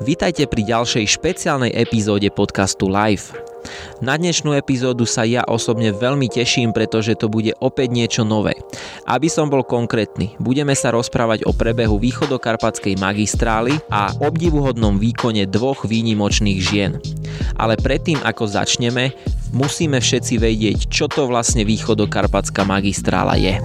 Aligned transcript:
Vítajte 0.00 0.48
pri 0.48 0.64
ďalšej 0.64 1.20
špeciálnej 1.20 1.76
epizóde 1.76 2.32
podcastu 2.32 2.88
Live. 2.88 3.36
Na 4.00 4.16
dnešnú 4.16 4.56
epizódu 4.56 5.04
sa 5.04 5.28
ja 5.28 5.44
osobne 5.44 5.92
veľmi 5.92 6.24
teším, 6.32 6.72
pretože 6.72 7.12
to 7.20 7.28
bude 7.28 7.52
opäť 7.60 7.92
niečo 7.92 8.24
nové. 8.24 8.56
Aby 9.04 9.28
som 9.28 9.52
bol 9.52 9.60
konkrétny, 9.60 10.40
budeme 10.40 10.72
sa 10.72 10.96
rozprávať 10.96 11.44
o 11.44 11.52
prebehu 11.52 12.00
východokarpatskej 12.00 12.96
magistrály 12.96 13.76
a 13.92 14.08
obdivuhodnom 14.24 14.96
výkone 14.96 15.44
dvoch 15.44 15.84
výnimočných 15.84 16.60
žien. 16.64 16.96
Ale 17.60 17.76
predtým, 17.76 18.24
ako 18.24 18.48
začneme, 18.48 19.12
musíme 19.52 20.00
všetci 20.00 20.40
vedieť, 20.40 20.88
čo 20.88 21.12
to 21.12 21.28
vlastne 21.28 21.68
východokarpatská 21.68 22.64
magistrála 22.64 23.36
je. 23.36 23.60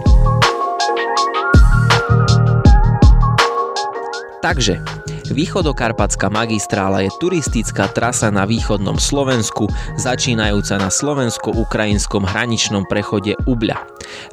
Takže, 4.44 4.78
Východokarpatská 5.34 6.30
magistrála 6.30 7.02
je 7.02 7.10
turistická 7.18 7.90
trasa 7.90 8.30
na 8.30 8.46
východnom 8.46 9.02
Slovensku, 9.02 9.66
začínajúca 9.98 10.78
na 10.78 10.94
slovensko-ukrajinskom 10.94 12.30
hraničnom 12.30 12.86
prechode 12.86 13.34
Ubľa. 13.50 13.82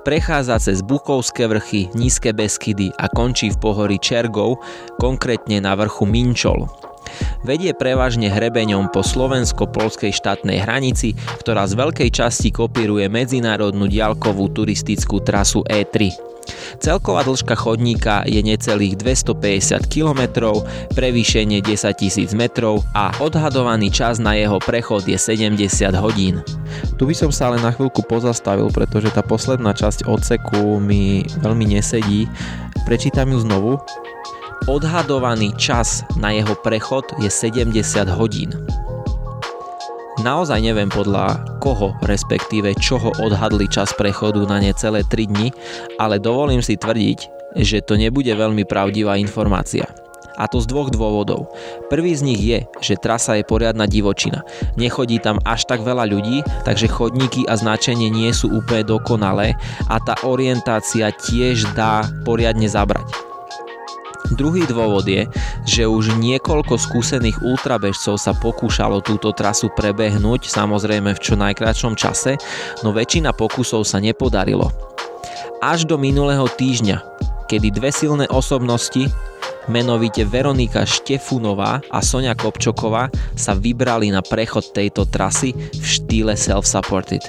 Prechádza 0.04 0.60
cez 0.60 0.84
Bukovské 0.84 1.48
vrchy, 1.48 1.88
Nízke 1.96 2.36
Beskydy 2.36 2.92
a 3.00 3.08
končí 3.08 3.48
v 3.48 3.60
pohorí 3.60 3.96
Čergov, 3.96 4.60
konkrétne 5.00 5.64
na 5.64 5.72
vrchu 5.72 6.04
Minčol. 6.04 6.91
Vedie 7.42 7.74
prevažne 7.74 8.30
hrebeňom 8.30 8.94
po 8.94 9.02
slovensko-polskej 9.02 10.14
štátnej 10.14 10.62
hranici, 10.62 11.18
ktorá 11.42 11.66
z 11.66 11.74
veľkej 11.74 12.10
časti 12.14 12.54
kopíruje 12.54 13.10
medzinárodnú 13.10 13.90
diaľkovú 13.90 14.54
turistickú 14.54 15.18
trasu 15.18 15.66
E3. 15.66 16.32
Celková 16.82 17.22
dĺžka 17.22 17.54
chodníka 17.54 18.26
je 18.26 18.42
necelých 18.42 18.98
250 18.98 19.86
km, 19.86 20.50
prevýšenie 20.90 21.62
10 21.62 21.70
000 21.70 22.34
metrov 22.34 22.82
a 22.94 23.14
odhadovaný 23.22 23.94
čas 23.94 24.18
na 24.18 24.34
jeho 24.34 24.58
prechod 24.58 25.06
je 25.06 25.14
70 25.14 25.54
hodín. 26.02 26.42
Tu 26.98 27.02
by 27.06 27.14
som 27.14 27.30
sa 27.30 27.52
ale 27.52 27.62
na 27.62 27.70
chvíľku 27.70 28.02
pozastavil, 28.06 28.66
pretože 28.74 29.14
tá 29.14 29.22
posledná 29.22 29.70
časť 29.70 30.10
odseku 30.10 30.82
mi 30.82 31.22
veľmi 31.42 31.78
nesedí. 31.78 32.26
Prečítam 32.82 33.30
ju 33.30 33.38
znovu. 33.46 33.78
Odhadovaný 34.70 35.58
čas 35.58 36.06
na 36.14 36.30
jeho 36.30 36.54
prechod 36.54 37.02
je 37.18 37.26
70 37.26 37.82
hodín. 38.14 38.54
Naozaj 40.22 40.62
neviem 40.62 40.86
podľa 40.86 41.58
koho, 41.58 41.98
respektíve 42.06 42.70
čoho 42.78 43.10
odhadli 43.18 43.66
čas 43.66 43.90
prechodu 43.90 44.38
na 44.46 44.62
necelé 44.62 45.02
3 45.02 45.34
dni, 45.34 45.50
ale 45.98 46.22
dovolím 46.22 46.62
si 46.62 46.78
tvrdiť, 46.78 47.18
že 47.58 47.82
to 47.82 47.98
nebude 47.98 48.30
veľmi 48.30 48.62
pravdivá 48.62 49.18
informácia. 49.18 49.82
A 50.38 50.46
to 50.46 50.62
z 50.62 50.70
dvoch 50.70 50.94
dôvodov. 50.94 51.50
Prvý 51.90 52.14
z 52.14 52.22
nich 52.22 52.38
je, 52.38 52.62
že 52.78 53.02
trasa 53.02 53.42
je 53.42 53.44
poriadna 53.44 53.90
divočina. 53.90 54.46
Nechodí 54.78 55.18
tam 55.18 55.42
až 55.42 55.66
tak 55.66 55.82
veľa 55.82 56.06
ľudí, 56.06 56.46
takže 56.62 56.86
chodníky 56.86 57.50
a 57.50 57.58
značenie 57.58 58.14
nie 58.14 58.30
sú 58.30 58.46
úplne 58.62 58.86
dokonalé 58.86 59.58
a 59.90 59.98
tá 59.98 60.14
orientácia 60.22 61.10
tiež 61.10 61.66
dá 61.74 62.06
poriadne 62.22 62.70
zabrať. 62.70 63.31
Druhý 64.32 64.64
dôvod 64.64 65.04
je, 65.04 65.28
že 65.68 65.84
už 65.84 66.16
niekoľko 66.16 66.80
skúsených 66.80 67.44
ultrabežcov 67.44 68.16
sa 68.16 68.32
pokúšalo 68.32 69.04
túto 69.04 69.28
trasu 69.36 69.68
prebehnúť, 69.76 70.48
samozrejme 70.48 71.12
v 71.12 71.22
čo 71.22 71.36
najkračšom 71.36 71.92
čase, 71.92 72.40
no 72.80 72.96
väčšina 72.96 73.36
pokusov 73.36 73.84
sa 73.84 74.00
nepodarilo. 74.00 74.72
Až 75.60 75.84
do 75.84 76.00
minulého 76.00 76.48
týždňa, 76.48 77.04
kedy 77.46 77.68
dve 77.76 77.92
silné 77.92 78.24
osobnosti, 78.32 79.06
menovite 79.70 80.26
Veronika 80.26 80.82
Štefunová 80.82 81.84
a 81.90 81.98
Sonia 82.02 82.34
Kopčoková 82.34 83.12
sa 83.36 83.52
vybrali 83.54 84.10
na 84.10 84.24
prechod 84.24 84.72
tejto 84.74 85.06
trasy 85.06 85.54
v 85.54 85.84
štýle 85.84 86.34
self-supported. 86.34 87.22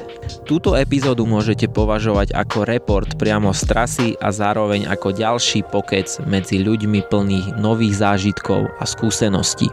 Túto 0.48 0.74
epizódu 0.74 1.28
môžete 1.28 1.70
považovať 1.70 2.34
ako 2.34 2.66
report 2.66 3.18
priamo 3.20 3.52
z 3.52 3.62
trasy 3.68 4.08
a 4.18 4.32
zároveň 4.34 4.90
ako 4.90 5.14
ďalší 5.14 5.68
pokec 5.68 6.08
medzi 6.26 6.62
ľuďmi 6.64 7.06
plných 7.12 7.48
nových 7.60 8.00
zážitkov 8.00 8.72
a 8.80 8.84
skúseností. 8.88 9.68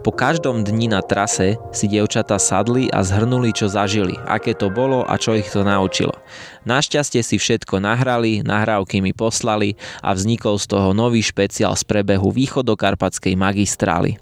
Po 0.00 0.16
každom 0.16 0.64
dni 0.64 0.88
na 0.88 1.04
trase 1.04 1.60
si 1.76 1.84
dievčatá 1.84 2.40
sadli 2.40 2.88
a 2.88 3.04
zhrnuli, 3.04 3.52
čo 3.52 3.68
zažili, 3.68 4.16
aké 4.24 4.56
to 4.56 4.72
bolo 4.72 5.04
a 5.04 5.20
čo 5.20 5.36
ich 5.36 5.52
to 5.52 5.60
naučilo. 5.60 6.16
Našťastie 6.64 7.20
si 7.20 7.36
všetko 7.36 7.84
nahrali, 7.84 8.40
nahrávky 8.40 9.04
mi 9.04 9.12
poslali 9.12 9.76
a 10.00 10.16
vznikol 10.16 10.56
z 10.56 10.72
toho 10.72 10.96
nový 10.96 11.20
špeciál 11.20 11.76
z 11.76 11.84
prebehu 11.84 12.32
východokarpatskej 12.32 13.36
magistrály. 13.36 14.16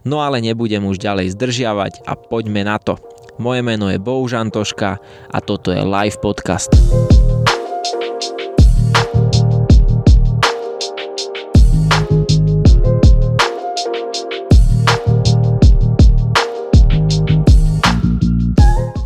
No 0.00 0.24
ale 0.24 0.40
nebudem 0.40 0.80
už 0.88 0.96
ďalej 0.96 1.36
zdržiavať 1.36 2.08
a 2.08 2.16
poďme 2.16 2.64
na 2.64 2.80
to. 2.80 2.96
Moje 3.36 3.60
meno 3.60 3.92
je 3.92 4.00
Boužantoška 4.00 4.90
a 5.28 5.38
toto 5.44 5.76
je 5.76 5.84
live 5.84 6.16
podcast. 6.24 6.72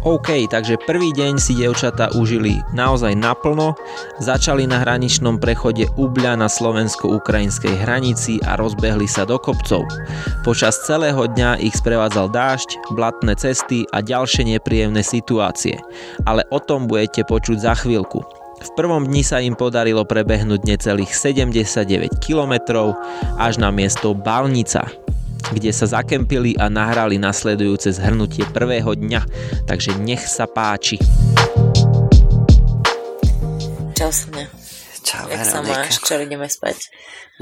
OK, 0.02 0.50
takže 0.50 0.82
prvý 0.82 1.14
deň 1.14 1.38
si 1.38 1.54
dievčatá 1.54 2.10
užili 2.18 2.58
naozaj 2.74 3.14
naplno, 3.14 3.78
začali 4.18 4.66
na 4.66 4.82
hraničnom 4.82 5.38
prechode 5.38 5.86
Ubľa 5.94 6.42
na 6.42 6.50
slovensko-ukrajinskej 6.50 7.78
hranici 7.86 8.42
a 8.42 8.58
rozbehli 8.58 9.06
sa 9.06 9.22
do 9.22 9.38
kopcov. 9.38 9.86
Počas 10.42 10.82
celého 10.90 11.22
dňa 11.30 11.62
ich 11.62 11.78
sprevádzal 11.78 12.34
dážď, 12.34 12.82
blatné 12.98 13.38
cesty 13.38 13.86
a 13.94 14.02
ďalšie 14.02 14.58
nepríjemné 14.58 15.06
situácie, 15.06 15.78
ale 16.26 16.42
o 16.50 16.58
tom 16.58 16.90
budete 16.90 17.22
počuť 17.22 17.62
za 17.62 17.78
chvíľku. 17.78 18.26
V 18.58 18.70
prvom 18.74 19.06
dni 19.06 19.22
sa 19.22 19.38
im 19.38 19.54
podarilo 19.54 20.02
prebehnúť 20.02 20.66
necelých 20.66 21.14
79 21.14 22.18
km 22.18 22.58
až 23.38 23.54
na 23.62 23.70
miesto 23.70 24.18
Balnica, 24.18 24.82
kde 25.50 25.74
sa 25.74 25.90
zakempili 25.90 26.54
a 26.54 26.70
nahrali 26.70 27.18
nasledujúce 27.18 27.90
zhrnutie 27.90 28.46
prvého 28.54 28.94
dňa, 28.94 29.20
takže 29.66 29.98
nech 29.98 30.22
sa 30.22 30.46
páči. 30.46 31.02
Čau 33.98 34.12
Sonia. 34.14 34.46
Čau, 35.02 35.26
Jak 35.26 35.42
sa 35.42 35.58
máš? 35.66 35.98
Čo 35.98 36.22
ideme 36.22 36.46
spať? 36.46 36.78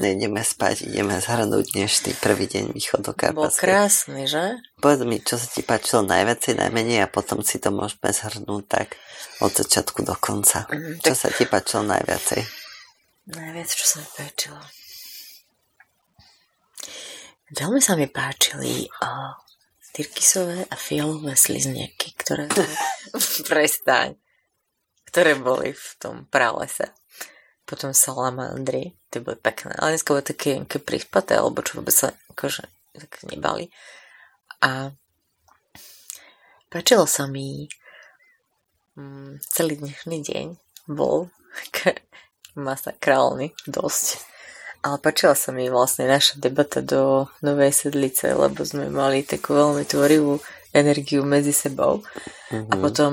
Nejdeme 0.01 0.41
spať, 0.41 0.89
ideme 0.89 1.21
zhrnúť 1.21 1.77
dnešný 1.77 2.17
prvý 2.25 2.49
deň 2.49 2.73
východu 2.73 3.13
Bol 3.37 3.53
krásny, 3.53 4.25
že? 4.25 4.57
Povedz 4.81 5.05
mi, 5.05 5.21
čo 5.21 5.37
sa 5.37 5.45
ti 5.45 5.61
páčilo 5.61 6.01
najviac, 6.01 6.41
najmenej 6.57 7.05
a 7.05 7.13
potom 7.13 7.45
si 7.45 7.61
to 7.61 7.69
môžeme 7.69 8.09
zhrnúť 8.09 8.65
tak 8.65 8.97
od 9.45 9.53
začiatku 9.53 10.01
do 10.01 10.17
konca. 10.17 10.65
Mm, 10.73 11.05
čo 11.05 11.13
tak... 11.13 11.21
sa 11.21 11.29
ti 11.29 11.45
páčilo 11.45 11.85
najviacej? 11.85 12.41
Najviac, 13.29 13.69
čo 13.69 13.85
sa 13.85 13.97
mi 14.01 14.09
páčilo? 14.17 14.80
Veľmi 17.51 17.83
sa 17.83 17.99
mi 17.99 18.07
páčili 18.07 18.87
uh, 18.87 19.35
tyrkisové 19.91 20.71
a 20.71 20.75
fialové 20.79 21.35
sliznieky, 21.35 22.15
ktoré 22.15 22.47
prestaň, 23.51 24.15
ktoré 25.11 25.35
boli 25.35 25.75
v 25.75 25.89
tom 25.99 26.31
pralese. 26.31 26.95
Potom 27.67 27.91
salamandry, 27.91 28.95
tie 29.11 29.19
boli 29.19 29.35
pekné, 29.35 29.75
ale 29.79 29.99
dneska 29.99 30.15
boli 30.15 30.23
také, 30.23 30.63
také 30.63 30.79
prispaté, 30.79 31.43
alebo 31.43 31.63
čo 31.67 31.83
vôbec 31.83 31.95
sa 31.95 32.15
akože 32.31 32.63
tak 32.95 33.27
nebali. 33.27 33.67
A 34.63 34.95
páčilo 36.71 37.11
sa 37.11 37.27
mi 37.27 37.67
um, 38.95 39.35
celý 39.43 39.75
dnešný 39.75 40.23
deň 40.23 40.47
bol 40.87 41.35
masakrálny 42.55 43.59
dosť 43.67 44.30
ale 44.81 44.97
páčila 44.97 45.37
sa 45.37 45.53
mi 45.53 45.69
vlastne 45.69 46.09
naša 46.09 46.41
debata 46.41 46.81
do 46.81 47.29
Novej 47.45 47.73
sedlice, 47.73 48.33
lebo 48.33 48.65
sme 48.65 48.89
mali 48.89 49.21
takú 49.21 49.53
veľmi 49.53 49.85
tvorivú 49.85 50.41
energiu 50.73 51.27
medzi 51.27 51.53
sebou. 51.53 52.01
Mm-hmm. 52.51 52.71
A 52.71 52.75
mhm. 52.75 52.83
potom 52.83 53.13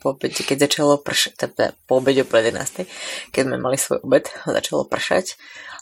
po 0.00 0.14
obede, 0.14 0.44
keď 0.44 0.68
začalo 0.68 1.00
pršať, 1.00 1.32
teda 1.48 1.74
po 1.88 1.98
obede 1.98 2.22
o 2.22 2.28
11, 2.28 2.86
keď 3.32 3.42
sme 3.42 3.56
mali 3.58 3.76
svoj 3.80 4.04
obed, 4.04 4.28
začalo 4.46 4.86
pršať. 4.86 5.36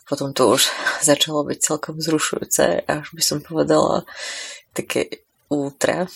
Potom 0.09 0.35
to 0.35 0.51
už 0.51 0.67
začalo 1.07 1.47
byť 1.47 1.59
celkom 1.63 2.03
zrušujúce, 2.03 2.83
až 2.89 3.07
by 3.15 3.23
som 3.23 3.39
povedala 3.45 4.03
také 4.75 5.23
ultra. 5.47 6.11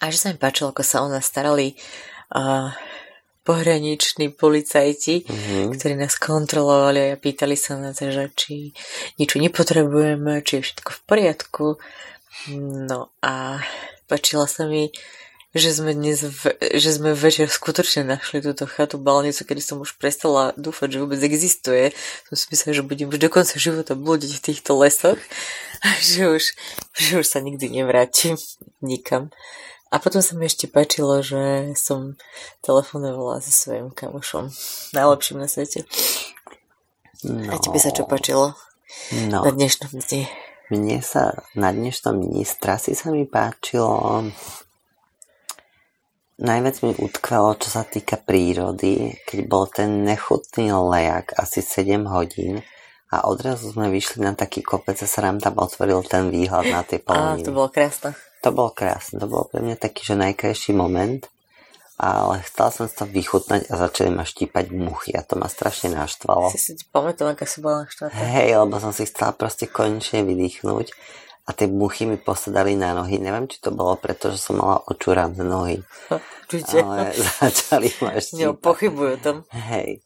A 0.00 0.08
že 0.08 0.18
sa 0.18 0.28
mi 0.32 0.38
páčilo, 0.40 0.72
ako 0.72 0.82
sa 0.82 1.04
o 1.04 1.08
nás 1.12 1.28
starali 1.28 1.76
uh, 2.32 2.72
pohraniční 3.46 4.34
policajti, 4.34 5.22
mm-hmm. 5.22 5.70
ktorí 5.78 5.94
nás 5.94 6.18
kontrolovali 6.18 7.14
a 7.14 7.20
pýtali 7.20 7.54
sa 7.54 7.78
na 7.78 7.94
to, 7.94 8.10
že 8.10 8.34
či 8.34 8.74
niečo 9.22 9.38
nepotrebujeme, 9.38 10.42
či 10.42 10.58
je 10.58 10.66
všetko 10.66 10.90
v 10.90 11.00
poriadku. 11.06 11.66
No 12.90 13.14
a 13.22 13.62
páčila 14.10 14.50
sa 14.50 14.66
mi 14.66 14.90
že 15.56 15.72
sme 15.72 15.96
dnes, 15.96 16.20
v, 16.20 16.52
že 16.76 16.92
sme 16.92 17.16
večer 17.16 17.48
skutočne 17.48 18.04
našli 18.04 18.44
túto 18.44 18.68
chatu 18.68 19.00
balnicu, 19.00 19.40
kedy 19.40 19.64
som 19.64 19.80
už 19.80 19.96
prestala 19.96 20.52
dúfať, 20.60 20.96
že 20.96 21.02
vôbec 21.02 21.20
existuje. 21.24 21.96
Som 22.28 22.36
si 22.36 22.46
myslela, 22.52 22.76
že 22.76 22.84
budem 22.84 23.08
už 23.08 23.18
do 23.18 23.32
konca 23.32 23.56
života 23.56 23.96
blúdiť 23.96 24.36
v 24.36 24.44
týchto 24.52 24.76
lesoch 24.76 25.18
a 25.80 25.88
že 26.04 26.28
už, 26.28 26.44
že 26.92 27.10
už 27.24 27.26
sa 27.26 27.40
nikdy 27.40 27.72
nevrátim 27.72 28.36
nikam. 28.84 29.32
A 29.90 30.02
potom 30.02 30.18
sa 30.18 30.34
mi 30.34 30.50
ešte 30.50 30.66
páčilo, 30.66 31.22
že 31.22 31.72
som 31.78 32.18
telefonovala 32.60 33.38
so 33.38 33.52
svojím 33.54 33.94
kamošom. 33.94 34.50
Najlepším 34.92 35.38
na 35.38 35.48
svete. 35.48 35.86
No. 37.22 37.54
A 37.54 37.62
tebe 37.62 37.78
sa 37.78 37.94
čo 37.94 38.04
páčilo? 38.04 38.58
No. 39.30 39.46
Na 39.46 39.50
dnešnom 39.54 39.94
dni. 39.94 40.26
Mne 40.74 40.98
sa 41.00 41.46
na 41.54 41.70
dnešnom 41.70 42.18
dni 42.18 42.42
z 42.42 42.54
trasy 42.58 42.98
sa 42.98 43.14
mi 43.14 43.22
páčilo 43.22 44.26
najviac 46.36 46.76
mi 46.84 46.92
utkvelo, 46.92 47.56
čo 47.56 47.68
sa 47.72 47.82
týka 47.84 48.20
prírody, 48.20 49.16
keď 49.24 49.38
bol 49.48 49.64
ten 49.68 50.04
nechutný 50.04 50.68
lejak 50.72 51.32
asi 51.36 51.64
7 51.64 52.04
hodín 52.12 52.60
a 53.08 53.24
odrazu 53.24 53.72
sme 53.72 53.88
vyšli 53.88 54.20
na 54.20 54.36
taký 54.36 54.60
kopec 54.60 55.00
a 55.00 55.08
sa 55.08 55.24
nám 55.24 55.40
tam 55.40 55.56
otvoril 55.56 56.04
ten 56.04 56.28
výhľad 56.28 56.66
na 56.68 56.82
tie 56.84 57.00
poloniny. 57.00 57.44
Á, 57.44 57.46
to 57.48 57.56
bolo 57.56 57.68
krásne. 57.72 58.12
To 58.46 58.54
bolo 58.54 58.70
krásne, 58.70 59.18
to 59.18 59.26
bol 59.26 59.50
pre 59.50 59.58
mňa 59.58 59.74
taký, 59.74 60.06
že 60.06 60.14
najkrajší 60.14 60.70
moment 60.70 61.26
ale 61.96 62.44
chcela 62.44 62.68
som 62.68 62.84
to 62.92 63.08
vychutnať 63.08 63.72
a 63.72 63.74
začali 63.80 64.12
ma 64.12 64.28
štípať 64.28 64.68
muchy 64.68 65.16
a 65.16 65.24
to 65.24 65.40
ma 65.40 65.48
strašne 65.48 65.96
naštvalo. 65.96 66.52
Si 66.52 66.60
si 66.60 66.76
pamätal, 66.92 67.32
aká 67.32 67.48
si 67.48 67.64
bola 67.64 67.88
naštvatá? 67.88 68.12
Hej, 68.12 68.60
lebo 68.60 68.76
som 68.76 68.92
si 68.92 69.08
chcela 69.08 69.32
proste 69.32 69.64
konečne 69.64 70.20
vydýchnuť 70.28 70.86
a 71.48 71.50
tie 71.56 71.66
muchy 71.72 72.04
mi 72.04 72.20
posadali 72.20 72.76
na 72.76 72.92
nohy. 72.92 73.16
Neviem, 73.16 73.48
či 73.48 73.64
to 73.64 73.72
bolo 73.72 73.96
preto, 73.96 74.28
že 74.28 74.36
som 74.36 74.60
mala 74.60 74.84
očúrané 74.84 75.40
nohy. 75.40 75.80
Určite. 76.12 76.84
Ale 76.84 77.16
začali 77.40 77.88
ma 78.04 78.12
štípať. 78.20 78.44
Jo, 78.44 78.52
pochybujú 78.52 79.14
tam. 79.24 79.36
Hej. 79.56 80.04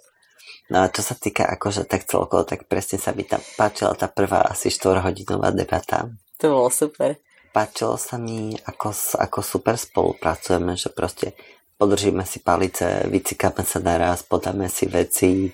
No 0.71 0.87
a 0.87 0.95
čo 0.95 1.03
sa 1.03 1.19
týka 1.19 1.43
akože 1.59 1.91
tak 1.91 2.07
celkovo, 2.07 2.47
tak 2.47 2.71
presne 2.71 3.03
sa 3.03 3.11
mi 3.11 3.27
tam 3.27 3.43
páčila 3.59 3.99
tá 3.99 4.07
prvá 4.07 4.47
asi 4.47 4.71
4-hodinová 4.71 5.51
debata. 5.51 6.07
To 6.39 6.47
bolo 6.55 6.71
super. 6.71 7.19
Páčilo 7.51 7.99
sa 7.99 8.15
mi, 8.15 8.55
ako, 8.55 8.95
ako 9.19 9.39
super 9.43 9.75
spolupracujeme, 9.75 10.79
že 10.79 10.95
proste 10.95 11.35
podržíme 11.81 12.23
si 12.23 12.39
palice, 12.39 13.11
vycikáme 13.11 13.67
sa 13.67 13.83
naraz, 13.83 14.23
podáme 14.23 14.71
si 14.71 14.87
veci, 14.87 15.51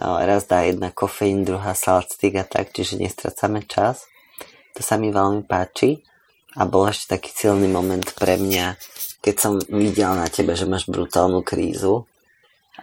raz 0.00 0.48
dá 0.50 0.66
jedna 0.66 0.90
kofeín, 0.90 1.46
druhá 1.46 1.76
salctik 1.76 2.34
a 2.40 2.44
tak, 2.48 2.74
čiže 2.74 2.98
nestracame 2.98 3.62
čas. 3.62 4.10
To 4.74 4.82
sa 4.82 4.98
mi 4.98 5.14
veľmi 5.14 5.46
páči 5.46 6.02
a 6.58 6.66
bol 6.66 6.90
ešte 6.90 7.14
taký 7.14 7.30
silný 7.30 7.70
moment 7.70 8.04
pre 8.16 8.40
mňa, 8.40 8.74
keď 9.22 9.34
som 9.38 9.52
videl 9.70 10.18
na 10.18 10.26
tebe, 10.26 10.58
že 10.58 10.66
máš 10.66 10.90
brutálnu 10.90 11.46
krízu 11.46 12.10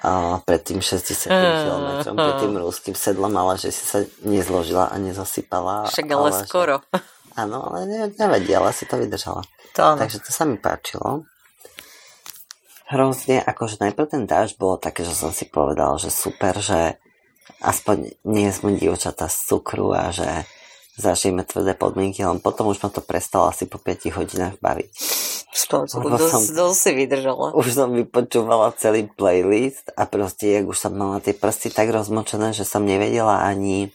a 0.01 0.41
pred 0.41 0.61
tým 0.63 0.81
60 0.81 1.29
km, 1.29 2.15
pred 2.17 2.35
tým 2.41 2.53
ruským 2.57 2.95
sedlom, 2.97 3.33
ale 3.37 3.61
že 3.61 3.75
si 3.75 3.83
sa 3.85 4.01
nezložila 4.25 4.89
a 4.89 4.95
nezasypala. 4.97 5.91
Však 5.91 6.07
ale, 6.09 6.29
ale 6.29 6.29
skoro. 6.45 6.75
Že... 6.81 7.12
Áno, 7.33 7.57
ale 7.65 8.11
nevadí, 8.13 8.53
ale 8.53 8.73
si 8.73 8.85
to 8.85 8.97
vydržala. 9.01 9.41
To 9.73 9.97
Takže 9.97 10.21
to 10.21 10.29
sa 10.29 10.45
mi 10.45 10.61
páčilo 10.61 11.25
hrozne, 12.93 13.41
akože 13.41 13.81
najprv 13.81 14.07
ten 14.07 14.23
dáž 14.29 14.53
bolo 14.53 14.77
také, 14.77 15.01
že 15.01 15.17
som 15.17 15.33
si 15.33 15.49
povedal, 15.49 15.97
že 15.97 16.13
super, 16.13 16.61
že 16.61 17.01
aspoň 17.65 18.13
nie 18.29 18.53
sme 18.53 18.77
dievčatá 18.77 19.25
z 19.25 19.37
cukru 19.49 19.89
a 19.97 20.13
že 20.13 20.45
zažijeme 21.01 21.41
tvrdé 21.41 21.73
podmienky, 21.73 22.21
len 22.21 22.37
potom 22.37 22.69
už 22.69 22.85
ma 22.85 22.93
to 22.93 23.01
prestalo 23.01 23.49
asi 23.49 23.65
po 23.65 23.81
5 23.81 24.13
hodinách 24.13 24.61
baviť. 24.61 24.93
Dosť, 25.73 26.53
dosť 26.53 26.77
si 26.77 26.91
vydržala. 26.93 27.53
Už 27.57 27.73
som 27.73 27.93
vypočúvala 27.93 28.73
celý 28.77 29.09
playlist 29.09 29.89
a 29.97 30.05
proste, 30.05 30.49
jak 30.49 30.65
už 30.65 30.77
som 30.77 30.93
mala 30.93 31.21
tie 31.21 31.33
prsty 31.33 31.73
tak 31.73 31.89
rozmočené, 31.89 32.53
že 32.53 32.65
som 32.65 32.85
nevedela 32.85 33.41
ani 33.41 33.93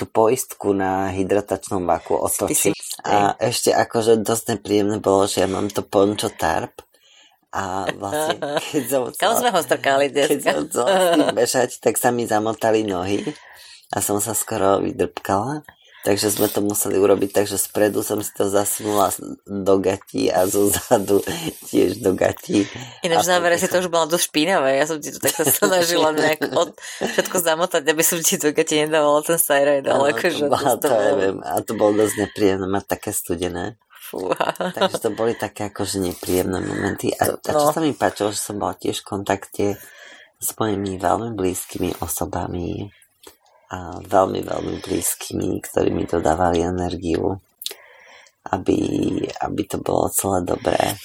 tú 0.00 0.08
poistku 0.08 0.72
na 0.72 1.12
hydratačnom 1.12 1.84
vaku 1.84 2.16
otočiť. 2.16 3.04
A 3.04 3.36
ešte 3.36 3.76
akože 3.76 4.24
dosť 4.24 4.56
nepríjemné 4.56 4.96
bolo, 4.96 5.28
že 5.28 5.44
ja 5.44 5.48
mám 5.48 5.68
to 5.68 5.84
pončo 5.84 6.32
tarp 6.32 6.80
a 7.50 7.90
vlastne, 7.98 8.38
keď 8.72 8.84
som 8.86 9.02
chcela, 9.10 9.18
Kam 9.18 9.32
sme 9.42 9.50
ho 9.50 9.60
strkali 9.60 10.04
dneska? 10.08 10.32
Keď 10.32 10.40
som 10.40 10.64
chcela 10.70 11.34
bežať, 11.34 11.70
tak 11.84 11.98
sa 11.98 12.14
mi 12.14 12.24
zamotali 12.24 12.86
nohy 12.86 13.26
a 13.90 13.98
som 13.98 14.22
sa 14.22 14.32
skoro 14.38 14.78
vydrpkala. 14.80 15.66
Takže 16.00 16.32
sme 16.32 16.48
to 16.48 16.64
museli 16.64 16.96
urobiť 16.96 17.28
takže 17.44 17.60
spredu 17.60 18.00
som 18.00 18.24
si 18.24 18.32
to 18.32 18.48
zasunula 18.48 19.12
do 19.44 19.74
gatí 19.76 20.32
a 20.32 20.48
zo 20.48 20.72
zadu 20.72 21.20
tiež 21.68 22.00
do 22.00 22.16
gatí. 22.16 22.64
Ináč 23.04 23.28
v 23.28 23.30
závere 23.36 23.56
si 23.60 23.68
to 23.68 23.84
už 23.84 23.92
bola 23.92 24.08
dosť 24.08 24.32
špinavé. 24.32 24.80
Ja 24.80 24.88
som 24.88 24.96
ti 24.96 25.12
to 25.12 25.20
takto 25.20 25.44
snažila 25.60 26.16
nejak 26.16 26.56
od, 26.56 26.72
všetko 27.04 27.36
zamotať, 27.44 27.82
aby 27.84 28.00
som 28.00 28.16
ti 28.24 28.40
do 28.40 28.48
gatí 28.56 28.80
nedávala 28.80 29.20
ten 29.20 29.36
sajrajt. 29.36 29.84
Ale 29.92 30.06
akože 30.16 30.44
to, 30.48 30.56
to, 30.56 30.88
to 30.88 30.88
neviem. 30.88 31.36
A 31.44 31.60
to 31.60 31.72
bolo 31.76 31.92
dosť 32.00 32.14
nepríjemné 32.16 32.64
mať 32.64 32.84
také 32.96 33.12
studené. 33.12 33.76
Fúha. 34.10 34.56
Takže 34.56 35.04
to 35.04 35.10
boli 35.12 35.36
také 35.36 35.68
akože 35.68 36.00
nepríjemné 36.00 36.64
momenty. 36.64 37.12
A, 37.12 37.36
a 37.36 37.50
čo 37.52 37.68
no. 37.68 37.76
sa 37.76 37.84
mi 37.84 37.92
páčilo, 37.92 38.32
že 38.32 38.40
som 38.40 38.56
bola 38.56 38.72
tiež 38.72 39.04
v 39.04 39.06
kontakte 39.06 39.66
s 40.40 40.48
mojimi 40.56 40.96
veľmi 40.96 41.36
blízkymi 41.36 42.00
osobami 42.00 42.88
a 43.70 44.02
veľmi, 44.02 44.42
veľmi 44.42 44.76
blízkymi, 44.82 45.62
ktorí 45.62 45.94
mi 45.94 46.02
dodávali 46.02 46.66
energiu, 46.66 47.38
aby, 48.50 48.78
aby 49.46 49.62
to 49.62 49.78
bolo 49.78 50.10
celé 50.10 50.42
dobré. 50.42 50.98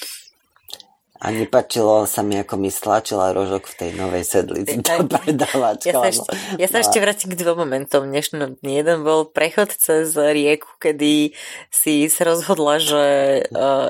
A 1.16 1.32
nepačilo 1.32 2.04
sa 2.04 2.20
mi, 2.20 2.36
ako 2.36 2.60
mi 2.60 2.68
stlačila 2.68 3.32
rožok 3.32 3.72
v 3.72 3.74
tej 3.80 3.90
novej 3.96 4.24
sedlici 4.26 4.76
tá 4.84 5.00
predávačka. 5.00 5.88
Ja 5.88 5.94
sa 5.96 6.08
ešte, 6.12 6.28
ja 6.60 6.66
sa 6.68 6.78
ešte 6.84 6.98
vrátim 7.00 7.32
k 7.32 7.40
dvom 7.40 7.64
momentom 7.64 8.04
dnešnom 8.04 8.60
dni. 8.60 8.84
Jeden 8.84 9.00
bol 9.00 9.24
prechod 9.24 9.72
cez 9.72 10.12
rieku, 10.12 10.68
kedy 10.76 11.32
si 11.72 12.12
sa 12.12 12.28
rozhodla, 12.28 12.76
že 12.76 13.04
uh, 13.48 13.88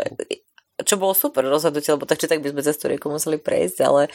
čo 0.86 1.00
bolo 1.00 1.18
super 1.18 1.42
rozhodnutie, 1.48 1.96
lebo 1.96 2.06
tak 2.06 2.22
či 2.22 2.30
tak 2.30 2.44
by 2.44 2.52
sme 2.54 2.62
cez 2.62 2.76
tú 2.78 2.86
rieku 2.86 3.10
museli 3.10 3.42
prejsť, 3.42 3.78
ale 3.82 4.12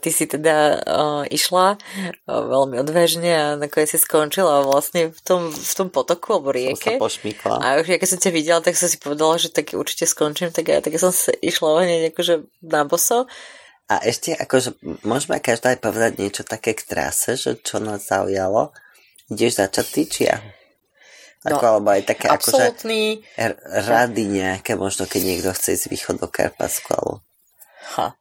ty 0.00 0.08
si 0.12 0.24
teda 0.28 0.82
uh, 0.82 1.22
išla 1.28 1.76
uh, 1.76 2.42
veľmi 2.46 2.80
odvážne 2.80 3.32
a 3.32 3.46
nakoniec 3.56 3.92
si 3.92 3.98
skončila 3.98 4.64
vlastne 4.64 5.12
v 5.12 5.20
tom, 5.24 5.48
v 5.52 5.72
tom 5.76 5.88
potoku 5.88 6.38
alebo 6.38 6.52
rieke. 6.52 6.96
Som 6.96 7.02
A 7.58 7.80
už 7.80 7.88
keď 7.88 8.08
som 8.08 8.20
ťa 8.20 8.30
videla, 8.32 8.60
tak 8.60 8.76
som 8.78 8.88
si 8.88 8.98
povedala, 9.00 9.40
že 9.40 9.52
tak 9.52 9.72
určite 9.72 10.08
skončím, 10.08 10.52
tak 10.52 10.68
ja 10.68 10.78
tak 10.84 10.96
som 11.00 11.12
išla 11.40 11.84
hneď 11.84 12.12
akože 12.12 12.34
na 12.64 12.84
boso. 12.84 13.26
A 13.90 14.00
ešte 14.00 14.32
akože 14.32 14.78
môžeme 15.04 15.36
každá 15.42 15.76
aj 15.76 15.84
povedať 15.84 16.12
niečo 16.16 16.42
také 16.48 16.72
k 16.72 16.86
trase, 16.86 17.36
že 17.36 17.60
čo 17.60 17.82
nás 17.82 18.08
zaujalo. 18.08 18.72
Ideš 19.28 19.60
začať 19.60 19.86
ty, 19.90 20.02
či 20.08 20.22
ja? 20.30 20.40
Ako, 21.42 21.58
no, 21.58 21.70
alebo 21.76 21.88
aj 21.90 22.06
také 22.06 22.30
absolútny... 22.30 23.18
akože 23.34 23.58
rady 23.90 24.24
nejaké, 24.30 24.78
možno 24.78 25.10
keď 25.10 25.20
niekto 25.26 25.50
chce 25.50 25.74
ísť 25.74 25.86
východ 25.90 26.16
do 26.22 26.30
Karpatsku. 26.30 27.18
Ha. 27.98 28.14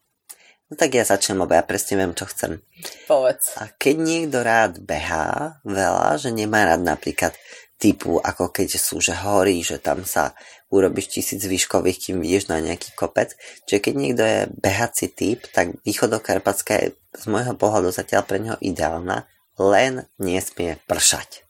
No 0.72 0.80
tak 0.80 0.96
ja 0.96 1.04
začnem, 1.04 1.44
lebo 1.44 1.52
ja 1.52 1.68
presne 1.68 2.00
viem, 2.00 2.16
čo 2.16 2.24
chcem. 2.32 2.64
Povedz. 3.04 3.60
A 3.60 3.68
keď 3.76 3.96
niekto 4.00 4.40
rád 4.40 4.80
behá 4.80 5.60
veľa, 5.68 6.16
že 6.16 6.32
nemá 6.32 6.64
rád 6.64 6.80
napríklad 6.88 7.36
typu, 7.76 8.24
ako 8.24 8.56
keď 8.56 8.80
sú, 8.80 9.04
že 9.04 9.12
horí, 9.12 9.60
že 9.68 9.84
tam 9.84 10.08
sa 10.08 10.32
urobíš 10.72 11.12
tisíc 11.20 11.44
výškových, 11.44 11.98
kým 12.08 12.24
vieš 12.24 12.48
na 12.48 12.64
nejaký 12.64 12.96
kopec. 12.96 13.36
Čiže 13.68 13.80
keď 13.84 13.94
niekto 14.00 14.24
je 14.24 14.40
behací 14.64 15.12
typ, 15.12 15.44
tak 15.52 15.76
východokarpatská 15.84 16.74
je 16.80 16.88
z 17.20 17.26
môjho 17.28 17.52
pohľadu 17.60 17.92
zatiaľ 17.92 18.24
pre 18.24 18.40
neho 18.40 18.56
ideálna, 18.64 19.28
len 19.60 20.08
nesmie 20.16 20.80
pršať. 20.88 21.44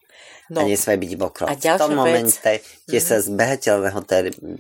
No. 0.50 0.66
A 0.66 0.68
nesmie 0.68 0.98
byť 0.98 1.12
mokro. 1.22 1.46
A 1.46 1.54
v 1.54 1.64
tom 1.78 1.94
momente, 1.94 2.66
kde 2.90 3.00
mm-hmm. 3.00 3.06
sa 3.06 3.16
z 3.22 3.28
behateľného 3.32 4.02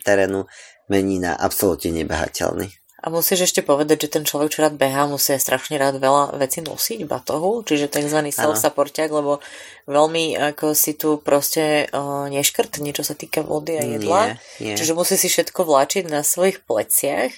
terénu 0.05 0.45
mení 0.87 1.17
na 1.19 1.33
absolútne 1.35 1.91
nebehateľný. 1.91 2.80
A 3.01 3.09
musíš 3.09 3.49
ešte 3.49 3.65
povedať, 3.65 4.05
že 4.05 4.13
ten 4.13 4.23
človek, 4.23 4.53
čo 4.53 4.61
rád 4.61 4.77
behá, 4.77 5.09
musí 5.09 5.33
strašne 5.33 5.81
rád 5.81 5.97
veľa 5.97 6.37
vecí 6.37 6.61
nosiť, 6.61 7.09
batohu, 7.09 7.65
čiže 7.65 7.89
tzv. 7.89 8.29
self-supportiak, 8.29 9.09
lebo 9.09 9.41
veľmi 9.89 10.37
ako 10.53 10.73
si 10.77 10.97
tu 10.97 11.21
proste 11.21 11.87
uh, 11.89 12.27
neškrtni, 12.29 12.93
čo 12.93 13.05
sa 13.05 13.17
týka 13.17 13.41
vody 13.45 13.77
a 13.77 13.83
jedla. 13.85 14.21
Nie, 14.61 14.73
nie. 14.73 14.75
Čiže 14.77 14.93
musí 14.97 15.15
si 15.17 15.29
všetko 15.29 15.65
vláčiť 15.65 16.09
na 16.09 16.21
svojich 16.21 16.65
pleciach. 16.65 17.31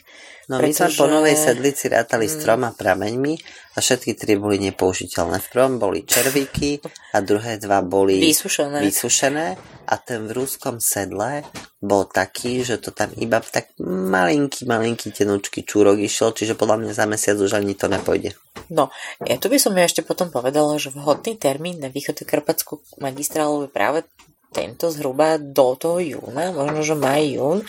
No 0.51 0.59
pretože... 0.59 0.67
my 0.67 0.71
sme 0.75 0.99
po 0.99 1.05
Novej 1.07 1.35
Sedlici 1.39 1.87
rátali 1.87 2.27
mm. 2.27 2.31
s 2.31 2.35
troma 2.43 2.69
prameňmi 2.75 3.33
a 3.73 3.77
všetky 3.79 4.11
tri 4.19 4.35
boli 4.35 4.59
nepoužiteľné. 4.59 5.39
V 5.39 5.47
prvom 5.47 5.79
boli 5.79 6.03
červíky 6.03 6.83
a 7.15 7.23
druhé 7.23 7.55
dva 7.63 7.79
boli 7.79 8.19
vysušené. 8.19 8.83
vysušené 8.83 9.55
a 9.87 9.95
ten 10.03 10.27
v 10.27 10.35
rúskom 10.35 10.83
sedle 10.83 11.47
bol 11.79 12.07
taký, 12.11 12.63
že 12.63 12.79
to 12.79 12.91
tam 12.91 13.11
iba 13.15 13.39
tak 13.39 13.71
malinký, 13.87 14.67
malinký 14.67 15.15
tenučký 15.15 15.63
čúrok 15.63 15.99
išiel, 15.99 16.35
čiže 16.35 16.59
podľa 16.59 16.79
mňa 16.79 16.91
za 16.91 17.05
mesiac 17.07 17.39
už 17.39 17.55
ani 17.55 17.75
to 17.75 17.87
nepôjde. 17.87 18.35
No, 18.71 18.87
ja 19.27 19.35
tu 19.35 19.51
by 19.51 19.59
som 19.59 19.75
ja 19.75 19.83
ešte 19.83 20.03
potom 20.03 20.31
povedala, 20.31 20.79
že 20.79 20.91
vhodný 20.91 21.35
termín 21.35 21.83
na 21.83 21.91
Karpatskú 22.33 22.81
magistrálu 22.97 23.69
práve 23.69 24.09
tento 24.49 24.89
zhruba 24.89 25.37
do 25.37 25.77
toho 25.77 26.01
júna, 26.01 26.49
možno, 26.49 26.81
že 26.81 26.97
maj, 26.97 27.21
jún, 27.25 27.61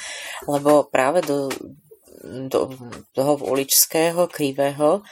lebo 0.49 0.89
práve 0.89 1.21
do 1.21 1.53
do, 2.25 2.73
toho 3.13 3.37
uličského, 3.37 4.27
krivého, 4.33 5.05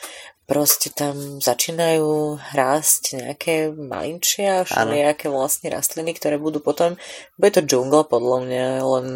proste 0.49 0.91
tam 0.91 1.39
začínajú 1.39 2.41
rásť 2.53 3.03
nejaké 3.21 3.55
malinčia, 3.73 4.65
všelijaké 4.67 5.29
vlastne 5.29 5.71
rastliny, 5.73 6.17
ktoré 6.17 6.37
budú 6.41 6.59
potom, 6.61 6.99
bude 7.39 7.53
to 7.53 7.63
džungla 7.63 8.09
podľa 8.09 8.39
mňa, 8.49 8.67
len 8.83 9.07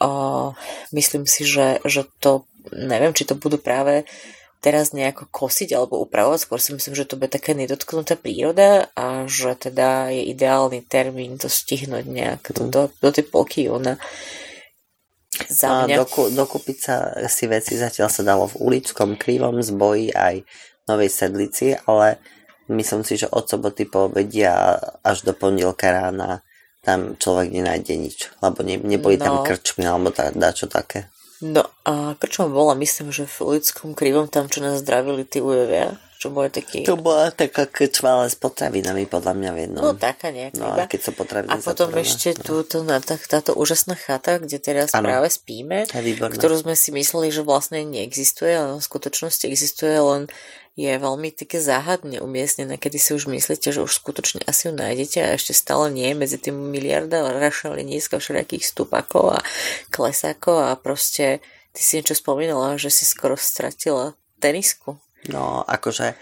uh, 0.00 0.48
myslím 0.94 1.24
si, 1.26 1.42
že, 1.44 1.82
že 1.84 2.06
to, 2.22 2.46
neviem, 2.72 3.12
či 3.16 3.26
to 3.26 3.34
budú 3.34 3.58
práve 3.58 4.06
teraz 4.62 4.94
nejako 4.94 5.26
kosiť 5.26 5.74
alebo 5.74 5.98
upravovať, 5.98 6.46
skôr 6.46 6.62
si 6.62 6.70
myslím, 6.70 6.94
že 6.94 7.04
to 7.10 7.18
bude 7.18 7.34
taká 7.34 7.50
nedotknutá 7.52 8.14
príroda 8.14 8.86
a 8.94 9.26
že 9.26 9.58
teda 9.58 10.14
je 10.14 10.30
ideálny 10.30 10.86
termín 10.86 11.34
to 11.34 11.50
stihnúť 11.50 12.06
nejak 12.06 12.54
do, 12.70 12.86
do 12.88 13.08
tej 13.10 13.26
polky 13.26 13.66
júna. 13.66 13.98
Za 15.50 15.90
mňa. 15.90 15.98
Doku, 15.98 16.30
dokúpiť 16.30 16.76
sa 16.78 16.96
si 17.26 17.50
veci 17.50 17.74
zatiaľ 17.74 18.06
sa 18.06 18.22
dalo 18.22 18.46
v 18.46 18.62
ulickom, 18.62 19.18
krivom 19.18 19.58
zboji 19.58 20.14
aj 20.14 20.46
Novej 20.86 21.10
Sedlici, 21.10 21.74
ale 21.74 22.22
myslím 22.70 23.02
si, 23.02 23.18
že 23.18 23.26
od 23.26 23.50
soboty 23.50 23.90
po 23.90 24.06
obedia 24.06 24.78
až 25.02 25.26
do 25.26 25.34
pondelka 25.34 25.90
rána 25.90 26.46
tam 26.82 27.14
človek 27.18 27.50
nenájde 27.50 27.94
nič, 27.94 28.18
lebo 28.42 28.62
ne, 28.66 28.78
neboli 28.78 29.18
no. 29.18 29.22
tam 29.22 29.34
krčmy 29.42 29.86
alebo 29.86 30.14
da, 30.14 30.30
dačo 30.30 30.70
také. 30.70 31.10
No 31.42 31.66
a 31.82 32.14
krčma 32.16 32.46
bola, 32.46 32.78
myslím, 32.78 33.10
že 33.10 33.26
v 33.26 33.58
ulickom 33.58 33.98
krivom 33.98 34.30
tam, 34.30 34.46
čo 34.46 34.62
nás 34.62 34.78
zdravili 34.80 35.26
tí 35.26 35.42
ujevia 35.42 35.98
čo 36.22 36.30
boli 36.30 36.54
taký... 36.54 36.86
To 36.86 36.94
bola 36.94 37.34
taká 37.34 37.66
krčma, 37.66 38.22
ale 38.22 38.30
s 38.30 38.38
potravinami, 38.38 39.10
podľa 39.10 39.34
mňa 39.34 39.50
v 39.50 39.58
jednom. 39.58 39.82
No, 39.82 39.98
taká 39.98 40.30
nejaká. 40.30 40.54
No, 40.54 40.70
a 40.70 40.86
keď 40.86 41.00
sa 41.02 41.12
potraviny 41.18 41.50
A 41.50 41.58
potom 41.58 41.90
zaprvé, 41.90 42.06
ešte 42.06 42.38
no. 42.38 42.42
túto, 42.46 42.86
na, 42.86 43.02
tá, 43.02 43.18
táto 43.18 43.58
úžasná 43.58 43.98
chata, 43.98 44.38
kde 44.38 44.62
teraz 44.62 44.94
ano. 44.94 45.10
práve 45.10 45.34
spíme, 45.34 45.90
ktorú 45.90 46.62
sme 46.62 46.78
si 46.78 46.94
mysleli, 46.94 47.34
že 47.34 47.42
vlastne 47.42 47.82
neexistuje, 47.82 48.54
ale 48.54 48.78
v 48.78 48.86
skutočnosti 48.86 49.50
existuje, 49.50 49.98
len 49.98 50.30
je 50.72 50.88
veľmi 50.88 51.36
také 51.36 51.60
záhadne 51.60 52.24
umiestnené, 52.24 52.80
kedy 52.80 52.96
si 52.96 53.10
už 53.12 53.28
myslíte, 53.28 53.76
že 53.76 53.84
už 53.84 53.92
skutočne 53.92 54.40
asi 54.48 54.68
ju 54.68 54.72
nájdete 54.72 55.18
a 55.20 55.36
ešte 55.36 55.52
stále 55.52 55.92
nie 55.92 56.16
medzi 56.16 56.40
tým 56.40 56.56
miliarda 56.56 57.28
rašeliníska 57.36 58.16
všelijakých 58.16 58.64
stupakov 58.64 59.36
a 59.36 59.44
klesákov 59.92 60.64
a 60.64 60.72
proste 60.80 61.44
ty 61.76 61.80
si 61.84 62.00
niečo 62.00 62.16
spomínala, 62.16 62.80
že 62.80 62.88
si 62.88 63.04
skoro 63.04 63.36
stratila 63.36 64.16
tenisku. 64.40 64.96
No, 65.28 65.60
akože 65.68 66.16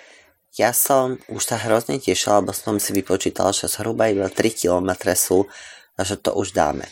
ja 0.59 0.75
som 0.75 1.23
už 1.31 1.43
sa 1.47 1.57
hrozne 1.63 2.03
tešila, 2.03 2.43
lebo 2.43 2.51
som 2.51 2.83
si 2.83 2.91
vypočítala, 2.91 3.55
že 3.55 3.71
zhruba 3.71 4.11
iba 4.11 4.27
3 4.27 4.35
km 4.51 5.15
sú 5.15 5.47
a 5.95 6.03
že 6.03 6.19
to 6.19 6.35
už 6.35 6.51
dáme. 6.51 6.91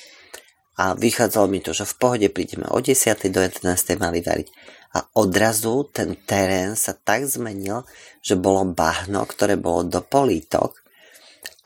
A 0.79 0.95
vychádzalo 0.95 1.51
mi 1.51 1.59
to, 1.59 1.75
že 1.75 1.83
v 1.91 1.99
pohode 1.99 2.29
prídeme 2.31 2.71
o 2.71 2.79
10. 2.79 3.19
do 3.35 3.41
11. 3.43 3.67
mali 3.99 4.23
variť. 4.23 4.47
A 4.97 5.05
odrazu 5.17 5.85
ten 5.93 6.17
terén 6.25 6.73
sa 6.75 6.97
tak 6.97 7.29
zmenil, 7.29 7.85
že 8.25 8.41
bolo 8.41 8.65
bahno, 8.65 9.25
ktoré 9.29 9.61
bolo 9.61 9.85
do 9.85 10.01
polítok 10.01 10.81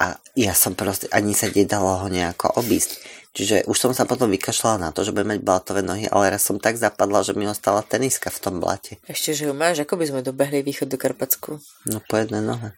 a 0.03 0.19
ja 0.35 0.51
som 0.51 0.75
proste, 0.75 1.07
ani 1.15 1.31
sa 1.31 1.47
nedalo 1.47 2.03
ho 2.03 2.09
nejako 2.11 2.59
obísť. 2.59 2.99
Čiže 3.33 3.65
už 3.71 3.79
som 3.79 3.93
sa 3.97 4.05
potom 4.05 4.29
vykašľala 4.29 4.77
na 4.77 4.91
to, 4.91 5.07
že 5.07 5.15
budem 5.15 5.39
mať 5.39 5.41
blatové 5.41 5.81
nohy, 5.81 6.05
ale 6.11 6.37
raz 6.37 6.45
som 6.45 6.61
tak 6.61 6.77
zapadla, 6.77 7.25
že 7.25 7.33
mi 7.33 7.49
ostala 7.49 7.81
teniska 7.81 8.29
v 8.29 8.43
tom 8.43 8.61
blate. 8.61 9.01
Ešte, 9.09 9.33
že 9.33 9.49
ju 9.49 9.55
máš, 9.57 9.81
ako 9.81 9.97
by 9.97 10.05
sme 10.11 10.21
dobehli 10.27 10.61
východ 10.61 10.91
do 10.91 11.01
Karpatsku? 11.01 11.63
No 11.89 12.03
po 12.05 12.21
jednej 12.21 12.45
nohe. 12.45 12.77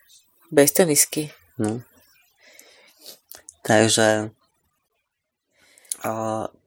Bez 0.54 0.70
tenisky? 0.76 1.34
No. 1.58 1.82
Takže 3.66 4.30
o, 6.06 6.12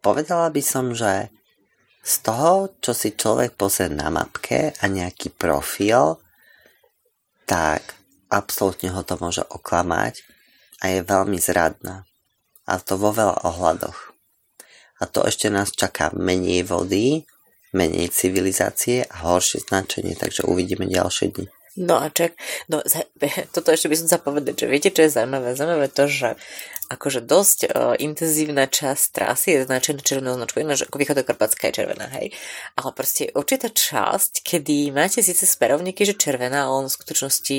povedala 0.04 0.50
by 0.52 0.62
som, 0.66 0.92
že 0.92 1.32
z 2.08 2.16
toho, 2.24 2.72
čo 2.80 2.96
si 2.96 3.20
človek 3.20 3.60
pozrie 3.60 3.92
na 3.92 4.08
mapke 4.08 4.72
a 4.80 4.88
nejaký 4.88 5.36
profil, 5.36 6.16
tak 7.44 7.84
absolútne 8.32 8.96
ho 8.96 9.04
to 9.04 9.20
môže 9.20 9.44
oklamať 9.44 10.24
a 10.80 10.96
je 10.96 11.04
veľmi 11.04 11.36
zradná 11.36 12.08
a 12.64 12.80
to 12.80 12.96
vo 12.96 13.12
veľa 13.12 13.44
ohľadoch. 13.44 14.16
A 15.00 15.04
to 15.06 15.28
ešte 15.28 15.52
nás 15.52 15.76
čaká 15.76 16.16
menej 16.16 16.64
vody, 16.64 17.28
menej 17.76 18.08
civilizácie 18.16 19.04
a 19.04 19.28
horšie 19.28 19.68
značenie, 19.68 20.16
takže 20.16 20.48
uvidíme 20.48 20.88
ďalšie 20.88 21.36
dni. 21.36 21.57
No 21.78 22.02
a 22.02 22.10
čak, 22.10 22.34
no 22.68 22.82
toto 23.54 23.70
ešte 23.70 23.88
by 23.88 23.96
som 23.96 24.08
sa 24.10 24.18
povedať, 24.18 24.66
že 24.66 24.68
viete, 24.68 24.90
čo 24.90 25.06
je 25.06 25.14
zaujímavé? 25.14 25.54
Zaujímavé 25.54 25.88
to, 25.94 26.10
že 26.10 26.34
akože 26.88 27.20
dosť 27.28 27.60
uh, 27.68 27.94
intenzívna 28.00 28.64
časť 28.64 29.06
trasy 29.12 29.60
je 29.60 29.68
značená 29.68 30.00
červenou 30.00 30.40
značkou, 30.40 30.64
ináč 30.64 30.88
ako 30.88 31.04
východokarpatská 31.04 31.68
je 31.70 31.84
červená, 31.84 32.08
hej. 32.16 32.32
Ale 32.80 32.90
proste 32.96 33.28
určitá 33.36 33.68
časť, 33.68 34.40
kedy 34.40 34.96
máte 34.96 35.20
síce 35.20 35.44
sperovníky, 35.44 36.08
že 36.08 36.16
červená, 36.16 36.72
ale 36.72 36.88
v 36.88 36.96
skutočnosti 36.96 37.58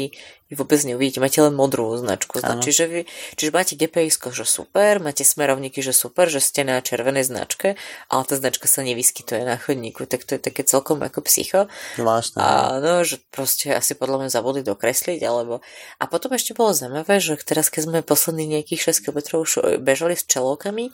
vy 0.49 0.57
vôbec 0.57 0.81
neuvidíte, 0.81 1.21
máte 1.21 1.45
len 1.45 1.53
modrú 1.53 1.93
značku. 2.01 2.41
Znači, 2.41 2.73
že 2.73 2.85
vy, 2.89 3.01
čiže 3.37 3.53
máte 3.53 3.77
gps 3.77 4.17
že 4.33 4.49
super, 4.49 4.97
máte 4.97 5.21
smerovníky, 5.21 5.85
že 5.85 5.93
super, 5.93 6.33
že 6.33 6.41
ste 6.41 6.65
na 6.65 6.81
červenej 6.81 7.29
značke, 7.29 7.77
ale 8.09 8.23
tá 8.25 8.33
značka 8.41 8.65
sa 8.65 8.81
nevyskytuje 8.81 9.45
na 9.45 9.61
chodníku, 9.61 10.09
tak 10.09 10.25
to 10.25 10.41
je 10.41 10.43
také 10.49 10.65
celkom 10.65 11.05
ako 11.05 11.21
psycho. 11.29 11.69
Zvláštne. 12.01 12.41
A 12.41 12.81
no, 12.81 13.05
že 13.05 13.21
proste 13.29 13.77
asi 13.77 13.93
podľa 13.93 14.08
mňa 14.17 14.33
zabudli 14.33 14.65
dokresliť, 14.65 15.21
alebo... 15.21 15.61
A 16.01 16.09
potom 16.09 16.33
ešte 16.33 16.57
bolo 16.57 16.73
zaujímavé, 16.73 17.21
že 17.21 17.37
teraz, 17.45 17.69
keď 17.69 17.83
sme 17.85 17.99
posledných 18.01 18.57
nejakých 18.57 18.97
6 18.97 19.05
km 19.05 19.45
už 19.45 19.51
bežali 19.85 20.17
s 20.17 20.25
čelovkami, 20.25 20.89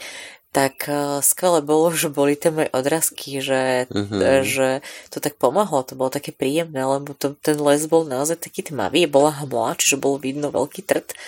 tak 0.55 0.87
uh, 0.87 1.19
skvelé 1.19 1.67
bolo, 1.67 1.91
že 1.91 2.11
boli 2.11 2.39
tie 2.39 2.55
moje 2.55 2.71
odrazky, 2.71 3.43
že, 3.43 3.91
mm-hmm. 3.91 4.47
že 4.47 4.69
to 5.11 5.19
tak 5.19 5.35
pomohlo, 5.35 5.83
to 5.83 5.99
bolo 5.99 6.15
také 6.15 6.31
príjemné, 6.31 6.79
lebo 6.79 7.11
to, 7.15 7.35
ten 7.43 7.59
les 7.59 7.91
bol 7.91 8.07
naozaj 8.07 8.39
taký 8.39 8.63
tmavý, 8.63 9.11
bola 9.11 9.35
hmla, 9.43 9.75
čiže 9.75 9.99
bolo 9.99 10.23
vidno 10.23 10.55
veľký 10.55 10.87
trt 10.87 11.19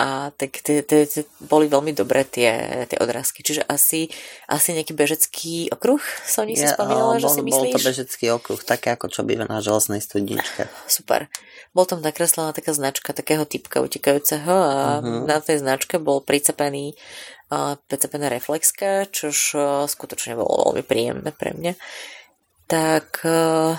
a 0.00 0.32
tak 0.32 0.64
tie, 0.64 0.80
tie, 0.80 1.04
tie 1.04 1.28
boli 1.44 1.68
veľmi 1.68 1.92
dobré 1.92 2.24
tie, 2.24 2.88
tie 2.88 2.96
odrazky. 2.96 3.44
Čiže 3.44 3.68
asi, 3.68 4.08
asi 4.48 4.72
nejaký 4.72 4.96
bežecký 4.96 5.68
okruh 5.68 6.00
som 6.24 6.48
si 6.48 6.56
ja, 6.56 6.72
spomínala, 6.72 7.20
že 7.20 7.28
si 7.28 7.44
myslíš? 7.44 7.68
Bol 7.68 7.76
to 7.76 7.84
bežecký 7.84 8.24
okruh, 8.32 8.60
také 8.64 8.96
ako 8.96 9.12
čo 9.12 9.20
býva 9.28 9.44
na 9.44 9.60
železnej 9.60 10.00
studničke. 10.00 10.72
Super. 10.88 11.28
Bol 11.76 11.84
tam 11.84 12.00
nakreslená 12.00 12.56
taká 12.56 12.72
značka 12.72 13.12
takého 13.12 13.44
typka 13.44 13.84
utekajúceho 13.84 14.56
a 14.56 15.04
uh-huh. 15.04 15.28
na 15.28 15.36
tej 15.44 15.60
značke 15.60 16.00
bol 16.00 16.24
pricepený 16.24 16.96
uh, 17.52 17.76
pricepená 17.84 18.32
reflexka, 18.32 19.04
čož 19.12 19.36
uh, 19.52 19.84
skutočne 19.84 20.32
bolo 20.40 20.72
veľmi 20.72 20.82
príjemné 20.82 21.28
pre 21.28 21.52
mňa. 21.52 21.76
Tak 22.72 23.20
uh, 23.28 23.76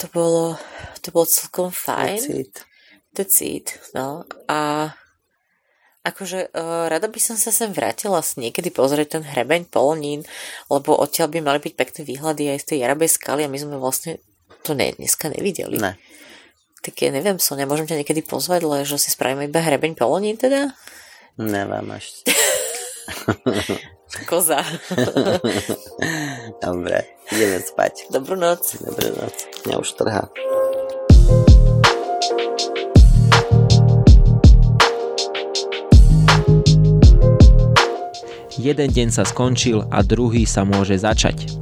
to 0.00 0.08
bolo, 0.16 0.56
to 1.04 1.12
bolo 1.12 1.28
celkom 1.28 1.68
fajn. 1.68 2.16
Pocit 2.16 2.72
decít, 3.14 3.78
no 3.94 4.26
a 4.50 4.90
akože 6.04 6.52
uh, 6.52 6.86
rada 6.92 7.08
by 7.08 7.16
som 7.16 7.38
sa 7.40 7.48
sem 7.48 7.72
vrátila 7.72 8.20
s 8.20 8.36
niekedy 8.36 8.68
pozrieť 8.68 9.18
ten 9.18 9.24
hrebeň 9.24 9.72
Polonín, 9.72 10.28
lebo 10.68 10.92
odtiaľ 10.92 11.32
by 11.32 11.40
mali 11.40 11.58
byť 11.64 11.72
pekné 11.72 12.00
výhľady 12.04 12.44
aj 12.52 12.58
z 12.60 12.66
tej 12.68 12.78
Jarabej 12.84 13.10
skaly 13.16 13.48
a 13.48 13.52
my 13.52 13.56
sme 13.56 13.80
vlastne 13.80 14.20
to 14.60 14.76
ne, 14.76 14.92
dneska 14.92 15.32
nevideli. 15.32 15.80
Ne. 15.80 15.96
Tak 16.84 17.00
ja 17.00 17.08
neviem, 17.08 17.40
Sonia, 17.40 17.64
môžem 17.64 17.88
ťa 17.88 18.04
niekedy 18.04 18.20
pozvať, 18.20 18.68
ale 18.68 18.84
že 18.84 19.00
si 19.00 19.08
spravíme 19.08 19.48
iba 19.48 19.64
hrebeň 19.64 19.96
Polonín 19.96 20.36
teda? 20.36 20.76
Neviem 21.40 21.88
ešte. 21.96 22.28
Koza. 24.30 24.62
Dobre, 26.64 26.98
ideme 27.32 27.58
spať. 27.58 28.12
Dobrú 28.12 28.36
noc. 28.38 28.78
Dobrú 28.78 29.10
noc. 29.16 29.34
Mňa 29.66 29.76
už 29.80 29.90
trhá. 29.98 30.30
Jeden 38.64 38.88
deň 38.88 39.12
sa 39.12 39.28
skončil 39.28 39.84
a 39.92 40.00
druhý 40.00 40.48
sa 40.48 40.64
môže 40.64 40.96
začať. 40.96 41.52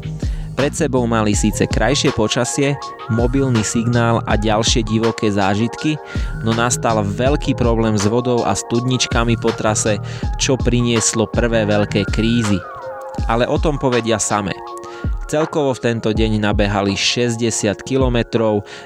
Pred 0.54 0.70
sebou 0.78 1.02
mali 1.10 1.34
síce 1.34 1.66
krajšie 1.66 2.14
počasie, 2.14 2.78
mobilný 3.10 3.66
signál 3.66 4.22
a 4.30 4.38
ďalšie 4.38 4.86
divoké 4.86 5.34
zážitky, 5.34 5.98
no 6.46 6.54
nastal 6.54 7.02
veľký 7.02 7.58
problém 7.58 7.98
s 7.98 8.06
vodou 8.06 8.46
a 8.46 8.54
studničkami 8.54 9.34
po 9.42 9.50
trase, 9.50 9.98
čo 10.38 10.54
prinieslo 10.54 11.26
prvé 11.26 11.66
veľké 11.66 12.06
krízy. 12.14 12.62
Ale 13.26 13.50
o 13.50 13.58
tom 13.58 13.82
povedia 13.82 14.22
same. 14.22 14.54
Celkovo 15.26 15.74
v 15.74 15.82
tento 15.82 16.14
deň 16.14 16.38
nabehali 16.38 16.94
60 16.94 17.42
km 17.82 18.22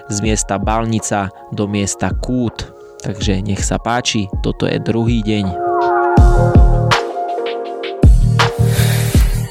z 0.09 0.17
miesta 0.25 0.57
Balnica 0.57 1.29
do 1.53 1.69
miesta 1.69 2.17
Kút. 2.25 2.73
Takže 3.05 3.45
nech 3.45 3.61
sa 3.61 3.77
páči, 3.77 4.25
toto 4.41 4.65
je 4.65 4.81
druhý 4.81 5.21
deň. 5.21 5.66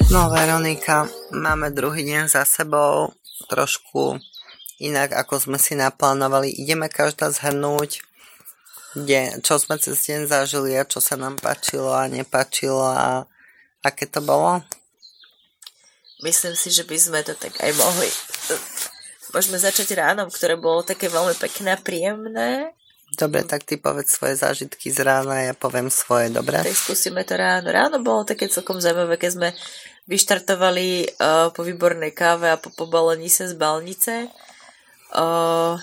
No 0.09 0.29
Veronika, 0.29 1.09
máme 1.33 1.73
druhý 1.73 2.05
deň 2.05 2.29
za 2.29 2.45
sebou, 2.45 3.13
trošku 3.49 4.21
inak 4.77 5.13
ako 5.13 5.37
sme 5.37 5.57
si 5.57 5.73
naplánovali. 5.73 6.53
Ideme 6.53 6.89
každá 6.89 7.33
zhrnúť, 7.33 8.05
kde, 8.93 9.41
čo 9.41 9.57
sme 9.57 9.81
cez 9.81 9.99
deň 10.05 10.29
zažili 10.29 10.77
a 10.77 10.87
čo 10.87 11.01
sa 11.01 11.17
nám 11.17 11.41
páčilo 11.41 11.91
a 11.91 12.05
nepáčilo 12.05 12.85
a 12.85 13.25
aké 13.81 14.05
to 14.05 14.21
bolo? 14.21 14.61
myslím 16.25 16.55
si, 16.57 16.73
že 16.73 16.83
by 16.89 16.97
sme 16.97 17.19
to 17.21 17.37
tak 17.37 17.53
aj 17.61 17.71
mohli. 17.77 18.09
Môžeme 19.35 19.61
začať 19.61 19.93
ránom, 19.93 20.31
ktoré 20.33 20.57
bolo 20.57 20.81
také 20.81 21.11
veľmi 21.11 21.37
pekné 21.37 21.77
a 21.77 21.79
príjemné. 21.79 22.73
Dobre, 23.15 23.45
tak 23.45 23.63
ty 23.63 23.77
povedz 23.77 24.17
svoje 24.17 24.39
zážitky 24.39 24.89
z 24.89 25.05
rána, 25.05 25.45
ja 25.45 25.53
poviem 25.53 25.93
svoje, 25.93 26.33
dobre? 26.33 26.57
Tak 26.57 26.73
skúsime 26.73 27.21
to 27.21 27.37
ráno. 27.37 27.69
Ráno 27.69 27.97
bolo 28.01 28.25
také 28.25 28.49
celkom 28.49 28.81
zaujímavé, 28.81 29.21
keď 29.21 29.31
sme 29.37 29.49
vyštartovali 30.05 31.17
uh, 31.17 31.49
po 31.49 31.61
výbornej 31.65 32.13
káve 32.13 32.53
a 32.53 32.61
po 32.61 32.69
pobalení 32.73 33.29
sa 33.29 33.49
z 33.49 33.57
balnice. 33.57 34.29
Uh, 35.09 35.81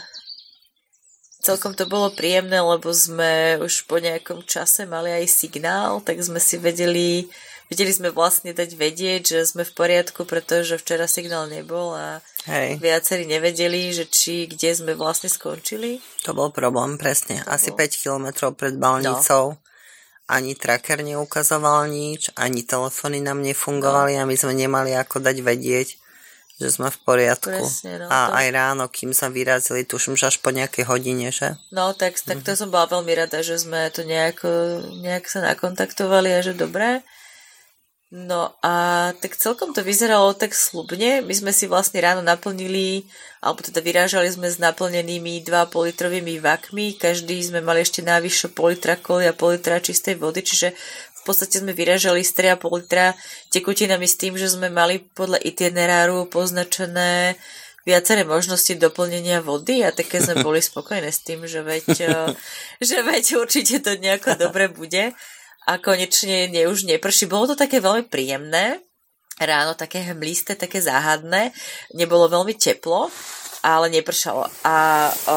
celkom 1.42 1.74
to 1.74 1.90
bolo 1.90 2.14
príjemné, 2.14 2.62
lebo 2.62 2.94
sme 2.94 3.58
už 3.58 3.90
po 3.90 3.98
nejakom 3.98 4.46
čase 4.46 4.86
mali 4.86 5.10
aj 5.10 5.26
signál, 5.26 5.98
tak 6.02 6.22
sme 6.22 6.38
si 6.38 6.56
vedeli 6.58 7.26
vedeli 7.72 7.88
sme 7.88 8.12
vlastne 8.12 8.52
dať 8.52 8.76
vedieť, 8.76 9.22
že 9.24 9.40
sme 9.48 9.64
v 9.64 9.72
poriadku, 9.72 10.28
pretože 10.28 10.76
včera 10.76 11.08
signál 11.08 11.48
nebol 11.48 11.96
a 11.96 12.20
Hej. 12.44 12.76
viacerí 12.84 13.24
nevedeli, 13.24 13.96
že 13.96 14.04
či 14.12 14.44
kde 14.44 14.76
sme 14.76 14.92
vlastne 14.92 15.32
skončili. 15.32 16.04
To 16.28 16.36
bol 16.36 16.52
problém, 16.52 17.00
presne. 17.00 17.40
To 17.40 17.56
Asi 17.56 17.72
bol... 17.72 17.80
5 17.80 18.02
kilometrov 18.04 18.50
pred 18.60 18.76
Balnicou. 18.76 19.56
No. 19.56 19.61
Ani 20.30 20.54
tracker 20.54 21.02
neukazoval 21.02 21.90
nič, 21.90 22.30
ani 22.38 22.62
telefóny 22.62 23.18
nám 23.18 23.42
nefungovali 23.42 24.16
a 24.16 24.26
my 24.26 24.34
sme 24.38 24.54
nemali 24.54 24.94
ako 24.94 25.18
dať 25.18 25.36
vedieť, 25.42 25.88
že 26.62 26.68
sme 26.70 26.88
v 26.94 26.98
poriadku. 27.02 27.50
Presne, 27.50 28.02
no, 28.02 28.06
a 28.06 28.30
to... 28.30 28.38
aj 28.38 28.46
ráno, 28.54 28.84
kým 28.86 29.10
sa 29.10 29.26
vyrazili, 29.28 29.82
tuším, 29.82 30.14
že 30.14 30.30
až 30.30 30.38
po 30.38 30.54
nejakej 30.54 30.86
hodine, 30.86 31.34
že? 31.34 31.58
No, 31.74 31.90
tak, 31.92 32.16
tak 32.22 32.40
to 32.40 32.54
mm-hmm. 32.54 32.60
som 32.60 32.68
bola 32.70 32.86
veľmi 32.86 33.12
rada, 33.18 33.42
že 33.42 33.58
sme 33.58 33.90
to 33.90 34.06
nejak, 34.06 34.46
nejak 35.02 35.26
sa 35.26 35.42
nakontaktovali 35.42 36.30
a 36.32 36.40
že 36.40 36.54
dobré. 36.54 37.02
No 38.12 38.52
a 38.60 39.08
tak 39.24 39.40
celkom 39.40 39.72
to 39.72 39.80
vyzeralo 39.80 40.36
tak 40.36 40.52
slubne. 40.52 41.24
My 41.24 41.32
sme 41.32 41.48
si 41.48 41.64
vlastne 41.64 41.96
ráno 42.04 42.20
naplnili, 42.20 43.08
alebo 43.40 43.64
teda 43.64 43.80
vyrážali 43.80 44.28
sme 44.28 44.52
s 44.52 44.60
naplnenými 44.60 45.40
2,5 45.40 45.88
litrovými 45.88 46.36
vakmi. 46.36 47.00
Každý 47.00 47.40
sme 47.40 47.64
mali 47.64 47.80
ešte 47.80 48.04
návyššie 48.04 48.52
pol 48.52 48.76
litra 48.76 49.00
koly 49.00 49.24
a 49.24 49.32
pol 49.32 49.56
litra 49.56 49.80
čistej 49.80 50.20
vody, 50.20 50.44
čiže 50.44 50.76
v 50.76 51.20
podstate 51.24 51.64
sme 51.64 51.72
vyrážali 51.72 52.20
z 52.20 52.52
3,5 52.52 52.84
litra 52.84 53.16
tekutinami 53.48 54.04
s 54.04 54.20
tým, 54.20 54.36
že 54.36 54.52
sme 54.52 54.68
mali 54.68 55.00
podľa 55.00 55.40
itineráru 55.40 56.28
poznačené 56.28 57.40
viaceré 57.88 58.28
možnosti 58.28 58.76
doplnenia 58.76 59.40
vody 59.40 59.88
a 59.88 59.88
také 59.88 60.20
sme 60.20 60.36
boli 60.46 60.60
spokojné 60.60 61.08
s 61.08 61.24
tým, 61.24 61.48
že 61.48 61.64
veď, 61.64 61.84
že 62.76 62.96
veď 63.00 63.40
určite 63.40 63.80
to 63.80 63.96
nejako 63.96 64.36
dobre 64.36 64.68
bude 64.68 65.16
a 65.66 65.78
konečne 65.78 66.50
ne, 66.50 66.66
už 66.66 66.84
neprší. 66.84 67.30
Bolo 67.30 67.52
to 67.52 67.56
také 67.56 67.78
veľmi 67.78 68.10
príjemné, 68.10 68.82
ráno 69.38 69.74
také 69.78 70.02
hmlisté, 70.12 70.58
také 70.58 70.82
záhadné, 70.82 71.54
nebolo 71.94 72.26
veľmi 72.30 72.54
teplo, 72.58 73.10
ale 73.62 73.86
nepršalo. 73.90 74.46
A 74.66 74.74
o, 75.10 75.36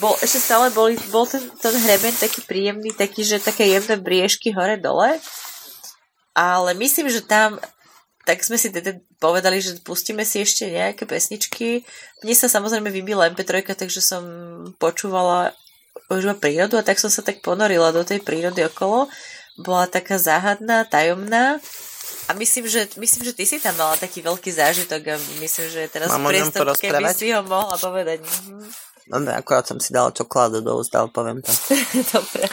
bol, 0.00 0.14
ešte 0.24 0.40
stále 0.40 0.72
boli, 0.72 0.96
bol 1.12 1.28
ten, 1.28 1.44
ten 1.60 1.74
hreben 1.84 2.16
taký 2.16 2.40
príjemný, 2.44 2.96
taký, 2.96 3.22
že 3.22 3.42
také 3.42 3.68
jemné 3.68 4.00
briežky 4.00 4.52
hore-dole, 4.52 5.20
ale 6.36 6.70
myslím, 6.76 7.08
že 7.08 7.24
tam 7.24 7.60
tak 8.26 8.42
sme 8.42 8.58
si 8.58 8.74
teda 8.74 8.98
povedali, 9.22 9.62
že 9.62 9.78
pustíme 9.86 10.26
si 10.26 10.42
ešte 10.42 10.66
nejaké 10.66 11.06
pesničky. 11.06 11.86
Mne 12.26 12.34
sa 12.34 12.50
samozrejme 12.50 12.90
vybila 12.90 13.30
MP3, 13.30 13.62
takže 13.62 14.02
som 14.02 14.26
počúvala 14.82 15.54
už 16.10 16.38
prírodu 16.38 16.78
a 16.78 16.86
tak 16.86 17.02
som 17.02 17.10
sa 17.10 17.22
tak 17.22 17.42
ponorila 17.42 17.90
do 17.90 18.06
tej 18.06 18.22
prírody 18.22 18.62
okolo. 18.66 19.10
Bola 19.58 19.88
taká 19.88 20.20
záhadná, 20.20 20.84
tajomná 20.84 21.58
a 22.26 22.34
myslím, 22.34 22.66
že, 22.66 22.90
myslím, 22.98 23.22
že 23.30 23.32
ty 23.32 23.46
si 23.46 23.62
tam 23.62 23.78
mala 23.78 23.94
taký 23.94 24.18
veľký 24.22 24.50
zážitok 24.50 25.02
a 25.10 25.14
myslím, 25.38 25.66
že 25.70 25.80
teraz 25.86 26.10
Mám 26.10 26.26
priestor, 26.26 26.66
keby 26.74 27.06
si 27.14 27.30
ho 27.30 27.42
mohla 27.46 27.78
povedať. 27.78 28.18
No, 29.06 29.22
akorát 29.30 29.62
som 29.62 29.78
si 29.78 29.94
dala 29.94 30.10
čokoládu 30.10 30.58
do 30.62 30.74
úst, 30.82 30.90
ale 30.90 31.06
poviem 31.14 31.38
to. 31.38 31.54
Dobre. 32.18 32.50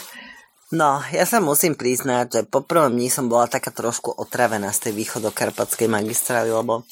No, 0.74 1.02
ja 1.10 1.26
sa 1.26 1.42
musím 1.42 1.74
priznať, 1.78 2.26
že 2.30 2.42
po 2.50 2.66
prvom 2.66 2.94
dní 2.94 3.10
som 3.10 3.30
bola 3.30 3.50
taká 3.50 3.70
trošku 3.70 4.14
otravená 4.14 4.70
z 4.74 4.90
tej 4.90 4.94
východokarpatskej 5.06 5.90
magistrály, 5.90 6.50
lebo 6.54 6.86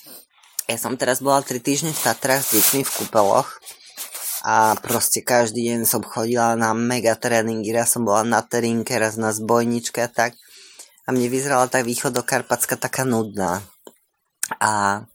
ja 0.65 0.77
som 0.77 0.97
teraz 0.97 1.21
bola 1.21 1.41
3 1.41 1.57
týždne 1.61 1.91
v 1.93 2.01
Tatrách 2.01 2.45
s 2.45 2.53
deťmi 2.57 2.81
v 2.85 2.93
kúpeloch 2.93 3.49
a 4.41 4.73
proste 4.81 5.21
každý 5.21 5.69
deň 5.69 5.85
som 5.85 6.01
chodila 6.01 6.57
na 6.57 6.73
mega 6.73 7.13
tréningy, 7.13 7.69
raz 7.69 7.93
som 7.93 8.01
bola 8.01 8.25
na 8.25 8.41
terinke, 8.41 8.97
raz 8.97 9.13
na 9.13 9.29
zbojničke 9.29 10.01
a 10.01 10.09
tak. 10.09 10.33
A 11.05 11.13
mne 11.13 11.29
vyzerala 11.29 11.69
tá 11.69 11.85
východokarpacka 11.85 12.73
taká 12.73 13.05
nudná. 13.05 13.61
A, 14.57 15.05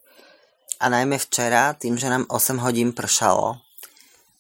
a 0.79 0.87
najmä 0.87 1.19
včera, 1.19 1.75
tým, 1.75 1.99
že 1.99 2.07
nám 2.07 2.31
8 2.31 2.63
hodín 2.63 2.95
pršalo, 2.95 3.59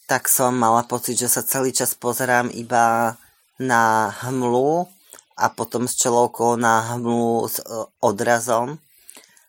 tak 0.06 0.30
som 0.30 0.54
mala 0.54 0.86
pocit, 0.86 1.18
že 1.18 1.26
sa 1.26 1.42
celý 1.42 1.74
čas 1.74 1.98
pozerám 1.98 2.54
iba 2.54 3.18
na 3.58 4.14
hmlu 4.22 4.86
a 5.34 5.50
potom 5.50 5.90
s 5.90 5.98
čelovkou 5.98 6.54
na 6.54 6.94
hmlu 6.94 7.50
s 7.50 7.58
e, 7.58 7.66
odrazom. 7.98 8.78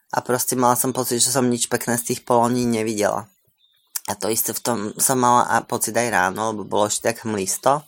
A 0.09 0.17
proste 0.25 0.57
mala 0.57 0.73
som 0.73 0.89
pocit, 0.97 1.21
že 1.21 1.29
som 1.29 1.45
nič 1.45 1.69
pekné 1.69 2.01
z 2.01 2.13
tých 2.13 2.25
poloní 2.25 2.65
nevidela. 2.65 3.29
A 4.07 4.15
to 4.15 4.31
isté 4.31 4.55
v 4.55 4.63
tom 4.63 4.79
som 4.95 5.19
mala 5.19 5.43
a 5.51 5.59
pocit 5.59 5.91
aj 5.91 6.07
ráno, 6.07 6.55
lebo 6.55 6.63
bolo 6.63 6.87
ešte 6.87 7.11
tak 7.11 7.27
hmlisto. 7.27 7.83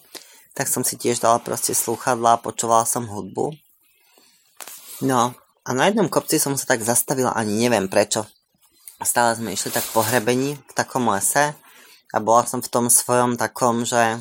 Tak 0.51 0.67
som 0.67 0.83
si 0.83 0.99
tiež 0.99 1.23
dala 1.23 1.39
proste 1.39 1.71
slúchadla 1.71 2.35
a 2.35 2.41
počúvala 2.43 2.83
som 2.83 3.07
hudbu. 3.07 3.55
No 4.99 5.31
a 5.63 5.69
na 5.71 5.87
jednom 5.87 6.11
kopci 6.11 6.35
som 6.35 6.59
sa 6.59 6.67
tak 6.67 6.83
zastavila, 6.83 7.31
ani 7.31 7.55
neviem 7.55 7.87
prečo. 7.87 8.27
Stále 8.99 9.39
sme 9.39 9.55
išli 9.55 9.71
tak 9.71 9.87
po 9.95 10.03
hrebení 10.03 10.59
v 10.59 10.71
takom 10.75 11.07
lese 11.07 11.55
a 12.11 12.17
bola 12.19 12.43
som 12.43 12.59
v 12.59 12.67
tom 12.67 12.91
svojom 12.91 13.39
takom, 13.39 13.87
že 13.87 14.19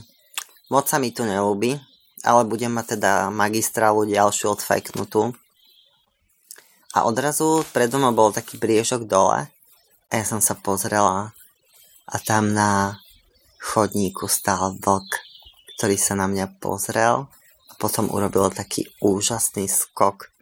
moc 0.70 0.86
sa 0.86 1.02
mi 1.02 1.10
tu 1.10 1.26
nelúbi, 1.26 1.74
ale 2.22 2.46
budem 2.46 2.70
mať 2.70 2.94
teda 2.94 3.34
magistrálu 3.34 4.06
ďalšiu 4.06 4.54
odfajknutú. 4.54 5.34
A 6.94 7.08
odrazu 7.08 7.66
predo 7.74 7.98
mnou 7.98 8.14
bol 8.14 8.30
taký 8.30 8.54
briežok 8.54 9.10
dole 9.10 9.50
a 10.08 10.12
ja 10.12 10.24
som 10.24 10.38
sa 10.38 10.54
pozrela 10.54 11.34
a 12.08 12.16
tam 12.16 12.56
na 12.56 12.96
chodníku 13.60 14.24
stál 14.32 14.80
vlk, 14.80 15.20
ktorý 15.76 15.96
sa 16.00 16.16
na 16.16 16.24
mňa 16.24 16.56
pozrel 16.56 17.28
a 17.68 17.72
potom 17.76 18.08
urobil 18.08 18.48
taký 18.48 18.88
úžasný 19.04 19.68
skok 19.68 20.32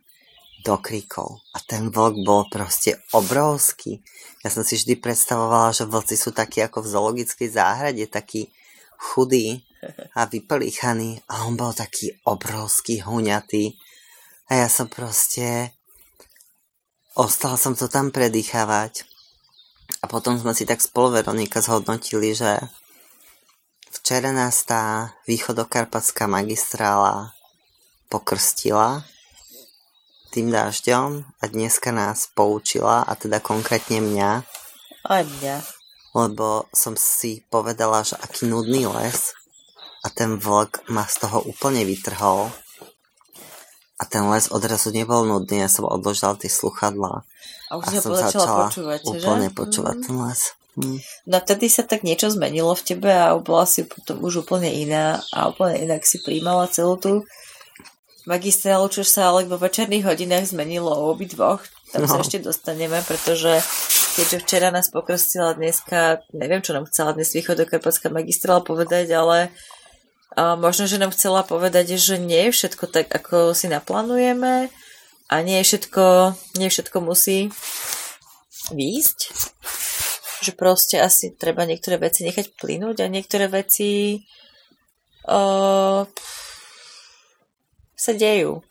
do 0.62 0.78
krikov. 0.78 1.42
A 1.54 1.58
ten 1.58 1.90
vlk 1.90 2.22
bol 2.22 2.46
proste 2.46 3.02
obrovský. 3.10 3.98
Ja 4.46 4.50
som 4.54 4.62
si 4.62 4.78
vždy 4.78 5.02
predstavovala, 5.02 5.74
že 5.74 5.90
vlci 5.90 6.14
sú 6.14 6.30
takí 6.30 6.62
ako 6.62 6.86
v 6.86 6.90
zoologickej 6.94 7.48
záhrade, 7.50 8.06
taký 8.06 8.46
chudý 8.94 9.66
a 10.14 10.26
vyplíchaný 10.26 11.22
a 11.30 11.46
on 11.46 11.58
bol 11.58 11.74
taký 11.74 12.14
obrovský, 12.26 13.02
huňatý. 13.02 13.74
A 14.50 14.66
ja 14.66 14.68
som 14.70 14.86
proste... 14.86 15.74
Ostal 17.16 17.56
som 17.56 17.72
to 17.72 17.88
tam 17.88 18.12
predýchavať 18.12 19.15
a 20.06 20.10
potom 20.14 20.38
sme 20.38 20.54
si 20.54 20.62
tak 20.62 20.78
spolu 20.78 21.18
Veronika 21.18 21.58
zhodnotili, 21.58 22.30
že 22.30 22.62
včera 23.90 24.30
nás 24.30 24.62
tá 24.62 25.10
východokarpatská 25.26 26.30
magistrála 26.30 27.34
pokrstila 28.06 29.02
tým 30.30 30.54
dážďom 30.54 31.26
a 31.42 31.44
dneska 31.50 31.90
nás 31.90 32.30
poučila, 32.30 33.02
a 33.02 33.18
teda 33.18 33.42
konkrétne 33.42 33.98
mňa. 33.98 34.46
Aj 35.10 35.26
mňa. 35.26 35.56
Lebo 36.14 36.70
som 36.70 36.94
si 36.94 37.42
povedala, 37.50 38.06
že 38.06 38.14
aký 38.14 38.46
nudný 38.46 38.86
les 38.86 39.34
a 40.06 40.08
ten 40.14 40.38
vlk 40.38 40.86
ma 40.86 41.02
z 41.02 41.26
toho 41.26 41.42
úplne 41.50 41.82
vytrhol 41.82 42.54
a 43.96 44.02
ten 44.04 44.28
les 44.28 44.52
odrazu 44.52 44.92
nebol 44.92 45.24
nudný, 45.24 45.64
ja 45.64 45.70
som 45.72 45.88
odložila 45.88 46.36
tie 46.36 46.52
sluchadlá. 46.52 47.24
A 47.68 47.72
už 47.80 47.84
a 47.88 47.90
som 48.04 48.12
začala 48.12 48.68
počúvať, 48.68 49.00
úplne 49.08 49.48
že? 49.48 49.56
počúvať 49.56 49.96
mm. 49.96 50.04
ten 50.04 50.16
les. 50.20 50.40
Mm. 50.76 50.98
No 51.24 51.36
vtedy 51.40 51.66
sa 51.72 51.82
tak 51.88 52.04
niečo 52.04 52.28
zmenilo 52.28 52.76
v 52.76 52.84
tebe 52.84 53.08
a 53.08 53.32
bola 53.40 53.64
si 53.64 53.88
potom 53.88 54.20
už 54.20 54.44
úplne 54.44 54.68
iná 54.68 55.24
a 55.32 55.48
úplne 55.48 55.88
inak 55.88 56.04
si 56.04 56.20
príjmala 56.20 56.68
celú 56.68 57.00
tú 57.00 57.12
magistrálu, 58.28 58.92
čo 58.92 59.00
sa 59.00 59.32
ale 59.32 59.48
vo 59.48 59.56
večerných 59.56 60.04
hodinách 60.04 60.52
zmenilo 60.52 60.92
o 60.92 61.08
obidvoch. 61.16 61.64
Tam 61.94 62.04
no. 62.04 62.10
sa 62.10 62.20
ešte 62.20 62.44
dostaneme, 62.44 63.00
pretože 63.08 63.64
keďže 64.20 64.42
včera 64.44 64.68
nás 64.68 64.92
pokrstila 64.92 65.56
dneska, 65.56 66.20
neviem, 66.36 66.60
čo 66.60 66.76
nám 66.76 66.84
chcela 66.92 67.16
dnes 67.16 67.32
východokarpatská 67.32 68.12
magistrála 68.12 68.60
povedať, 68.60 69.16
ale 69.16 69.48
a 70.34 70.58
možno, 70.58 70.90
že 70.90 70.98
nám 70.98 71.14
chcela 71.14 71.46
povedať, 71.46 71.94
že 71.94 72.18
nie 72.18 72.50
je 72.50 72.56
všetko 72.56 72.90
tak, 72.90 73.06
ako 73.08 73.54
si 73.54 73.70
naplánujeme 73.70 74.68
a 75.30 75.34
nie 75.42 75.62
je 75.62 75.68
všetko, 75.70 76.34
nie 76.58 76.68
všetko 76.68 76.98
musí 76.98 77.54
výjsť. 78.74 79.18
Že 80.42 80.52
proste 80.58 80.96
asi 81.00 81.32
treba 81.32 81.64
niektoré 81.64 81.96
veci 81.96 82.26
nechať 82.26 82.58
plynúť 82.58 83.06
a 83.06 83.12
niektoré 83.12 83.46
veci 83.46 84.20
uh, 85.30 86.02
sa 87.94 88.12
dejú. 88.12 88.62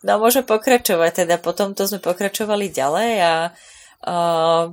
No 0.00 0.16
môžeme 0.16 0.48
pokračovať, 0.48 1.28
teda 1.28 1.36
potom 1.36 1.76
to 1.76 1.84
sme 1.84 2.00
pokračovali 2.00 2.72
ďalej 2.72 3.20
a 3.20 3.52
uh, 4.08 4.72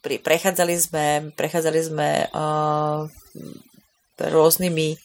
pri, 0.00 0.24
prechádzali 0.24 0.74
sme, 0.80 1.06
prechádzali 1.36 1.80
sme 1.84 2.08
uh, 2.32 3.04
rôznymi 4.18 4.98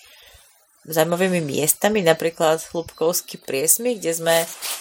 zaujímavými 0.90 1.44
miestami, 1.44 2.02
napríklad 2.02 2.64
Hlubkovský 2.72 3.38
priesmy, 3.44 4.00
kde 4.00 4.12
sme 4.16 4.36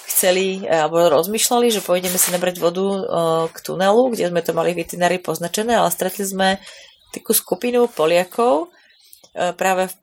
chceli, 0.08 0.64
alebo 0.64 1.10
rozmýšľali, 1.10 1.68
že 1.74 1.84
pôjdeme 1.84 2.16
si 2.16 2.32
nabrať 2.32 2.62
vodu 2.62 2.86
uh, 2.86 3.00
k 3.50 3.58
tunelu, 3.60 4.14
kde 4.14 4.30
sme 4.30 4.40
to 4.40 4.56
mali 4.56 4.72
v 4.72 4.86
itinári 4.86 5.18
poznačené, 5.20 5.76
ale 5.76 5.92
stretli 5.92 6.24
sme 6.24 6.62
takú 7.12 7.34
skupinu 7.36 7.90
Poliakov 7.92 8.70
uh, 8.70 9.52
práve 9.52 9.90
v 9.90 9.94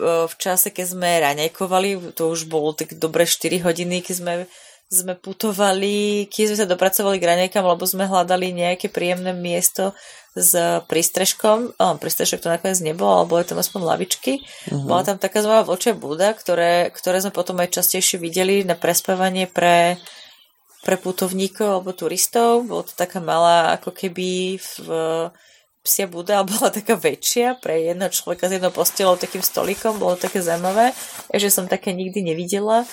v 0.00 0.34
čase, 0.40 0.72
keď 0.72 0.86
sme 0.96 1.10
raňajkovali, 1.20 2.16
to 2.16 2.32
už 2.32 2.48
bolo 2.48 2.72
tak 2.72 2.96
dobre 2.96 3.28
4 3.28 3.60
hodiny, 3.60 4.00
keď 4.00 4.14
sme, 4.16 4.32
sme 4.88 5.12
putovali, 5.12 6.24
keď 6.32 6.44
sme 6.48 6.58
sa 6.64 6.66
dopracovali 6.68 7.20
k 7.20 7.28
raňajkám, 7.28 7.60
lebo 7.60 7.84
sme 7.84 8.08
hľadali 8.08 8.56
nejaké 8.56 8.88
príjemné 8.88 9.36
miesto 9.36 9.92
s 10.32 10.52
prístrežkom. 10.88 11.76
O, 11.76 11.84
prístrežok 12.00 12.40
to 12.40 12.48
nakoniec 12.48 12.80
nebolo, 12.80 13.22
ale 13.22 13.26
boli 13.28 13.42
tam 13.44 13.60
aspoň 13.60 13.80
lavičky. 13.84 14.40
Uh-huh. 14.42 14.88
Bola 14.88 15.04
tam 15.04 15.20
taká 15.20 15.44
zaujímavá 15.44 15.68
vlčia 15.68 15.92
búda, 15.92 16.32
ktoré, 16.32 16.88
ktoré 16.92 17.20
sme 17.20 17.32
potom 17.32 17.60
aj 17.60 17.76
častejšie 17.76 18.16
videli 18.16 18.64
na 18.64 18.74
prespávanie 18.78 19.44
pre 19.44 20.00
pre 20.82 20.98
putovníkov 20.98 21.78
alebo 21.78 21.94
turistov. 21.94 22.66
Bolo 22.66 22.82
to 22.82 22.92
taká 22.98 23.22
malá, 23.22 23.78
ako 23.78 23.94
keby 23.94 24.58
v, 24.58 24.86
psia 25.86 26.06
buda 26.10 26.42
bola 26.50 26.74
taká 26.74 26.98
väčšia 26.98 27.62
pre 27.62 27.86
jedného 27.86 28.10
človeka 28.10 28.50
s 28.50 28.58
jednou 28.58 28.74
postelou, 28.74 29.14
takým 29.14 29.40
stolikom, 29.40 29.96
bolo 30.02 30.18
také 30.18 30.42
zaujímavé, 30.42 30.90
že 31.32 31.48
som 31.48 31.70
také 31.70 31.94
nikdy 31.94 32.22
nevidela. 32.34 32.84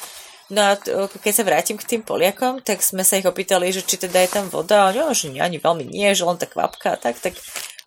No 0.49 0.65
a 0.65 0.77
keď 1.21 1.33
sa 1.33 1.45
vrátim 1.45 1.77
k 1.77 1.85
tým 1.85 2.01
Poliakom, 2.01 2.65
tak 2.65 2.81
sme 2.81 3.05
sa 3.05 3.21
ich 3.21 3.29
opýtali, 3.29 3.69
že 3.69 3.85
či 3.85 4.01
teda 4.01 4.25
je 4.25 4.33
tam 4.33 4.49
voda, 4.49 4.89
a 4.89 4.93
no, 4.93 5.13
že 5.13 5.29
nie, 5.29 5.41
ani 5.41 5.61
veľmi 5.61 5.85
nie, 5.85 6.09
že 6.17 6.25
len 6.25 6.41
tá 6.41 6.49
kvapka 6.49 6.93
a 6.93 6.97
tak, 6.97 7.21
tak 7.21 7.37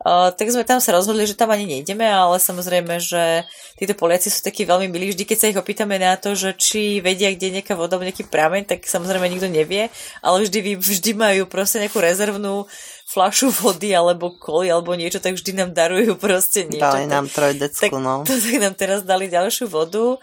Uh, 0.03 0.35
tak 0.35 0.51
sme 0.51 0.67
tam 0.67 0.83
sa 0.83 0.99
rozhodli, 0.99 1.31
že 1.31 1.39
tam 1.39 1.55
ani 1.55 1.63
nejdeme, 1.63 2.03
ale 2.03 2.43
samozrejme, 2.43 2.99
že 2.99 3.47
títo 3.79 3.95
Poliaci 3.95 4.35
sú 4.35 4.43
takí 4.43 4.67
veľmi 4.67 4.91
milí. 4.91 5.15
Vždy, 5.15 5.23
keď 5.23 5.39
sa 5.39 5.47
ich 5.47 5.55
opýtame 5.55 5.95
na 5.95 6.19
to, 6.19 6.35
že 6.35 6.59
či 6.59 6.99
vedia, 6.99 7.31
kde 7.31 7.47
je 7.47 7.55
nejaká 7.63 7.79
voda, 7.79 8.03
nejaký 8.03 8.27
prameň, 8.27 8.67
tak 8.67 8.83
samozrejme 8.83 9.31
nikto 9.31 9.47
nevie, 9.47 9.95
ale 10.19 10.43
vždy, 10.43 10.75
vždy 10.75 11.11
majú 11.15 11.47
proste 11.47 11.79
nejakú 11.79 12.03
rezervnú 12.03 12.67
flašu 13.07 13.55
vody 13.55 13.95
alebo 13.95 14.35
koli 14.35 14.75
alebo 14.75 14.91
niečo, 14.99 15.23
tak 15.23 15.39
vždy 15.39 15.55
nám 15.55 15.71
darujú 15.71 16.19
proste 16.19 16.67
niečo. 16.67 16.83
Dali 16.83 17.07
nám 17.07 17.31
trojdecku, 17.31 17.87
tak, 17.87 17.95
no. 17.95 18.27
To, 18.27 18.35
tak 18.35 18.57
nám 18.59 18.75
teraz 18.75 19.07
dali 19.07 19.31
ďalšiu 19.31 19.71
vodu 19.71 20.19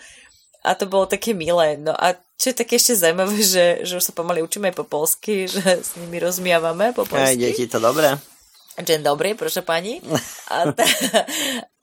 a 0.63 0.75
to 0.75 0.85
bolo 0.85 1.07
také 1.07 1.31
milé. 1.31 1.79
No 1.79 1.95
a 1.95 2.15
čo 2.39 2.51
je 2.51 2.59
také 2.63 2.79
ešte 2.79 2.95
zaujímavé, 2.95 3.35
že, 3.53 3.65
že 3.83 3.93
už 3.99 4.03
sa 4.03 4.13
pomaly 4.15 4.39
učíme 4.43 4.71
aj 4.71 4.75
po 4.75 4.85
polsky, 4.87 5.45
že 5.53 5.61
s 5.83 5.95
nimi 5.99 6.19
rozmiavame 6.19 6.95
po 6.95 7.03
polsky. 7.03 7.35
Aj 7.35 7.39
deti 7.39 7.67
to 7.67 7.79
dobré. 7.79 8.15
Deň 8.79 9.03
dobrý, 9.03 9.35
proszę 9.35 9.59
pani. 9.61 9.99
A, 10.55 10.71
ta, 10.71 10.87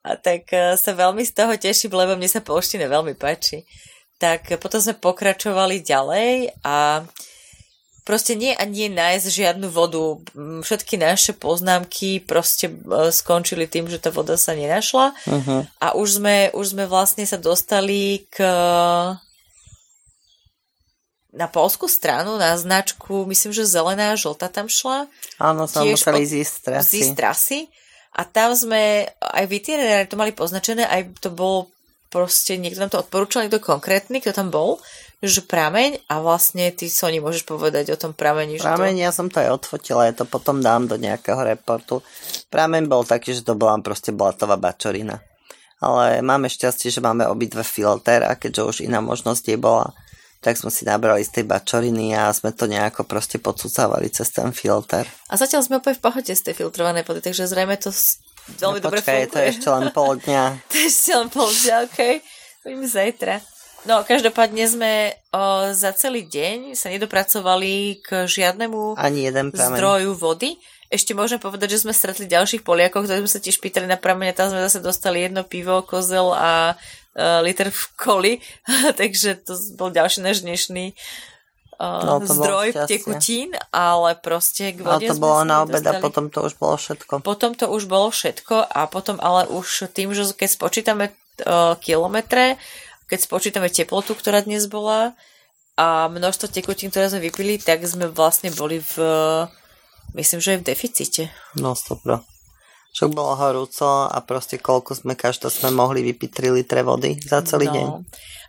a 0.03 0.17
tak 0.19 0.51
e, 0.51 0.75
sa 0.75 0.91
veľmi 0.91 1.23
z 1.23 1.33
toho 1.39 1.55
teším, 1.55 1.95
lebo 1.95 2.19
mne 2.19 2.27
sa 2.27 2.43
polština 2.43 2.91
veľmi 2.91 3.15
páči. 3.15 3.63
Tak 4.19 4.59
potom 4.59 4.83
sme 4.83 4.99
pokračovali 4.99 5.87
ďalej 5.87 6.51
a 6.67 7.07
proste 8.07 8.39
nie 8.39 8.55
a 8.55 8.63
nie 8.63 8.87
nájsť 8.87 9.27
žiadnu 9.27 9.67
vodu. 9.67 10.23
Všetky 10.63 10.95
naše 10.95 11.35
poznámky 11.35 12.23
proste 12.23 12.71
e, 12.71 13.11
skončili 13.11 13.67
tým, 13.67 13.91
že 13.91 13.99
tá 13.99 14.15
voda 14.15 14.39
sa 14.39 14.55
nenašla 14.55 15.11
uh-huh. 15.11 15.61
a 15.83 15.87
už 15.99 16.23
sme, 16.23 16.55
už 16.55 16.79
sme 16.79 16.87
vlastne 16.87 17.27
sa 17.27 17.35
dostali 17.35 18.23
k 18.31 18.47
na 21.37 21.53
polskú 21.53 21.85
stranu, 21.85 22.41
na 22.41 22.57
značku, 22.57 23.29
myslím, 23.29 23.53
že 23.53 23.69
zelená 23.69 24.17
žltá 24.17 24.49
tam 24.49 24.73
šla. 24.73 25.05
Áno, 25.37 25.69
tam 25.69 25.85
museli 25.85 26.25
zísť 26.25 26.55
trasy. 26.65 26.89
Zísť 26.97 27.13
trasy. 27.13 27.61
A 28.17 28.25
tam 28.25 28.57
sme 28.57 29.05
aj 29.21 29.45
v 29.45 29.61
itinerári 29.61 30.09
to 30.09 30.17
mali 30.17 30.33
poznačené, 30.33 30.89
aj 30.89 31.21
to 31.21 31.29
bol 31.29 31.69
proste, 32.09 32.57
niekto 32.57 32.81
nám 32.81 32.89
to 32.89 33.05
odporúčal, 33.05 33.45
niekto 33.45 33.61
konkrétny, 33.61 34.25
kto 34.25 34.33
tam 34.33 34.49
bol, 34.49 34.81
že 35.25 35.41
prameň 35.41 36.05
a 36.13 36.21
vlastne 36.21 36.69
ty 36.77 36.93
Soni 36.93 37.25
môžeš 37.25 37.49
povedať 37.49 37.89
o 37.89 37.97
tom 37.97 38.13
prameni. 38.13 38.61
Prameň, 38.61 39.01
to... 39.01 39.03
ja 39.03 39.11
som 39.13 39.27
to 39.33 39.41
aj 39.41 39.65
odfotila, 39.65 40.05
ja 40.05 40.13
to 40.13 40.29
potom 40.29 40.61
dám 40.61 40.85
do 40.85 41.01
nejakého 41.01 41.41
reportu. 41.41 42.05
Prameň 42.53 42.85
bol 42.85 43.03
taký, 43.09 43.33
že 43.33 43.47
to 43.47 43.57
bola 43.57 43.81
proste 43.81 44.13
blatová 44.13 44.61
bačorina. 44.61 45.25
Ale 45.81 46.21
máme 46.25 46.49
šťastie, 46.49 46.89
že 46.89 47.05
máme 47.05 47.29
obidve 47.29 47.65
filter 47.65 48.25
a 48.25 48.37
keďže 48.37 48.63
už 48.65 48.77
iná 48.85 49.01
možnosť 49.05 49.57
bola, 49.61 49.93
tak 50.41 50.57
sme 50.57 50.73
si 50.73 50.85
nabrali 50.85 51.25
z 51.25 51.41
tej 51.41 51.45
bačoriny 51.49 52.13
a 52.17 52.33
sme 52.33 52.53
to 52.53 52.69
nejako 52.69 53.09
proste 53.09 53.41
podsúcavali 53.41 54.09
cez 54.13 54.33
ten 54.33 54.53
filter. 54.53 55.09
A 55.33 55.37
zatiaľ 55.41 55.65
sme 55.65 55.81
úplne 55.81 55.97
v 55.97 56.05
pohode 56.05 56.33
z 56.33 56.43
tej 56.45 56.55
filtrovanej 56.57 57.05
vody, 57.09 57.21
takže 57.25 57.49
zrejme 57.49 57.77
to 57.81 57.93
veľmi 58.61 58.79
no, 58.81 58.85
dobre 58.85 59.01
počkaj, 59.01 59.33
to 59.33 59.39
je 59.41 59.47
ešte 59.53 59.69
len 59.69 59.91
pol 59.91 60.17
dňa. 60.17 60.45
to 60.71 60.77
je 60.77 60.87
ešte 60.89 61.13
len 61.13 61.29
pol 61.33 61.49
dňa, 61.49 61.77
okej. 61.89 62.15
Okay. 62.65 62.87
Zajtra. 62.87 63.56
No, 63.85 64.03
každopádne 64.03 64.65
sme 64.65 64.93
o, 65.31 65.71
za 65.77 65.93
celý 65.93 66.25
deň 66.25 66.73
sa 66.73 66.89
nedopracovali 66.89 68.01
k 68.01 68.25
žiadnemu 68.25 68.97
Ani 68.97 69.29
jeden 69.29 69.53
zdroju 69.53 70.17
vody. 70.17 70.57
Ešte 70.87 71.19
môžem 71.19 71.43
povedať, 71.43 71.77
že 71.77 71.83
sme 71.83 71.93
stretli 71.93 72.31
ďalších 72.31 72.63
Poliakov, 72.63 73.05
ktorí 73.05 73.27
sme 73.27 73.31
sa 73.31 73.43
tiež 73.43 73.59
pýtali 73.59 73.91
na 73.91 73.99
prameň 73.99 74.39
tam 74.39 74.55
sme 74.55 74.63
zase 74.71 74.79
dostali 74.79 75.27
jedno 75.27 75.43
pivo, 75.43 75.83
kozel 75.83 76.31
a 76.31 76.79
uh, 77.17 77.43
liter 77.43 77.75
v 77.75 77.83
koli, 77.99 78.35
takže 79.01 79.43
to 79.43 79.59
bol 79.75 79.91
ďalší 79.91 80.23
náš 80.23 80.47
dnešný 80.47 80.95
uh, 81.83 82.07
no, 82.07 82.15
zdroj 82.23 82.87
tekutín, 82.87 83.59
ale 83.75 84.15
proste 84.15 84.73
k 84.73 84.79
vode 84.79 85.11
Ale 85.11 85.11
to 85.11 85.19
bolo 85.19 85.43
na 85.43 85.67
obed 85.67 85.83
a 85.83 85.99
potom 85.99 86.31
to 86.31 86.47
už 86.47 86.55
bolo 86.55 86.79
všetko. 86.79 87.19
Potom 87.27 87.53
to 87.59 87.67
už 87.67 87.91
bolo 87.91 88.09
všetko 88.15 88.71
a 88.71 88.81
potom 88.87 89.19
ale 89.19 89.51
už 89.51 89.91
tým, 89.91 90.15
že 90.15 90.31
keď 90.33 90.49
spočítame 90.55 91.05
uh, 91.11 91.75
kilometre, 91.83 92.63
keď 93.07 93.19
spočítame 93.23 93.71
teplotu, 93.71 94.15
ktorá 94.15 94.43
dnes 94.43 94.67
bola 94.67 95.15
a 95.77 96.09
množstvo 96.09 96.51
tekutín, 96.51 96.89
ktoré 96.89 97.13
sme 97.13 97.27
vypili, 97.29 97.61
tak 97.61 97.85
sme 97.85 98.09
vlastne 98.09 98.49
boli 98.55 98.81
v 98.81 98.95
myslím, 100.17 100.41
že 100.41 100.57
aj 100.57 100.61
v 100.65 100.69
deficite. 100.73 101.23
No, 101.61 101.77
stopro. 101.77 102.25
Však 102.97 103.13
bolo 103.13 103.37
horúco 103.37 104.09
a 104.09 104.19
proste 104.25 104.57
koľko 104.57 104.97
sme, 104.97 105.13
každá 105.13 105.53
sme 105.53 105.69
mohli 105.69 106.01
vypiť 106.01 106.31
3 106.33 106.57
litre 106.57 106.81
vody 106.81 107.21
za 107.21 107.45
celý 107.45 107.69
no. 107.69 107.75
deň. 107.77 107.89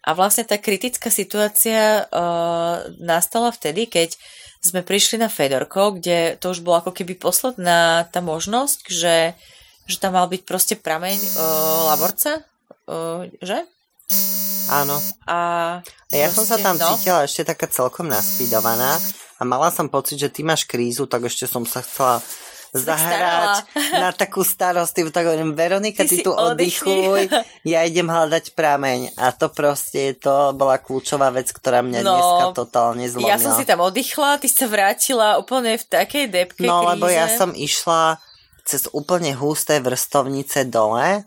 A 0.08 0.16
vlastne 0.16 0.48
tá 0.48 0.56
kritická 0.56 1.12
situácia 1.12 2.08
uh, 2.08 2.88
nastala 3.04 3.52
vtedy, 3.52 3.92
keď 3.92 4.16
sme 4.64 4.88
prišli 4.88 5.20
na 5.20 5.28
Fedorko, 5.28 6.00
kde 6.00 6.40
to 6.40 6.56
už 6.56 6.64
bola 6.64 6.80
ako 6.80 6.96
keby 6.96 7.20
posledná 7.20 8.08
tá 8.08 8.24
možnosť, 8.24 8.88
že, 8.88 9.36
že 9.84 9.98
tam 10.00 10.16
mal 10.16 10.32
byť 10.32 10.42
proste 10.48 10.80
prameň 10.80 11.20
uh, 11.20 11.92
laborca, 11.92 12.48
uh, 12.88 13.28
že? 13.44 13.68
Áno. 14.68 15.00
A 15.28 15.38
ja 16.12 16.30
som 16.32 16.44
sa 16.44 16.60
tam 16.60 16.76
no. 16.76 16.88
cítila 16.96 17.24
ešte 17.24 17.48
taká 17.48 17.68
celkom 17.72 18.08
naspídovaná 18.08 19.00
a 19.40 19.42
mala 19.48 19.72
som 19.72 19.88
pocit, 19.88 20.20
že 20.20 20.32
ty 20.32 20.44
máš 20.44 20.68
krízu, 20.68 21.08
tak 21.08 21.28
ešte 21.28 21.48
som 21.48 21.64
sa 21.64 21.80
chcela 21.84 22.20
zahrať 22.76 23.64
na 23.96 24.12
takú 24.12 24.44
starosť. 24.44 25.08
Tak 25.10 25.24
hovorím, 25.24 25.56
Veronika, 25.56 26.04
ty, 26.04 26.20
ty 26.20 26.26
tu 26.26 26.36
oddychuj, 26.36 27.32
ja 27.64 27.80
idem 27.88 28.08
hľadať 28.08 28.54
prameň. 28.54 29.16
A 29.16 29.32
to 29.32 29.48
proste, 29.48 30.20
to 30.20 30.52
bola 30.52 30.80
kľúčová 30.82 31.32
vec, 31.32 31.48
ktorá 31.52 31.80
mňa 31.80 32.00
no, 32.04 32.12
dneska 32.12 32.46
totálne 32.58 33.08
zlomila. 33.08 33.32
Ja 33.36 33.38
som 33.40 33.56
si 33.56 33.64
tam 33.64 33.80
oddychla, 33.84 34.42
ty 34.44 34.52
sa 34.52 34.68
vrátila 34.68 35.40
úplne 35.40 35.80
v 35.80 35.86
takej 35.88 36.26
depke 36.28 36.68
No, 36.68 36.84
kríze. 36.84 36.90
lebo 36.96 37.06
ja 37.08 37.28
som 37.32 37.56
išla 37.56 38.20
cez 38.68 38.92
úplne 38.92 39.32
husté 39.32 39.80
vrstovnice 39.80 40.68
dole 40.68 41.24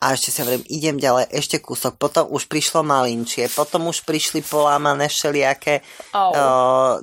a 0.00 0.16
ešte 0.16 0.32
si 0.32 0.40
hovorím, 0.40 0.64
idem 0.72 0.96
ďalej, 0.96 1.28
ešte 1.28 1.60
kúsok. 1.60 2.00
Potom 2.00 2.24
už 2.32 2.48
prišlo 2.48 2.80
malinčie, 2.80 3.52
potom 3.52 3.92
už 3.92 4.08
prišli 4.08 4.40
polámané 4.40 5.12
všelijaké 5.12 5.84
oh. 6.16 6.24
o, 6.24 6.32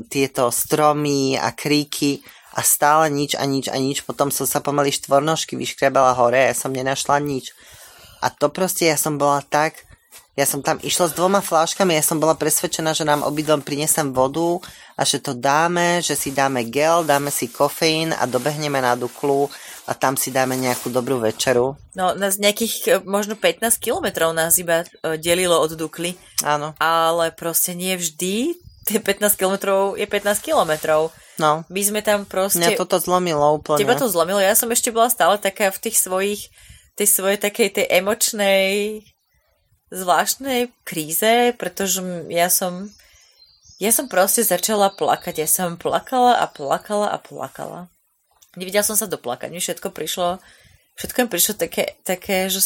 tieto 0.09 0.49
stromy 0.49 1.37
a 1.37 1.53
kríky 1.53 2.25
a 2.57 2.65
stále 2.65 3.13
nič 3.13 3.37
a 3.37 3.45
nič 3.45 3.69
a 3.69 3.77
nič. 3.77 4.01
Potom 4.01 4.33
som 4.33 4.49
sa 4.49 4.65
pomaly 4.65 4.89
štvornožky 4.89 5.53
vyškrebala 5.53 6.17
hore 6.17 6.49
ja 6.49 6.57
som 6.57 6.73
nenašla 6.73 7.21
nič. 7.21 7.53
A 8.17 8.33
to 8.33 8.49
proste 8.49 8.89
ja 8.89 8.97
som 8.97 9.21
bola 9.21 9.45
tak, 9.45 9.85
ja 10.33 10.45
som 10.49 10.65
tam 10.65 10.81
išla 10.81 11.09
s 11.09 11.17
dvoma 11.17 11.41
fláškami, 11.41 11.97
ja 11.97 12.05
som 12.05 12.17
bola 12.17 12.33
presvedčená, 12.33 12.97
že 12.97 13.05
nám 13.05 13.25
obidvom 13.25 13.61
prinesem 13.61 14.09
vodu 14.09 14.57
a 14.97 15.01
že 15.05 15.21
to 15.21 15.37
dáme, 15.37 16.01
že 16.01 16.17
si 16.17 16.33
dáme 16.33 16.65
gel, 16.69 17.05
dáme 17.05 17.29
si 17.33 17.49
kofeín 17.49 18.13
a 18.13 18.25
dobehneme 18.29 18.81
na 18.81 18.93
Duklu 18.93 19.49
a 19.87 19.95
tam 19.95 20.19
si 20.19 20.35
dáme 20.35 20.59
nejakú 20.59 20.91
dobrú 20.91 21.23
večeru. 21.23 21.79
No, 21.95 22.11
nás 22.11 22.35
nejakých 22.35 22.73
e, 22.85 22.91
možno 23.07 23.39
15 23.39 23.63
kilometrov 23.79 24.35
nás 24.35 24.59
iba 24.59 24.83
e, 24.83 25.15
delilo 25.15 25.55
od 25.55 25.79
Dukly. 25.79 26.19
Áno. 26.43 26.75
Ale 26.77 27.31
proste 27.31 27.71
nie 27.71 27.95
vždy 27.95 28.59
tie 28.87 28.99
15 28.99 29.35
kilometrov 29.39 29.99
je 29.99 30.07
15 30.07 30.43
kilometrov. 30.43 31.11
No. 31.39 31.67
My 31.67 31.81
sme 31.83 31.99
tam 32.03 32.23
proste... 32.23 32.63
Mňa 32.63 32.79
toto 32.79 32.99
zlomilo 32.99 33.43
úplne. 33.59 33.83
Teba 33.83 33.99
to 33.99 34.07
zlomilo. 34.11 34.39
Ja 34.39 34.55
som 34.55 34.71
ešte 34.71 34.91
bola 34.95 35.11
stále 35.11 35.35
taká 35.39 35.71
v 35.71 35.79
tých 35.83 35.99
svojich, 35.99 36.41
tej 36.95 37.07
svojej 37.07 37.39
takej 37.39 37.79
tej 37.79 37.85
emočnej 37.87 39.03
zvláštnej 39.91 40.71
kríze, 40.83 41.55
pretože 41.55 42.03
ja 42.27 42.51
som 42.51 42.91
ja 43.77 43.93
som 43.93 44.09
proste 44.09 44.41
začala 44.41 44.89
plakať. 44.89 45.45
Ja 45.45 45.47
som 45.47 45.77
plakala 45.77 46.41
a 46.41 46.49
plakala 46.49 47.13
a 47.13 47.21
plakala. 47.21 47.93
Nevidela 48.55 48.85
som 48.85 48.95
sa 48.95 49.09
doplakať. 49.09 49.51
Mi 49.51 49.59
všetko 49.59 49.91
prišlo 49.91 50.39
všetko 50.97 51.17
mi 51.23 51.27
prišlo 51.29 51.53
také, 51.61 51.83
také 52.01 52.49
že, 52.49 52.61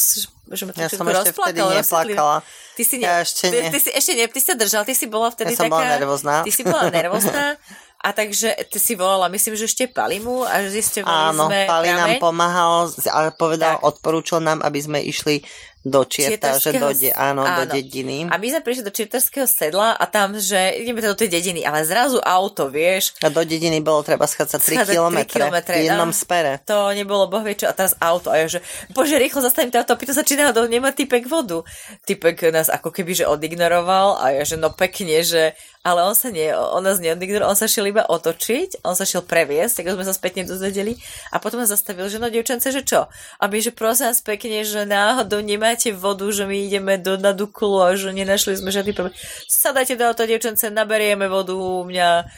že 0.48 0.62
ma 0.64 0.72
to 0.72 0.80
ja 0.80 0.88
som 0.88 1.04
ešte 1.04 1.36
vtedy 1.36 1.60
neplakala. 1.60 2.40
Ty 2.72 2.82
si, 2.82 2.96
ne, 2.96 3.04
ja 3.04 3.20
ešte 3.20 3.44
nie. 3.52 3.68
Ty, 3.68 3.68
ty, 3.68 3.78
si 3.78 3.90
ešte 3.92 4.12
ne, 4.16 4.24
ty 4.24 4.38
si 4.40 4.46
sa 4.48 4.56
držal, 4.56 4.82
ty 4.88 4.94
si 4.96 5.04
bola 5.04 5.28
vtedy 5.28 5.52
ja 5.52 5.68
taká... 5.68 5.68
bola 5.68 5.84
nervózna. 5.84 6.34
Ty 6.40 6.50
si 6.50 6.62
bola 6.64 6.88
nervózna 6.96 7.60
a 8.02 8.08
takže 8.10 8.48
ty 8.72 8.78
si 8.80 8.96
volala, 8.96 9.28
myslím, 9.30 9.54
že 9.54 9.68
ešte 9.68 9.84
Palimu 9.86 10.42
a 10.42 10.64
že 10.66 10.80
ste 10.82 11.00
Áno, 11.04 11.46
sme 11.46 11.68
Pali 11.68 11.92
nám 11.92 12.18
pomáhal, 12.18 12.90
ale 13.12 13.30
povedal, 13.36 13.78
tak. 13.78 13.84
odporúčal 13.84 14.40
nám, 14.40 14.64
aby 14.64 14.80
sme 14.80 14.98
išli 15.04 15.44
do 15.82 16.06
Čierta, 16.06 16.54
že 16.62 16.78
do, 16.78 16.94
de, 16.94 17.10
áno, 17.10 17.42
áno, 17.42 17.66
do 17.66 17.74
dediny. 17.74 18.30
A 18.30 18.38
my 18.38 18.46
sme 18.54 18.62
prišli 18.62 18.86
do 18.86 18.94
Čiertarského 18.94 19.50
sedla 19.50 19.98
a 19.98 20.04
tam, 20.06 20.38
že 20.38 20.78
ideme 20.78 21.02
do 21.02 21.18
tej 21.18 21.26
dediny, 21.26 21.66
ale 21.66 21.82
zrazu 21.82 22.22
auto, 22.22 22.70
vieš. 22.70 23.18
A 23.18 23.28
do 23.28 23.42
dediny 23.42 23.82
bolo 23.82 24.06
treba 24.06 24.30
schádzať 24.30 24.86
3 24.86 24.94
km 24.94 25.18
v 25.50 25.90
jednom 25.90 26.10
no, 26.10 26.14
spere. 26.14 26.62
To 26.70 26.94
nebolo 26.94 27.26
boh 27.26 27.42
vie 27.42 27.58
čo 27.58 27.66
a 27.66 27.74
teraz 27.74 27.98
auto. 27.98 28.30
A 28.30 28.38
ja, 28.38 28.46
že 28.46 28.62
bože, 28.94 29.18
rýchlo 29.18 29.42
zastavím 29.42 29.74
to 29.74 29.82
auto, 29.82 29.98
pýta 29.98 30.14
sa, 30.14 30.22
či 30.22 30.38
náhodou 30.38 30.70
nemá 30.70 30.94
typek 30.94 31.26
vodu. 31.26 31.66
Typek 32.06 32.54
nás 32.54 32.70
ako 32.70 32.94
keby, 32.94 33.18
že 33.18 33.24
odignoroval 33.26 34.22
a 34.22 34.38
ja, 34.38 34.42
že 34.46 34.54
no 34.54 34.70
pekne, 34.70 35.26
že 35.26 35.58
ale 35.82 36.06
on 36.06 36.14
sa 36.14 36.30
nie, 36.30 36.46
on 36.54 36.86
nás 36.86 37.02
neodignoroval, 37.02 37.50
on 37.50 37.58
sa 37.58 37.66
šiel 37.66 37.90
iba 37.90 38.06
otočiť, 38.06 38.86
on 38.86 38.94
sa 38.94 39.02
šiel 39.02 39.26
previesť, 39.26 39.82
tak 39.82 39.90
sme 39.98 40.06
sa 40.06 40.14
spätne 40.14 40.46
dozvedeli 40.46 40.94
a 41.34 41.42
potom 41.42 41.58
nás 41.58 41.74
zastavil, 41.74 42.06
že 42.06 42.22
no 42.22 42.30
devčance, 42.30 42.70
že 42.70 42.86
čo? 42.86 43.10
A 43.42 43.44
my, 43.50 43.58
že 43.58 43.74
prosím 43.74 44.14
vás 44.14 44.22
pekne, 44.22 44.62
že 44.62 44.86
náhodou 44.86 45.42
nemáte 45.72 45.90
vodu, 45.96 46.28
že 46.28 46.44
my 46.44 46.68
ideme 46.68 47.00
do, 47.00 47.16
na 47.16 47.32
Dukulu 47.32 47.80
a 47.80 47.96
že 47.96 48.12
nenašli 48.12 48.60
sme 48.60 48.68
žiadny 48.68 48.92
problém. 48.92 49.16
Sadajte 49.48 49.96
do 49.96 50.04
auto, 50.04 50.28
devčance, 50.28 50.68
naberieme 50.68 51.24
vodu 51.32 51.56
u 51.56 51.88
mňa. 51.88 52.28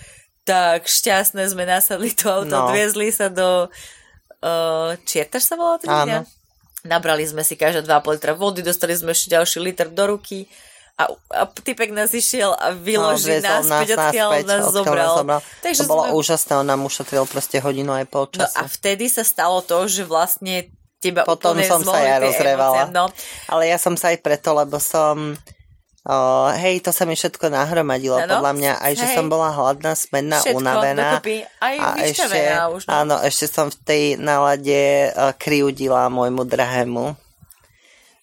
Tak 0.46 0.86
šťastné 0.86 1.50
sme 1.50 1.66
nasadli 1.66 2.14
to 2.14 2.30
auto, 2.30 2.52
no. 2.52 2.68
odviezli 2.68 3.10
sa 3.10 3.32
do 3.32 3.66
uh, 3.66 4.92
Čiertaž 5.02 5.42
sa 5.42 5.58
volá 5.58 5.80
Áno. 5.88 6.22
Nabrali 6.84 7.24
sme 7.24 7.40
si 7.40 7.56
každá 7.56 7.80
2,5 7.80 8.14
litra 8.20 8.32
vody, 8.36 8.60
dostali 8.60 8.92
sme 8.92 9.16
ešte 9.16 9.32
ďalší 9.32 9.58
liter 9.64 9.88
do 9.88 10.04
ruky 10.04 10.44
a, 11.00 11.08
a 11.32 11.42
typek 11.48 11.96
nás 11.96 12.12
išiel 12.12 12.52
a 12.54 12.76
vyložil 12.76 13.40
no, 13.40 13.50
náspäť, 13.50 13.88
nás, 13.96 14.12
odkiaľ 14.12 14.30
nás, 14.30 14.44
nás 14.44 14.64
zobral. 14.68 15.08
Nás 15.08 15.16
zobral. 15.16 15.40
Takže 15.64 15.80
to 15.80 15.88
bolo 15.88 16.04
sme... 16.04 16.12
úžasné, 16.12 16.52
on 16.60 16.68
nám 16.68 16.80
ušetril 16.84 17.24
proste 17.24 17.56
hodinu 17.64 17.96
aj 17.96 18.04
pol 18.12 18.28
času. 18.28 18.52
No 18.52 18.60
a 18.60 18.62
vtedy 18.68 19.08
sa 19.08 19.24
stalo 19.24 19.64
to, 19.64 19.88
že 19.88 20.04
vlastne 20.04 20.68
teba 21.04 21.28
Potom 21.28 21.60
som 21.60 21.84
sa 21.84 22.00
ja 22.00 22.16
rozrevala. 22.16 22.88
no. 22.88 23.12
Ale 23.52 23.68
ja 23.68 23.76
som 23.76 24.00
sa 24.00 24.16
aj 24.16 24.24
preto, 24.24 24.56
lebo 24.56 24.80
som 24.80 25.36
O, 26.04 26.52
hej, 26.52 26.84
to 26.84 26.92
sa 26.92 27.08
mi 27.08 27.16
všetko 27.16 27.48
nahromadilo 27.48 28.20
ano? 28.20 28.36
podľa 28.36 28.52
mňa, 28.52 28.72
aj 28.76 28.92
že 28.92 29.06
hej. 29.08 29.16
som 29.16 29.32
bola 29.32 29.48
hladná, 29.56 29.96
smenná, 29.96 30.36
všetko, 30.36 30.60
unavená. 30.60 31.16
Dokupy. 31.16 31.48
Aj 31.64 31.76
a 31.80 31.86
ešte, 32.04 32.40
už, 32.76 32.82
no. 32.84 32.92
áno, 32.92 33.14
ešte 33.24 33.48
som 33.48 33.72
v 33.72 33.76
tej 33.88 34.02
nálade 34.20 35.08
uh, 35.08 35.32
kriudila 35.32 36.12
môjmu 36.12 36.44
drahému 36.44 37.23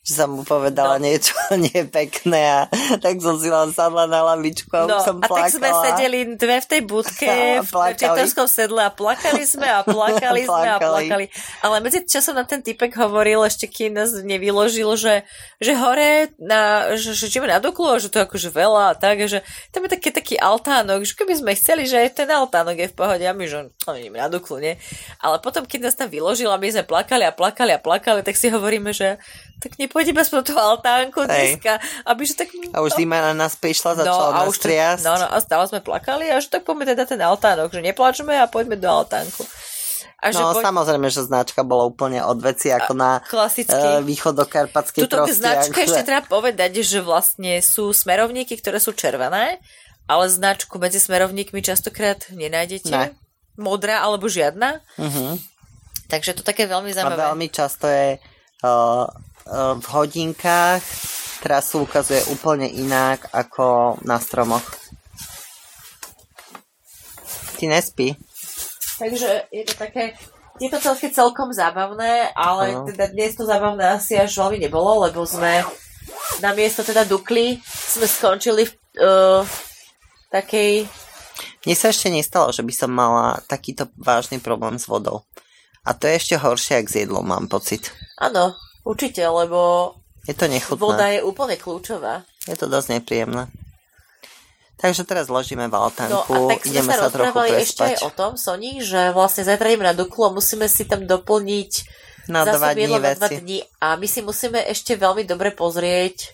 že 0.01 0.17
som 0.17 0.33
mu 0.33 0.41
povedala 0.41 0.97
no. 0.97 1.05
niečo 1.05 1.37
nepekné 1.69 2.41
a 2.41 2.59
tak 2.97 3.21
som 3.21 3.37
si 3.37 3.53
len 3.53 3.69
sadla 3.69 4.09
na 4.09 4.25
lavičku 4.33 4.73
a 4.73 4.89
no, 4.89 4.97
už 4.97 5.01
som 5.05 5.17
plakala. 5.21 5.37
A 5.37 5.41
tak 5.45 5.53
sme 5.53 5.69
sedeli 5.69 6.19
dve 6.33 6.57
v 6.57 6.67
tej 6.67 6.81
budke 6.89 7.33
v 7.69 7.73
četorskom 7.93 8.49
sedle 8.49 8.81
a 8.81 8.89
plakali 8.89 9.45
sme 9.45 9.69
a 9.69 9.85
plakali 9.95 10.41
sme 10.49 10.67
a 10.73 10.77
plakali. 10.81 11.29
Ale 11.61 11.85
medzi 11.85 12.01
časom 12.01 12.33
na 12.33 12.49
ten 12.49 12.65
typek 12.65 12.97
hovoril, 12.97 13.45
ešte 13.45 13.69
kým 13.69 13.93
nás 13.93 14.09
nevyložil, 14.25 14.89
že, 14.97 15.21
že 15.61 15.77
hore, 15.77 16.33
na, 16.41 16.91
že, 16.97 17.13
že 17.13 17.29
ideme 17.29 17.53
na 17.53 17.61
Duklu, 17.61 18.01
že 18.01 18.09
to 18.09 18.21
je 18.21 18.25
akože 18.25 18.49
veľa 18.49 18.83
a 18.91 18.97
tak, 18.97 19.21
že 19.29 19.45
tam 19.69 19.85
je 19.85 19.93
taký, 19.93 20.09
taký 20.09 20.35
altánok, 20.41 21.05
že 21.05 21.13
keby 21.13 21.37
sme 21.37 21.53
chceli, 21.53 21.85
že 21.85 22.01
aj 22.01 22.25
ten 22.25 22.29
altánok 22.33 22.73
je 22.73 22.89
v 22.89 22.97
pohode 22.97 23.21
a 23.21 23.37
my, 23.37 23.45
že 23.45 23.69
no, 23.69 23.93
ideme 23.93 24.17
na 24.17 24.33
Duklu, 24.33 24.57
nie? 24.57 24.81
Ale 25.21 25.37
potom, 25.45 25.61
keď 25.61 25.93
nás 25.93 25.93
tam 25.93 26.09
vyložil 26.09 26.49
a 26.49 26.57
my 26.57 26.73
sme 26.73 26.89
plakali 26.89 27.21
a 27.21 27.29
plakali 27.29 27.77
a 27.77 27.79
plakali, 27.79 28.25
tak 28.25 28.33
si 28.33 28.49
hovoríme, 28.49 28.89
že 28.97 29.21
tak 29.61 29.77
nepôjdeme 29.91 30.23
aspoň 30.23 30.41
tú 30.47 30.55
altánku 30.55 31.27
dneska, 31.27 31.83
aby 32.07 32.23
že 32.23 32.39
tak... 32.39 32.47
A 32.71 32.79
už 32.79 32.95
zima 32.95 33.19
na 33.19 33.35
nás 33.35 33.59
prišla, 33.59 33.99
no, 33.99 34.07
začala 34.07 34.29
no, 34.31 34.35
nás 34.47 34.55
triasť. 34.55 35.03
No, 35.03 35.13
no, 35.19 35.27
a 35.27 35.37
stále 35.43 35.67
sme 35.67 35.83
plakali 35.83 36.31
a 36.31 36.39
že 36.39 36.47
tak 36.47 36.63
poďme 36.63 36.87
teda 36.95 37.03
ten 37.03 37.19
altánok, 37.19 37.75
že 37.75 37.83
neplačme 37.83 38.31
a 38.39 38.47
poďme 38.47 38.79
do 38.79 38.87
altánku. 38.87 39.43
A 40.23 40.31
že 40.31 40.39
no 40.39 40.55
poď... 40.55 40.63
samozrejme, 40.71 41.07
že 41.11 41.27
značka 41.27 41.67
bola 41.67 41.91
úplne 41.91 42.23
od 42.23 42.39
veci 42.39 42.71
ako 42.71 42.93
na 42.95 43.19
klasicky. 43.27 43.75
E, 43.75 43.99
východokarpatskej 44.05 45.01
Tuto 45.03 45.27
značka 45.27 45.75
akože... 45.75 45.85
ešte 45.91 46.01
treba 46.07 46.23
povedať, 46.23 46.79
že 46.85 47.03
vlastne 47.03 47.59
sú 47.59 47.91
smerovníky, 47.91 48.55
ktoré 48.55 48.79
sú 48.79 48.95
červené, 48.95 49.59
ale 50.07 50.23
značku 50.31 50.79
medzi 50.79 51.01
smerovníkmi 51.03 51.59
častokrát 51.59 52.31
nenájdete. 52.31 52.93
Ne. 52.93 53.11
Modrá 53.57 54.05
alebo 54.05 54.29
žiadna. 54.29 54.79
Uh-huh. 54.95 55.41
Takže 56.05 56.37
to 56.37 56.45
také 56.45 56.69
veľmi 56.69 56.93
zaujímavé. 56.93 57.17
A 57.17 57.27
veľmi 57.33 57.47
často 57.49 57.89
je 57.89 58.21
uh, 58.61 59.09
v 59.47 59.85
hodinkách 59.85 60.83
trasu 61.41 61.89
ukazuje 61.89 62.21
úplne 62.29 62.69
inak 62.69 63.25
ako 63.33 63.97
na 64.05 64.21
stromoch. 64.21 64.63
Ty 67.57 67.65
nespí. 67.67 68.13
Takže 69.01 69.49
je 69.49 69.63
to 69.65 69.73
také, 69.73 70.13
je 70.61 70.69
to 70.69 70.77
celké 70.77 71.09
celkom 71.09 71.49
zábavné, 71.49 72.29
ale 72.37 72.77
uh-huh. 72.77 72.85
teda 72.93 73.09
dnes 73.09 73.33
to 73.33 73.49
zábavné 73.49 73.97
asi 73.97 74.13
až 74.17 74.37
veľmi 74.37 74.61
nebolo, 74.61 75.09
lebo 75.09 75.25
sme 75.25 75.65
na 76.41 76.53
miesto 76.53 76.85
teda 76.85 77.05
Dukly 77.05 77.57
sme 77.65 78.05
skončili 78.05 78.69
v 78.69 78.73
uh, 79.01 79.41
takej... 80.29 80.85
Mne 81.65 81.75
sa 81.77 81.89
ešte 81.89 82.09
nestalo, 82.13 82.53
že 82.53 82.61
by 82.61 82.73
som 82.73 82.89
mala 82.93 83.41
takýto 83.45 83.89
vážny 83.97 84.37
problém 84.41 84.77
s 84.77 84.85
vodou. 84.85 85.25
A 85.81 85.97
to 85.97 86.05
je 86.05 86.17
ešte 86.17 86.35
horšie, 86.37 86.77
ak 86.77 86.89
s 86.89 87.05
jedlom, 87.05 87.25
mám 87.25 87.49
pocit. 87.49 87.89
Áno, 88.21 88.53
Určite, 88.81 89.21
lebo 89.25 89.93
je 90.25 90.33
to 90.37 90.45
nechutné. 90.45 90.81
voda 90.81 91.05
je 91.09 91.19
úplne 91.25 91.57
kľúčová. 91.57 92.25
Je 92.45 92.57
to 92.57 92.69
dosť 92.69 92.97
nepríjemné. 92.97 93.49
Takže 94.81 95.05
teraz 95.05 95.29
zložíme 95.29 95.69
valtánku, 95.69 96.33
no, 96.33 96.49
a 96.49 96.57
tak 96.57 96.65
ideme 96.65 96.89
sa, 96.89 97.05
sa 97.05 97.13
trochu 97.13 97.37
prespať. 97.37 97.61
ešte 97.61 97.81
aj 97.85 97.95
o 98.01 98.09
tom, 98.09 98.31
Soni, 98.33 98.81
že 98.81 99.13
vlastne 99.13 99.45
zajtra 99.45 99.77
ideme 99.77 99.85
na 99.85 99.93
Duklu 99.93 100.25
a 100.25 100.33
musíme 100.33 100.65
si 100.65 100.89
tam 100.89 101.05
doplniť 101.05 101.71
na 102.25 102.41
dva 102.41 102.73
dní 102.73 102.97
na 102.97 103.13
dva 103.13 103.29
dní 103.29 103.61
a 103.77 103.93
my 103.93 104.07
si 104.09 104.25
musíme 104.25 104.57
ešte 104.57 104.97
veľmi 104.97 105.21
dobre 105.29 105.53
pozrieť, 105.53 106.33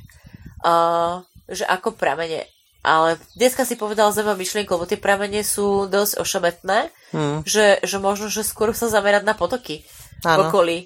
uh, 0.64 1.28
že 1.52 1.68
ako 1.68 2.00
pramene. 2.00 2.48
Ale 2.88 3.20
dneska 3.36 3.68
si 3.68 3.76
povedal 3.76 4.16
zaujímavú 4.16 4.40
myšlienku, 4.40 4.72
lebo 4.72 4.88
tie 4.88 4.96
pramene 4.96 5.44
sú 5.44 5.92
dosť 5.92 6.24
ošemetné, 6.24 6.80
hmm. 7.12 7.44
že, 7.44 7.84
že 7.84 7.98
možno, 8.00 8.32
že 8.32 8.48
skôr 8.48 8.72
sa 8.72 8.88
zamerať 8.88 9.28
na 9.28 9.36
potoky 9.36 9.84
v 10.24 10.40
okolí 10.40 10.78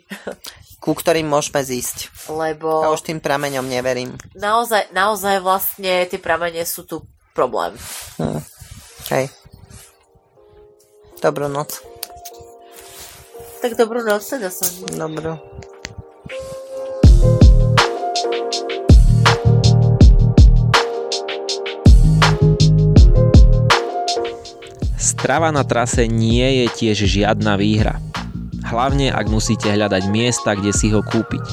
ku 0.82 0.98
ktorým 0.98 1.30
môžeme 1.30 1.62
zísť. 1.62 2.10
Lebo... 2.34 2.82
Ja 2.82 2.90
už 2.90 3.06
tým 3.06 3.22
prameňom 3.22 3.70
neverím. 3.70 4.18
Naozaj, 4.34 4.90
naozaj 4.90 5.38
vlastne 5.46 6.10
tie 6.10 6.18
pramene 6.18 6.66
sú 6.66 6.90
tu 6.90 7.06
problém. 7.38 7.78
Hm. 8.18 8.42
Hej. 9.14 9.26
Dobrú 11.22 11.46
noc. 11.46 11.86
Tak 13.62 13.78
dobrú 13.78 14.02
noc 14.02 14.26
teda 14.26 14.50
som. 14.50 14.74
Dobrú. 14.90 15.38
Strava 24.98 25.54
na 25.54 25.62
trase 25.62 26.10
nie 26.10 26.66
je 26.66 26.74
tiež 26.74 27.06
žiadna 27.06 27.54
výhra 27.54 28.02
hlavne 28.68 29.14
ak 29.14 29.28
musíte 29.30 29.70
hľadať 29.70 30.10
miesta, 30.12 30.54
kde 30.54 30.72
si 30.74 30.92
ho 30.94 31.02
kúpiť. 31.02 31.46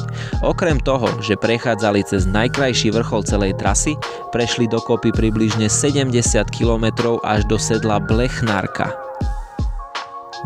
Okrem 0.44 0.80
toho, 0.82 1.08
že 1.24 1.38
prechádzali 1.38 2.04
cez 2.04 2.28
najkrajší 2.28 2.92
vrchol 2.94 3.24
celej 3.24 3.56
trasy, 3.56 3.94
prešli 4.34 4.68
dokopy 4.68 5.12
približne 5.14 5.70
70 5.70 6.14
km 6.52 7.18
až 7.24 7.44
do 7.48 7.56
sedla 7.56 8.00
Blechnárka. 8.02 8.94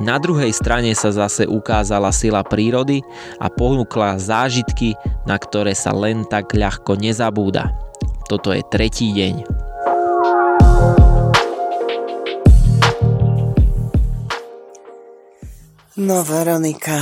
Na 0.00 0.16
druhej 0.16 0.56
strane 0.56 0.96
sa 0.96 1.12
zase 1.12 1.44
ukázala 1.44 2.08
sila 2.16 2.40
prírody 2.40 3.04
a 3.36 3.52
ponúkla 3.52 4.16
zážitky, 4.16 4.96
na 5.28 5.36
ktoré 5.36 5.76
sa 5.76 5.92
len 5.92 6.24
tak 6.24 6.56
ľahko 6.56 6.96
nezabúda. 6.96 7.68
Toto 8.24 8.56
je 8.56 8.64
tretí 8.72 9.12
deň. 9.12 9.61
No 15.92 16.24
Veronika, 16.24 16.96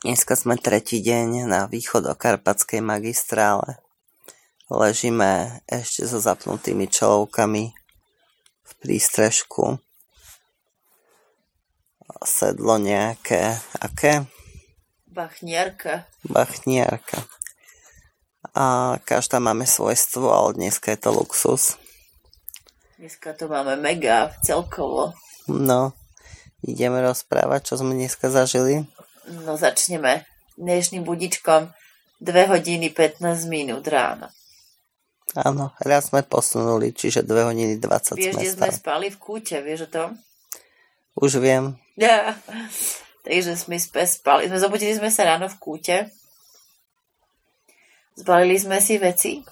dneska 0.00 0.32
sme 0.32 0.56
tretí 0.56 1.04
deň 1.04 1.44
na 1.44 1.68
východ 1.68 2.08
o 2.08 2.16
Karpatskej 2.16 2.80
magistrále. 2.80 3.84
Ležíme 4.72 5.60
ešte 5.68 6.08
so 6.08 6.24
zapnutými 6.24 6.88
čelovkami 6.88 7.76
v 8.64 8.72
prístrežku. 8.80 9.76
Sedlo 12.24 12.80
nejaké, 12.80 13.60
aké? 13.76 14.24
Bachniarka. 15.04 16.08
Bachniarka. 16.24 17.28
A 18.56 18.96
každá 19.04 19.36
máme 19.36 19.68
svojstvo, 19.68 20.32
ale 20.32 20.56
dneska 20.56 20.96
je 20.96 21.04
to 21.04 21.12
luxus. 21.12 21.76
Dneska 22.96 23.36
to 23.36 23.52
máme 23.52 23.76
mega 23.76 24.32
celkovo. 24.40 25.12
No, 25.44 25.92
ideme 26.62 27.02
rozprávať, 27.02 27.72
čo 27.72 27.74
sme 27.82 27.94
dneska 27.98 28.30
zažili. 28.30 28.86
No 29.46 29.58
začneme 29.58 30.26
dnešným 30.58 31.02
budičkom 31.02 31.70
2 32.22 32.52
hodiny 32.52 32.94
15 32.94 33.50
minút 33.50 33.86
ráno. 33.90 34.30
Áno, 35.32 35.72
raz 35.80 36.12
sme 36.12 36.22
posunuli, 36.22 36.92
čiže 36.92 37.24
2 37.24 37.48
hodiny 37.50 37.74
20 37.80 38.18
Vieš, 38.18 38.34
sme 38.36 38.44
sme 38.46 38.68
spali 38.70 39.06
v 39.08 39.18
kúte, 39.18 39.58
vieš 39.64 39.88
o 39.88 39.90
tom? 39.90 40.08
Už 41.18 41.40
viem. 41.40 41.78
Ja. 41.96 42.36
Takže 43.26 43.54
sme 43.54 43.78
spali, 43.78 44.50
sme 44.50 44.58
zobudili 44.58 44.92
sme 44.98 45.06
sa 45.06 45.22
ráno 45.22 45.46
v 45.46 45.56
kúte, 45.62 46.10
zbalili 48.18 48.58
sme 48.58 48.82
si 48.82 48.98
veci 48.98 49.46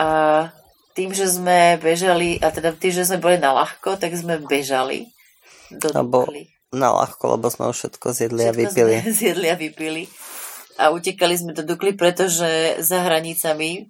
a 0.00 0.48
tým, 0.96 1.12
že 1.12 1.28
sme 1.28 1.76
bežali, 1.76 2.40
a 2.40 2.48
teda 2.48 2.72
tým, 2.72 2.96
že 2.96 3.04
sme 3.04 3.20
boli 3.20 3.36
na 3.36 3.52
ľahko, 3.52 4.00
tak 4.00 4.16
sme 4.16 4.40
bežali 4.40 5.12
do 5.70 5.88
Lebo 5.90 6.26
Dukly. 6.26 6.50
na 6.74 6.92
ľahko, 6.92 7.38
lebo 7.38 7.46
sme 7.50 7.70
už 7.70 7.76
všetko 7.76 8.06
zjedli 8.12 8.42
a 8.46 8.52
Všetko 8.52 8.60
vypili. 8.70 8.94
Sme 9.02 9.12
zjedli 9.20 9.46
a 9.50 9.56
vypili. 9.56 10.02
A 10.76 10.92
utekali 10.92 11.34
sme 11.34 11.52
do 11.56 11.64
Dukly, 11.64 11.96
pretože 11.96 12.78
za 12.84 12.98
hranicami 13.02 13.88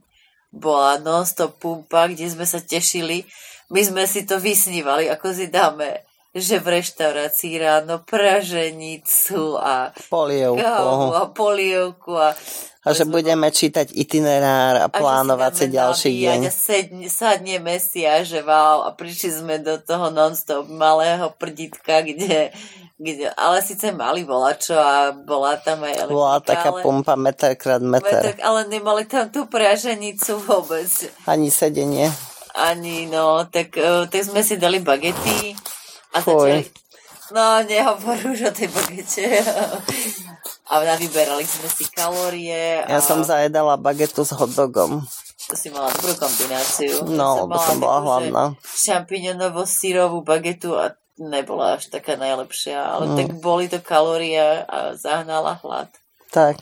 bola 0.54 0.96
non-stop 1.02 1.58
pumpa, 1.58 2.08
kde 2.08 2.30
sme 2.30 2.46
sa 2.46 2.62
tešili. 2.62 3.26
My 3.68 3.82
sme 3.82 4.06
si 4.06 4.22
to 4.22 4.38
vysnívali, 4.38 5.10
ako 5.10 5.34
si 5.34 5.50
dáme 5.50 6.06
že 6.36 6.60
v 6.60 6.80
reštaurácii 6.80 7.56
ráno 7.56 8.04
praženicu 8.04 9.56
a 9.56 9.88
kávu 9.96 10.12
Polievku. 10.12 11.08
a 11.16 11.22
polievku 11.32 12.12
a, 12.12 12.36
A 12.84 12.92
že 12.92 13.08
budeme 13.08 13.48
čítať 13.48 13.88
itinerár 13.96 14.84
a 14.84 14.86
plánovať 14.92 15.52
si 15.56 15.66
ďalší 15.72 16.10
deň. 16.28 16.40
A 16.44 16.52
sedne, 16.52 17.08
sadneme 17.08 17.80
si 17.80 18.04
a 18.04 18.20
že 18.20 18.44
wow, 18.44 18.84
a 18.84 18.92
prišli 18.92 19.42
sme 19.42 19.56
do 19.64 19.80
toho 19.80 20.12
non-stop 20.12 20.68
malého 20.68 21.32
prditka, 21.40 22.04
kde, 22.04 22.52
kde 23.00 23.32
ale 23.32 23.64
síce 23.64 23.96
mali 23.96 24.22
volačo 24.22 24.76
a 24.76 25.16
bola 25.16 25.56
tam 25.56 25.88
aj 25.88 26.04
Bola 26.04 26.36
elektrika, 26.36 26.52
taká 26.52 26.70
ale, 26.76 26.80
pumpa 26.84 27.14
meter 27.16 27.56
krát 27.56 27.80
meter. 27.80 28.22
metek, 28.22 28.38
ale 28.44 28.68
nemali 28.68 29.08
tam 29.08 29.32
tú 29.32 29.48
praženicu 29.48 30.36
vôbec. 30.44 30.86
Ani 31.24 31.48
sedenie. 31.48 32.12
Ani, 32.56 33.08
no, 33.08 33.48
tak, 33.48 33.72
uh, 33.80 34.04
tak 34.04 34.20
sme 34.20 34.44
si 34.44 34.60
dali 34.60 34.84
bagety 34.84 35.56
a 36.16 36.24
začali... 36.24 36.62
No, 37.26 37.58
nehovor 37.66 38.18
už 38.22 38.38
o 38.48 38.52
tej 38.54 38.70
bagete. 38.70 39.42
a 40.70 40.78
vyberali 40.94 41.42
sme 41.42 41.66
si 41.66 41.84
kalórie. 41.90 42.86
A 42.86 42.98
Ja 42.98 43.00
som 43.02 43.26
zajedala 43.26 43.74
bagetu 43.74 44.22
s 44.22 44.30
hotdogom. 44.30 45.02
To 45.46 45.54
si 45.54 45.70
mala 45.70 45.90
dobrú 45.90 46.14
kombináciu. 46.14 47.02
No, 47.06 47.46
lebo 47.46 47.58
som 47.58 47.78
bola 47.78 47.98
hladná. 48.02 48.44
Šampiňonovo-sírovú 48.62 50.22
bagetu 50.22 50.78
a 50.78 50.94
nebola 51.18 51.78
až 51.78 51.90
taká 51.90 52.14
najlepšia, 52.14 52.78
ale 52.78 53.04
Mm. 53.10 53.16
tak 53.18 53.28
boli 53.42 53.66
to 53.66 53.78
kalórie 53.82 54.62
a 54.62 54.94
zahnala 54.94 55.58
hlad. 55.62 55.90
Tak. 56.30 56.58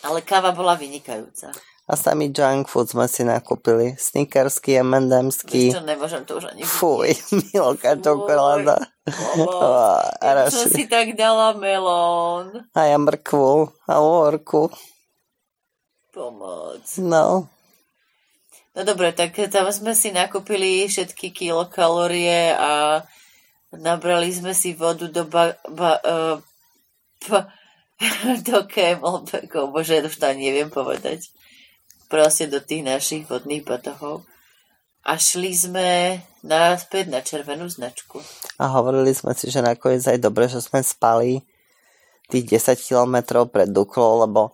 Ale 0.00 0.24
káva 0.24 0.50
bola 0.50 0.74
vynikajúca. 0.74 1.52
A 1.90 1.98
sami 1.98 2.30
junk 2.30 2.70
food 2.70 2.86
sme 2.86 3.10
si 3.10 3.26
nakúpili. 3.26 3.98
Snickersky, 3.98 4.78
M&Msky. 4.78 5.74
Čo, 5.74 5.82
nemôžem 5.82 6.22
to 6.22 6.38
už 6.38 6.54
ani 6.54 6.62
Fuj, 6.62 7.10
milka 7.50 7.98
čokoláda. 7.98 8.78
Ja 10.22 10.46
som 10.46 10.70
si 10.70 10.86
tak 10.86 11.18
dala 11.18 11.50
melón. 11.58 12.62
A 12.78 12.86
ja 12.86 12.94
mrkvu. 12.94 13.74
A 13.90 13.98
uhorku. 13.98 14.70
Pomoc. 16.14 16.86
No. 17.02 17.50
No 18.70 18.80
dobre, 18.86 19.10
tak 19.10 19.34
tam 19.50 19.66
sme 19.74 19.98
si 19.98 20.14
nakúpili 20.14 20.86
všetky 20.86 21.34
kilokalórie 21.34 22.54
a 22.54 23.02
nabrali 23.74 24.30
sme 24.30 24.54
si 24.54 24.78
vodu 24.78 25.10
do 25.10 25.26
ba, 25.26 25.58
ba, 25.66 25.98
uh, 26.06 26.38
ba, 27.26 27.50
do 28.46 28.62
camelbackov, 28.70 29.74
bože, 29.74 29.98
ja 29.98 30.06
to 30.06 30.10
už 30.10 30.22
to 30.22 30.30
ani 30.30 30.54
neviem 30.54 30.70
povedať. 30.70 31.34
Proste 32.10 32.50
do 32.50 32.58
tých 32.58 32.82
našich 32.82 33.22
vodných 33.30 33.62
batohov. 33.62 34.26
A 35.06 35.16
šli 35.16 35.54
sme 35.54 36.20
naspäť 36.42 37.08
na 37.08 37.22
červenú 37.22 37.70
značku. 37.70 38.20
A 38.60 38.68
hovorili 38.68 39.14
sme 39.14 39.32
si, 39.32 39.48
že 39.48 39.64
nakoniec 39.64 40.04
aj 40.04 40.18
dobre, 40.20 40.50
že 40.50 40.60
sme 40.60 40.84
spali 40.84 41.40
tých 42.28 42.60
10 42.60 42.76
kilometrov 42.82 43.48
pred 43.48 43.70
Duklou, 43.70 44.26
lebo 44.26 44.52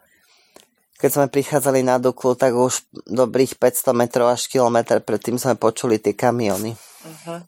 keď 0.97 1.11
sme 1.13 1.27
prichádzali 1.29 1.85
na 1.85 2.01
Duklu, 2.01 2.33
tak 2.33 2.57
už 2.57 2.89
dobrých 3.05 3.61
500 3.61 3.93
metrov 3.93 4.33
až 4.33 4.49
kilometr 4.49 5.05
predtým 5.05 5.37
sme 5.37 5.53
počuli 5.53 6.01
tie 6.01 6.17
kamiony. 6.17 6.73
Uh-huh. 6.73 7.41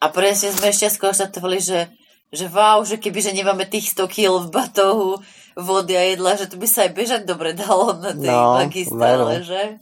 A 0.00 0.06
presne 0.08 0.56
sme 0.56 0.72
ešte 0.72 0.88
skonštatovali, 0.88 1.60
že, 1.60 1.92
že 2.32 2.48
wow, 2.48 2.80
že 2.80 2.96
keby 2.96 3.20
že 3.20 3.36
nemáme 3.36 3.68
tých 3.68 3.92
100 3.92 4.08
kg 4.08 4.32
v 4.40 4.48
batohu 4.48 5.20
vody 5.56 5.96
a 5.96 6.04
jedla, 6.12 6.36
že 6.36 6.52
to 6.52 6.60
by 6.60 6.68
sa 6.68 6.84
aj 6.84 6.92
bežať 6.92 7.22
dobre 7.24 7.56
dalo 7.56 7.96
na 7.96 8.12
tej 8.12 8.28
No, 8.28 8.60
veru. 8.92 9.40
že? 9.40 9.80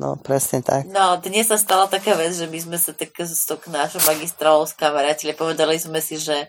No, 0.00 0.16
presne 0.16 0.64
tak. 0.64 0.88
No, 0.88 1.20
dnes 1.20 1.52
sa 1.52 1.60
stala 1.60 1.84
taká 1.84 2.16
vec, 2.16 2.32
že 2.32 2.48
my 2.48 2.56
sme 2.56 2.78
sa 2.80 2.96
tak 2.96 3.12
s 3.12 3.44
tou 3.44 3.60
našou 3.68 4.00
magistrálou 4.08 4.64
skamarátili, 4.64 5.36
povedali 5.36 5.76
sme 5.76 6.00
si, 6.00 6.16
že 6.16 6.48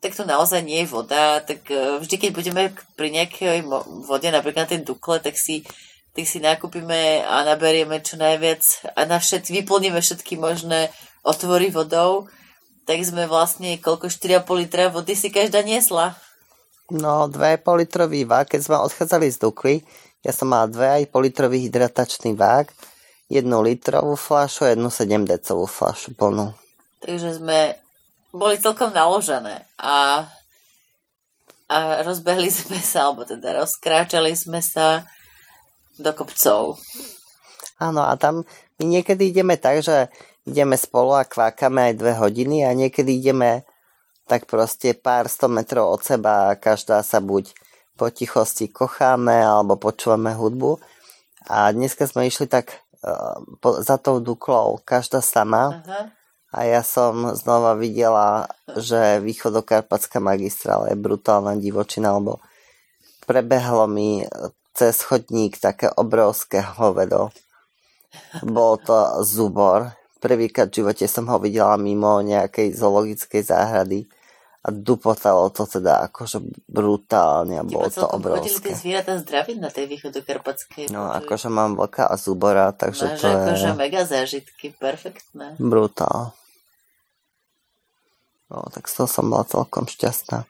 tak 0.00 0.16
to 0.16 0.24
naozaj 0.24 0.64
nie 0.64 0.80
je 0.80 0.88
voda, 0.88 1.44
tak 1.44 1.60
eh, 1.68 2.00
vždy, 2.00 2.16
keď 2.16 2.30
budeme 2.32 2.62
pri 2.96 3.12
nejakej 3.12 3.68
vode, 4.08 4.28
napríklad 4.32 4.64
na 4.64 4.70
tej 4.72 4.80
Dukle, 4.80 5.20
tak 5.20 5.36
si, 5.36 5.60
tak 6.16 6.24
si 6.24 6.40
nakúpime 6.40 7.20
a 7.20 7.44
naberieme 7.44 8.00
čo 8.00 8.16
najviac 8.16 8.64
a 8.96 9.04
na 9.04 9.20
všet, 9.20 9.52
vyplníme 9.52 10.00
všetky 10.00 10.40
možné 10.40 10.88
otvory 11.20 11.68
vodou, 11.68 12.32
tak 12.88 12.96
sme 13.04 13.28
vlastne 13.28 13.76
koľko 13.76 14.08
4,5 14.08 14.40
litra 14.56 14.88
vody 14.88 15.12
si 15.12 15.28
každá 15.28 15.60
niesla. 15.60 16.16
No, 16.90 17.30
2,5 17.30 17.86
litrový 17.86 18.26
vák, 18.26 18.50
keď 18.50 18.60
sme 18.66 18.76
odchádzali 18.82 19.26
z 19.30 19.38
Dukly, 19.38 19.74
ja 20.26 20.34
som 20.34 20.50
mal 20.50 20.66
2,5 20.66 21.06
litrový 21.22 21.62
hydratačný 21.70 22.34
vák, 22.34 22.74
jednu 23.30 23.62
litrovú 23.62 24.18
fľašu 24.18 24.66
a 24.66 24.72
jednu 24.74 24.90
7 24.90 25.22
decovú 25.22 25.70
fľašu 25.70 26.18
plnú. 26.18 26.50
Takže 26.98 27.38
sme 27.38 27.78
boli 28.34 28.58
celkom 28.58 28.90
naložené 28.90 29.64
a, 29.78 30.26
a 31.70 31.76
rozbehli 32.02 32.50
sme 32.50 32.82
sa, 32.82 33.08
alebo 33.08 33.22
teda 33.22 33.62
rozkráčali 33.62 34.34
sme 34.34 34.58
sa 34.58 35.06
do 35.94 36.10
kopcov. 36.10 36.76
Áno, 37.80 38.02
a 38.04 38.12
tam 38.18 38.42
my 38.76 38.84
niekedy 38.84 39.30
ideme 39.30 39.56
tak, 39.56 39.80
že 39.80 40.10
ideme 40.44 40.74
spolu 40.74 41.16
a 41.16 41.24
kvákame 41.24 41.92
aj 41.92 41.94
dve 41.96 42.12
hodiny 42.18 42.66
a 42.66 42.76
niekedy 42.76 43.20
ideme 43.20 43.64
tak 44.30 44.46
proste 44.46 44.94
pár 44.94 45.26
sto 45.26 45.50
metrov 45.50 45.90
od 45.98 46.06
seba 46.06 46.54
každá 46.54 47.02
sa 47.02 47.18
buď 47.18 47.50
po 47.98 48.06
tichosti 48.14 48.70
kocháme 48.70 49.42
alebo 49.42 49.74
počúvame 49.74 50.30
hudbu. 50.38 50.78
A 51.50 51.74
dneska 51.74 52.06
sme 52.06 52.30
išli 52.30 52.46
tak 52.46 52.78
uh, 53.02 53.42
po, 53.58 53.82
za 53.82 53.98
tou 53.98 54.22
Duklou, 54.22 54.78
každá 54.86 55.18
sama. 55.18 55.82
Aha. 55.82 56.14
A 56.54 56.58
ja 56.66 56.86
som 56.86 57.34
znova 57.34 57.74
videla, 57.74 58.46
že 58.78 59.18
východokarpatská 59.18 60.22
magistrála 60.22 60.94
je 60.94 60.98
brutálna 60.98 61.58
divočina, 61.58 62.14
lebo 62.14 62.38
prebehlo 63.26 63.86
mi 63.90 64.26
cez 64.74 65.02
chodník 65.02 65.58
také 65.58 65.90
obrovské 65.90 66.62
hovedo. 66.78 67.34
Bol 68.42 68.78
to 68.82 69.22
zubor. 69.26 69.94
Prvýkrát 70.18 70.70
v 70.70 70.82
živote 70.82 71.06
som 71.06 71.26
ho 71.30 71.38
videla 71.38 71.78
mimo 71.78 72.18
nejakej 72.22 72.74
zoologickej 72.74 73.42
záhrady 73.46 74.10
a 74.60 74.68
dupotalo 74.68 75.48
to 75.48 75.64
teda 75.64 76.04
akože 76.12 76.44
brutálne 76.68 77.56
a 77.56 77.64
bolo 77.64 77.88
to 77.88 78.04
chodili 78.04 78.12
tie 78.12 78.16
obrovské. 78.60 78.70
zvieratá 78.76 79.16
zdraviť 79.16 79.56
na 79.56 79.72
tej 79.72 79.88
východokarpatskej. 79.88 80.92
No 80.92 81.08
akože 81.08 81.48
mám 81.48 81.80
vlka 81.80 82.04
a 82.04 82.20
zubora, 82.20 82.68
takže 82.76 83.16
Máš 83.16 83.24
to 83.24 83.28
akože 83.32 83.68
je 83.72 83.80
mega 83.80 84.02
zážitky, 84.04 84.76
perfektné. 84.76 85.56
brutál. 85.56 86.36
No 88.52 88.68
tak 88.68 88.84
z 88.84 89.00
toho 89.00 89.08
som 89.08 89.32
bola 89.32 89.48
celkom 89.48 89.88
šťastná. 89.88 90.44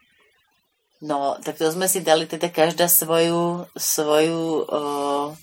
No, 1.01 1.39
tak 1.41 1.57
to 1.57 1.71
sme 1.71 1.87
si 1.87 2.03
dali 2.03 2.27
teda 2.29 2.51
každá 2.53 2.85
svoju, 2.85 3.65
svoju, 3.73 4.69
uh, 4.69 5.33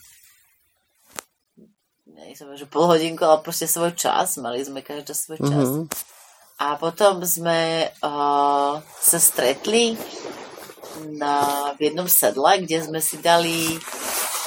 nie 2.06 2.36
som, 2.36 2.52
že 2.54 2.68
pol 2.68 2.86
hodinku, 2.86 3.24
ale 3.26 3.42
proste 3.42 3.66
svoj 3.66 3.96
čas, 3.96 4.38
mali 4.38 4.62
sme 4.62 4.84
každá 4.84 5.16
svoj 5.16 5.40
čas. 5.40 5.66
Mhm. 5.66 5.82
A 6.59 6.74
potom 6.74 7.22
sme 7.22 7.86
uh, 8.02 8.72
sa 8.82 9.18
stretli 9.22 9.94
na, 11.14 11.70
v 11.78 11.90
jednom 11.90 12.11
sedle, 12.11 12.66
kde 12.66 12.82
sme 12.82 12.98
si 12.98 13.22
dali 13.22 13.78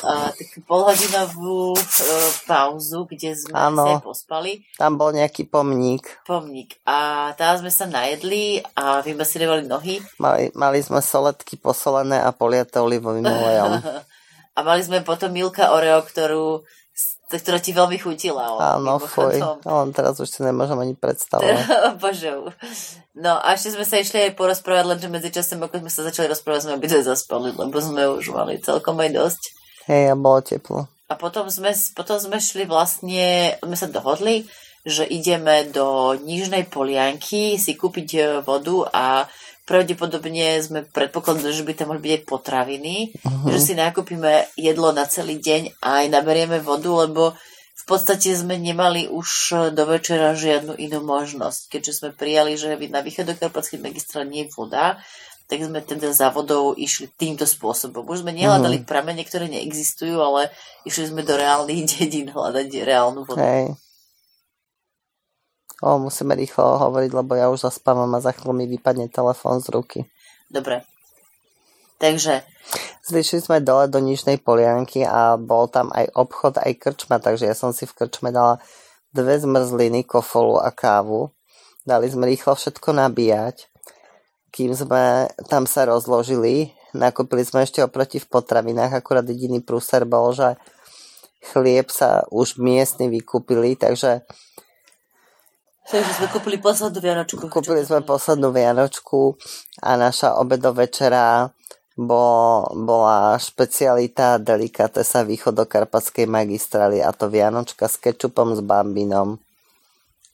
uh, 0.03 0.29
takú 0.35 0.59
polhodinovú 0.67 1.71
uh, 1.71 2.29
pauzu, 2.43 3.07
kde 3.07 3.31
sme 3.31 3.55
Áno. 3.55 3.87
sa 3.87 4.03
pospali. 4.03 4.59
Tam 4.75 4.99
bol 4.99 5.15
nejaký 5.15 5.47
pomník. 5.47 6.03
Pomník. 6.27 6.83
A 6.83 7.31
tam 7.39 7.63
sme 7.63 7.71
sa 7.71 7.87
najedli 7.87 8.59
a 8.75 8.99
vymasírovali 8.99 9.63
nohy. 9.63 10.03
Mali, 10.19 10.51
mali 10.51 10.83
sme 10.83 10.99
soletky 10.99 11.55
posolené 11.55 12.19
a 12.19 12.35
poliate 12.35 12.75
olivovým 12.83 13.23
olejom. 13.23 13.71
A 14.51 14.67
mali 14.67 14.83
sme 14.83 14.99
potom 14.99 15.31
Milka 15.31 15.71
Oreo, 15.71 16.03
ktorú 16.03 16.67
ktorá 17.39 17.63
ti 17.63 17.71
veľmi 17.71 17.95
chutila. 17.95 18.59
Áno, 18.75 18.99
fuj. 18.99 19.39
On 19.63 19.87
teraz 19.95 20.19
už 20.19 20.27
si 20.27 20.43
nemôžem 20.43 20.75
ani 20.75 20.93
predstavovať. 20.99 21.63
Bože. 22.01 22.35
No 23.15 23.39
a 23.39 23.55
ešte 23.55 23.79
sme 23.79 23.87
sa 23.87 24.03
išli 24.03 24.31
aj 24.31 24.35
porozprávať, 24.35 24.85
lenže 24.87 25.07
medzičasom, 25.07 25.63
ako 25.63 25.79
sme 25.79 25.91
sa 25.91 26.01
začali 26.03 26.27
rozprávať, 26.27 26.67
sme 26.67 26.75
obidve 26.75 26.99
zaspali, 26.99 27.55
lebo 27.55 27.77
sme 27.79 28.03
už 28.11 28.35
mali 28.35 28.59
celkom 28.59 28.99
aj 28.99 29.09
dosť. 29.15 29.41
Hej, 29.87 30.03
a 30.11 30.15
bolo 30.19 30.39
teplo. 30.43 30.79
A 31.11 31.13
potom 31.19 31.47
sme, 31.51 31.71
potom 31.95 32.17
sme 32.19 32.39
šli 32.39 32.63
vlastne, 32.67 33.55
sme 33.59 33.75
sa 33.75 33.87
dohodli, 33.91 34.47
že 34.81 35.05
ideme 35.05 35.67
do 35.69 36.17
Nižnej 36.17 36.65
Polianky 36.71 37.59
si 37.61 37.77
kúpiť 37.77 38.09
e, 38.17 38.21
vodu 38.41 38.89
a 38.89 39.05
pravdepodobne 39.71 40.59
sme 40.59 40.83
predpokladali, 40.83 41.55
že 41.55 41.63
by 41.63 41.73
tam 41.79 41.95
mohli 41.95 42.03
byť 42.03 42.13
aj 42.19 42.23
potraviny, 42.27 42.95
uh-huh. 43.15 43.47
že 43.55 43.59
si 43.63 43.73
nakúpime 43.79 44.51
jedlo 44.59 44.91
na 44.91 45.07
celý 45.07 45.39
deň 45.39 45.79
a 45.79 46.03
aj 46.03 46.05
naberieme 46.11 46.59
vodu, 46.59 46.91
lebo 47.07 47.31
v 47.79 47.83
podstate 47.87 48.35
sme 48.35 48.59
nemali 48.59 49.07
už 49.07 49.55
do 49.71 49.83
večera 49.87 50.35
žiadnu 50.35 50.75
inú 50.75 50.99
možnosť. 51.07 51.71
Keďže 51.71 52.03
sme 52.03 52.09
prijali, 52.11 52.59
že 52.59 52.75
na 52.91 52.99
východokarpatských 52.99 53.79
magistrát 53.79 54.27
nie 54.27 54.43
je 54.45 54.53
voda, 54.59 54.99
tak 55.47 55.63
sme 55.63 55.79
teda 55.79 56.11
za 56.11 56.31
vodou 56.35 56.75
išli 56.75 57.07
týmto 57.11 57.47
spôsobom. 57.47 58.03
Už 58.03 58.27
sme 58.27 58.35
nehľadali 58.35 58.83
uh-huh. 58.83 58.91
pramene, 58.91 59.23
ktoré 59.23 59.47
neexistujú, 59.47 60.19
ale 60.19 60.51
išli 60.83 61.15
sme 61.15 61.23
do 61.23 61.39
reálnych 61.39 61.87
dedín 61.95 62.27
hľadať 62.27 62.67
reálnu 62.83 63.23
vodu. 63.23 63.39
Hej. 63.39 63.79
O, 65.81 65.97
musíme 65.97 66.37
rýchlo 66.37 66.77
hovoriť, 66.77 67.11
lebo 67.11 67.33
ja 67.33 67.49
už 67.49 67.65
zaspávam 67.65 68.13
a 68.13 68.21
za 68.21 68.37
chvíľu 68.37 68.53
mi 68.53 68.69
vypadne 68.69 69.09
telefón 69.09 69.57
z 69.65 69.73
ruky. 69.73 69.99
Dobre. 70.45 70.85
Takže... 71.97 72.45
Zvyšli 73.01 73.41
sme 73.41 73.57
dole 73.65 73.89
do 73.89 73.97
Nižnej 73.97 74.37
Polianky 74.37 75.01
a 75.01 75.33
bol 75.35 75.65
tam 75.65 75.89
aj 75.89 76.13
obchod, 76.13 76.61
aj 76.61 76.77
krčma, 76.77 77.17
takže 77.17 77.49
ja 77.49 77.57
som 77.57 77.73
si 77.73 77.89
v 77.89 77.97
krčme 77.97 78.29
dala 78.29 78.61
dve 79.09 79.41
zmrzliny, 79.41 80.05
kofolu 80.05 80.61
a 80.61 80.69
kávu. 80.69 81.33
Dali 81.81 82.07
sme 82.13 82.29
rýchlo 82.29 82.53
všetko 82.53 82.93
nabíjať. 82.93 83.65
Kým 84.53 84.77
sme 84.77 85.33
tam 85.49 85.65
sa 85.65 85.89
rozložili, 85.89 86.77
nakúpili 86.93 87.41
sme 87.41 87.65
ešte 87.65 87.81
oproti 87.81 88.21
v 88.21 88.29
potravinách, 88.29 89.01
akurát 89.01 89.25
jediný 89.25 89.65
prúser 89.65 90.05
bol, 90.05 90.29
že 90.31 90.61
chlieb 91.41 91.89
sa 91.89 92.21
už 92.29 92.61
miestny 92.61 93.09
vykúpili, 93.09 93.73
takže 93.73 94.21
Takže 95.89 96.11
sme 96.21 96.27
kúpili 96.29 96.57
poslednú 96.61 96.99
Vianočku. 97.01 97.49
Kúpili 97.49 97.81
sme 97.81 98.05
poslednú 98.05 98.53
Vianočku 98.53 99.33
a 99.81 99.97
naša 99.97 100.37
obedovečera 100.37 101.49
bo, 101.97 102.23
bola 102.73 103.35
špecialita 103.35 104.39
delikatesa 104.39 105.27
východokarpatskej 105.27 106.25
magistrály 106.25 107.03
a 107.03 107.11
to 107.11 107.27
Vianočka 107.27 107.85
s 107.91 107.99
kečupom 107.99 108.55
s 108.55 108.61
bambinom. 108.63 109.37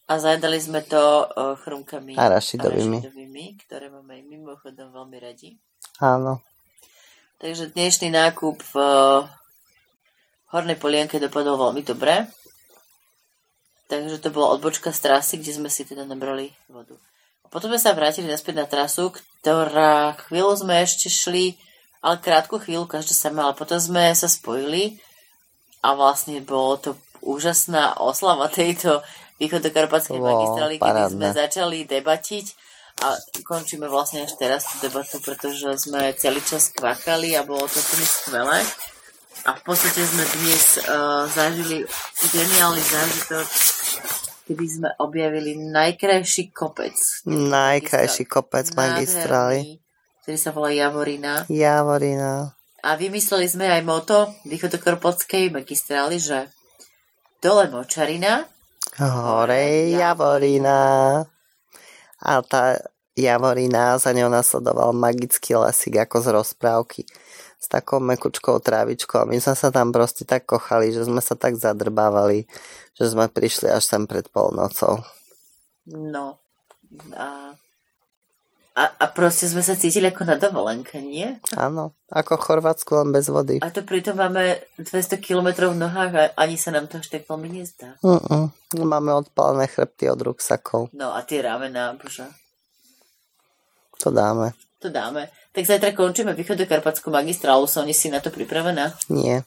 A 0.07 0.13
zajedali 0.23 0.55
sme 0.55 0.79
to 0.87 1.27
uh, 1.27 1.59
chrumkami 1.59 2.15
a 2.15 2.31
rašidovými. 2.31 3.03
a 3.03 3.03
rašidovými, 3.03 3.45
ktoré 3.67 3.91
máme 3.91 4.23
mimochodom 4.23 4.95
veľmi 4.95 5.17
radi. 5.19 5.59
Áno. 5.99 6.39
Takže 7.43 7.75
dnešný 7.75 8.15
nákup 8.15 8.55
v 8.71 8.75
uh, 8.79 9.27
Hornej 10.55 10.79
Polienke 10.79 11.19
dopadol 11.19 11.59
veľmi 11.59 11.83
dobre. 11.83 12.23
Takže 13.88 14.19
to 14.19 14.29
bola 14.35 14.59
odbočka 14.59 14.91
z 14.91 14.99
trasy, 14.99 15.39
kde 15.39 15.63
sme 15.63 15.69
si 15.71 15.88
teda 15.88 16.03
nabrali 16.03 16.51
vodu. 16.67 16.95
A 17.43 17.47
potom 17.47 17.71
sme 17.71 17.79
sa 17.79 17.95
vrátili 17.95 18.27
naspäť 18.27 18.59
na 18.59 18.67
trasu, 18.67 19.15
ktorá 19.15 20.19
chvíľu 20.27 20.59
sme 20.59 20.83
ešte 20.83 21.07
šli, 21.07 21.55
ale 22.03 22.19
krátku 22.19 22.59
chvíľu, 22.59 22.83
každá 22.83 23.15
sama, 23.15 23.47
ale 23.47 23.55
potom 23.55 23.79
sme 23.79 24.11
sa 24.11 24.27
spojili 24.27 24.99
a 25.79 25.95
vlastne 25.95 26.43
bolo 26.43 26.75
to 26.75 26.89
úžasná 27.23 27.95
oslava 28.03 28.51
tejto 28.51 28.99
východokarpatskej 29.39 30.19
magistrály, 30.19 30.75
kedy 30.81 31.01
sme 31.13 31.27
začali 31.31 31.77
debatiť 31.88 32.45
a 32.97 33.13
končíme 33.45 33.85
vlastne 33.85 34.25
až 34.25 34.33
teraz 34.35 34.65
tú 34.65 34.89
debatu, 34.89 35.21
pretože 35.21 35.69
sme 35.85 36.17
celý 36.17 36.41
čas 36.41 36.73
kvakali 36.73 37.38
a 37.38 37.45
bolo 37.45 37.69
to 37.69 37.77
úplne 37.77 38.07
skvelé. 38.09 38.59
A 39.45 39.53
v 39.53 39.61
podstate 39.61 40.01
sme 40.01 40.25
dnes 40.25 40.81
uh, 40.81 41.29
zažili 41.29 41.85
geniálny 42.33 42.81
zážitok 42.81 43.45
kedy 44.47 44.65
sme 44.65 44.89
objavili 45.03 45.59
najkrajší 45.59 46.55
kopec. 46.55 46.95
Najkrajší 47.27 48.23
kopec 48.25 48.71
magistrály. 48.73 49.83
Ktorý 50.23 50.37
sa 50.39 50.51
volá 50.55 50.71
Javorina. 50.71 51.43
Javorina. 51.51 52.55
A 52.83 52.95
vymysleli 52.95 53.47
sme 53.51 53.67
aj 53.67 53.81
moto 53.83 54.31
východokorpotskej 54.47 55.51
magistrály, 55.51 56.23
že 56.23 56.47
dole 57.43 57.67
Močarina, 57.67 58.47
hore 58.97 59.91
Javorina. 59.91 60.79
A 62.17 62.31
tá 62.41 62.79
Javorina, 63.17 63.97
za 63.97 64.13
ňou 64.13 64.29
nasledoval 64.29 64.93
magický 64.93 65.57
lesík 65.57 65.97
ako 66.05 66.17
z 66.21 66.27
rozprávky 66.37 67.01
s 67.58 67.66
takou 67.66 67.97
mekučkou 67.97 68.62
trávičkou. 68.62 69.26
My 69.26 69.41
sme 69.41 69.58
sa 69.58 69.74
tam 69.74 69.89
proste 69.89 70.24
tak 70.24 70.45
kochali, 70.45 70.93
že 70.93 71.10
sme 71.10 71.20
sa 71.20 71.34
tak 71.34 71.58
zadrbávali, 71.58 72.45
že 72.93 73.05
sme 73.10 73.26
prišli 73.28 73.74
až 73.74 73.84
sem 73.84 74.05
pred 74.05 74.30
polnocou. 74.30 75.01
No. 75.89 76.38
A, 77.18 77.58
a, 78.78 78.84
a 78.86 79.05
proste 79.10 79.49
sme 79.49 79.66
sa 79.66 79.74
cítili 79.74 80.14
ako 80.14 80.24
na 80.24 80.38
dovolenke, 80.38 81.01
nie? 81.01 81.26
Áno, 81.58 81.97
ako 82.14 82.38
v 82.38 82.45
Chorvátsku, 82.45 82.91
len 82.93 83.10
bez 83.10 83.26
vody. 83.28 83.58
A 83.60 83.74
to 83.74 83.82
pritom 83.82 84.22
máme 84.22 84.62
200 84.78 85.18
km 85.18 85.74
v 85.74 85.82
nohách 85.82 86.14
a 86.14 86.24
ani 86.38 86.62
sa 86.62 86.70
nám 86.70 86.86
to 86.86 87.01
až 87.01 87.10
tak 87.10 87.26
veľmi 87.26 87.49
nezdá. 87.58 87.97
Uh-uh. 88.05 88.53
Máme 88.78 89.18
odpálené 89.18 89.66
chrbty 89.66 90.14
od 90.14 90.22
ruksakov. 90.22 90.93
No 90.93 91.18
a 91.18 91.26
tie 91.26 91.41
rámená, 91.41 91.97
bože. 91.97 92.30
To 94.05 94.14
dáme. 94.14 94.53
To 94.78 94.93
dáme. 94.93 95.26
Tak 95.58 95.66
zajtra 95.66 95.97
končíme 95.97 96.38
východokarpatskú 96.38 97.10
magistrálu, 97.10 97.66
sú 97.66 97.82
oni 97.82 97.89
si 97.89 98.14
na 98.14 98.22
to 98.22 98.30
pripravená? 98.30 98.93
Nie. 99.10 99.41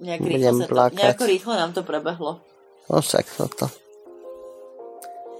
Nejak 0.00 0.24
rýchlo, 0.24 0.64
sa 0.64 0.64
to, 0.64 0.96
nejako 0.96 1.24
rýchlo 1.28 1.52
nám 1.60 1.76
to 1.76 1.84
prebehlo. 1.84 2.40
No 2.88 3.04
však 3.04 3.36
toto. 3.36 3.68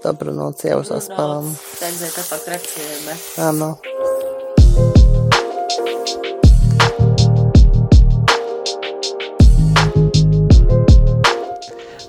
Dobrú 0.05 0.37
noc, 0.37 0.61
ja 0.61 0.77
už 0.77 0.93
zaspávam. 0.93 1.49
Tak 1.81 1.97
zajtra 1.97 2.29
pokračujeme. 2.29 3.13
Áno. 3.41 3.81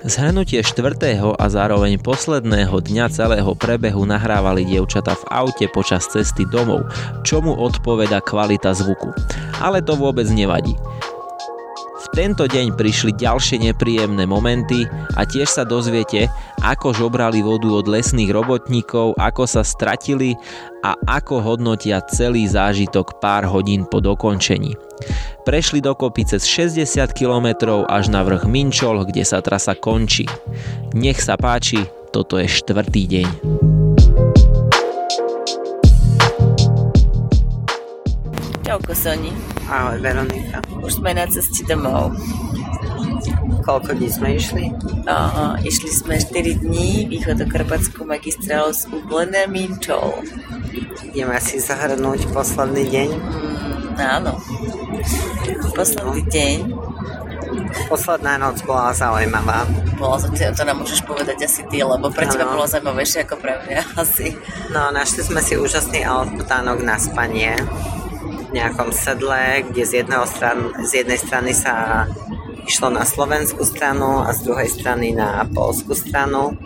Zhrnutie 0.08 0.64
štvrtého 0.64 1.36
a 1.36 1.52
zároveň 1.52 2.00
posledného 2.00 2.72
dňa 2.80 3.12
celého 3.12 3.52
prebehu 3.52 4.08
nahrávali 4.08 4.64
dievčata 4.64 5.12
v 5.12 5.24
aute 5.28 5.68
počas 5.68 6.08
cesty 6.08 6.48
domov, 6.48 6.88
čomu 7.28 7.52
odpoveda 7.52 8.24
kvalita 8.24 8.72
zvuku. 8.72 9.12
Ale 9.60 9.84
to 9.84 10.00
vôbec 10.00 10.24
nevadí 10.32 10.72
tento 12.16 12.48
deň 12.48 12.74
prišli 12.74 13.12
ďalšie 13.14 13.62
nepríjemné 13.68 14.24
momenty 14.24 14.88
a 15.14 15.22
tiež 15.28 15.48
sa 15.48 15.64
dozviete, 15.66 16.26
ako 16.64 16.96
žobrali 16.96 17.44
vodu 17.44 17.68
od 17.68 17.86
lesných 17.86 18.32
robotníkov, 18.32 19.14
ako 19.20 19.44
sa 19.44 19.62
stratili 19.62 20.34
a 20.80 20.96
ako 21.06 21.44
hodnotia 21.44 22.00
celý 22.10 22.48
zážitok 22.48 23.20
pár 23.20 23.46
hodín 23.46 23.84
po 23.84 24.00
dokončení. 24.00 24.74
Prešli 25.44 25.80
dokopy 25.80 26.28
cez 26.28 26.44
60 26.44 27.12
km 27.14 27.80
až 27.86 28.10
na 28.12 28.20
vrch 28.26 28.44
Minčol, 28.44 29.06
kde 29.08 29.24
sa 29.24 29.40
trasa 29.40 29.72
končí. 29.78 30.28
Nech 30.92 31.22
sa 31.22 31.38
páči, 31.40 31.86
toto 32.12 32.36
je 32.36 32.48
štvrtý 32.48 33.02
deň. 33.08 33.28
Čauko, 38.68 38.92
Soni. 38.92 39.57
Ahoj, 39.68 40.00
Veronika. 40.00 40.64
Už 40.80 40.96
sme 40.96 41.12
na 41.12 41.28
ceste 41.28 41.60
domov. 41.68 42.16
Koľko 43.68 44.00
dní 44.00 44.08
sme 44.08 44.40
išli? 44.40 44.72
Aha, 45.04 45.60
išli 45.60 45.92
sme 45.92 46.16
4 46.16 46.64
dní 46.64 47.04
východokarpatskú 47.12 48.08
magistrálu 48.08 48.72
z 48.72 48.88
Ublené 48.88 49.44
Minčov. 49.44 50.24
Ideme 51.04 51.36
si 51.44 51.60
zahrnúť 51.60 52.32
posledný 52.32 52.88
deň? 52.88 53.08
Mm, 53.12 53.96
áno. 54.00 54.40
Posledný 55.76 56.24
no. 56.24 56.32
deň. 56.32 56.56
Posledná 57.92 58.40
noc 58.40 58.64
bola 58.64 58.96
zaujímavá. 58.96 59.68
Bola 60.00 60.16
som 60.16 60.32
to 60.32 60.64
nám 60.64 60.80
môžeš 60.80 61.04
povedať 61.04 61.44
asi 61.44 61.60
ty, 61.68 61.84
lebo 61.84 62.08
pre 62.08 62.24
teba 62.24 62.48
bolo 62.48 62.64
zaujímavejšie 62.64 63.28
ako 63.28 63.36
pre 63.36 63.60
mňa 63.68 63.80
asi. 64.00 64.32
No, 64.72 64.88
našli 64.96 65.28
sme 65.28 65.44
si 65.44 65.60
úžasný 65.60 66.08
altánok 66.08 66.80
na 66.80 66.96
spanie 66.96 67.52
nejakom 68.52 68.90
sedle, 68.92 69.64
kde 69.68 69.82
z, 69.84 69.92
jedného 70.04 70.24
stran, 70.24 70.72
z 70.84 71.04
jednej 71.04 71.18
strany 71.20 71.52
sa 71.52 72.06
išlo 72.68 72.92
na 72.92 73.04
slovenskú 73.04 73.64
stranu 73.64 74.20
a 74.20 74.32
z 74.36 74.44
druhej 74.44 74.68
strany 74.68 75.16
na 75.16 75.44
polskú 75.48 75.96
stranu. 75.96 76.56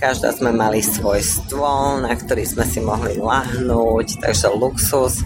Každá 0.00 0.32
sme 0.32 0.52
mali 0.52 0.80
svoj 0.80 1.20
stôl, 1.20 2.00
na 2.00 2.16
ktorý 2.16 2.48
sme 2.48 2.64
si 2.64 2.80
mohli 2.80 3.20
lahnúť, 3.20 4.24
takže 4.24 4.48
luxus. 4.52 5.20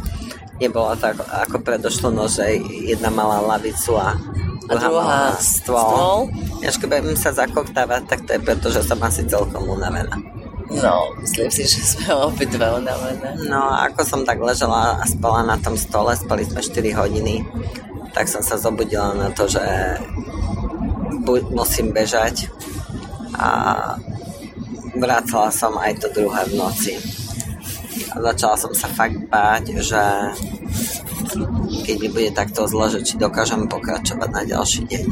nebolo 0.58 0.96
tak 0.98 1.20
ako 1.20 1.62
predošlo, 1.62 2.10
no, 2.10 2.26
že 2.26 2.58
jedna 2.64 3.12
mala 3.12 3.44
lavicu 3.44 3.94
a 3.94 4.16
a 4.66 4.74
druhá 4.74 5.20
stôl. 5.38 5.78
stôl. 5.78 6.18
Ja 6.58 6.74
keď 6.74 6.88
budem 6.90 7.14
sa 7.14 7.30
zakoktávať, 7.30 8.02
tak 8.10 8.26
to 8.26 8.34
je 8.34 8.40
preto, 8.42 8.66
že 8.74 8.82
som 8.82 8.98
asi 8.98 9.22
celkom 9.30 9.62
unavená. 9.62 10.18
No, 10.66 11.14
myslím 11.22 11.48
si, 11.50 11.62
že 11.62 11.78
sme 11.78 12.10
obidve 12.26 12.66
unavené. 12.66 13.38
No, 13.46 13.70
ako 13.70 14.02
som 14.02 14.20
tak 14.26 14.42
ležela 14.42 14.98
a 14.98 15.04
spala 15.06 15.46
na 15.46 15.56
tom 15.62 15.78
stole, 15.78 16.10
spali 16.18 16.42
sme 16.42 16.58
4 16.58 16.90
hodiny, 16.98 17.46
tak 18.10 18.26
som 18.26 18.42
sa 18.42 18.58
zobudila 18.58 19.14
na 19.14 19.30
to, 19.30 19.46
že 19.46 19.62
buď 21.22 21.42
musím 21.54 21.94
bežať 21.94 22.50
a 23.38 23.48
vracala 24.96 25.52
som 25.52 25.76
aj 25.78 26.02
to 26.02 26.08
druhé 26.10 26.42
v 26.50 26.56
noci. 26.58 26.94
A 28.16 28.20
začala 28.32 28.56
som 28.56 28.72
sa 28.72 28.88
fakt 28.88 29.16
báť, 29.28 29.76
že 29.84 30.02
keď 31.86 31.96
mi 32.00 32.08
bude 32.08 32.30
takto 32.32 32.64
zle, 32.66 32.88
že 32.90 33.04
či 33.04 33.14
dokážem 33.20 33.68
pokračovať 33.68 34.28
na 34.32 34.42
ďalší 34.42 34.82
deň. 34.88 35.06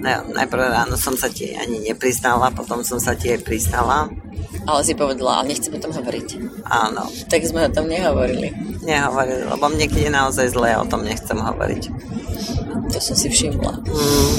Najprv 0.00 0.62
ráno 0.72 0.96
som 0.96 1.14
sa 1.14 1.28
ti 1.28 1.52
ani 1.52 1.84
nepriznala, 1.84 2.48
potom 2.50 2.80
som 2.80 2.96
sa 2.96 3.12
ti 3.12 3.30
aj 3.32 3.44
priznala. 3.44 4.08
Ale 4.64 4.80
si 4.84 4.96
povedala, 4.96 5.40
ale 5.40 5.52
nechcem 5.52 5.72
o 5.72 5.80
tom 5.80 5.92
hovoriť. 5.92 6.28
Áno. 6.68 7.08
Tak 7.28 7.40
sme 7.44 7.68
o 7.68 7.72
tom 7.72 7.88
nehovorili. 7.88 8.52
Nehovorili, 8.84 9.44
lebo 9.44 9.64
keď 9.72 9.92
je 9.92 10.12
naozaj 10.12 10.46
zle, 10.52 10.76
o 10.76 10.84
tom 10.88 11.04
nechcem 11.04 11.36
hovoriť. 11.36 11.82
To 12.90 12.98
som 12.98 13.14
si 13.14 13.28
všimla. 13.30 13.72
Mm. 13.86 14.32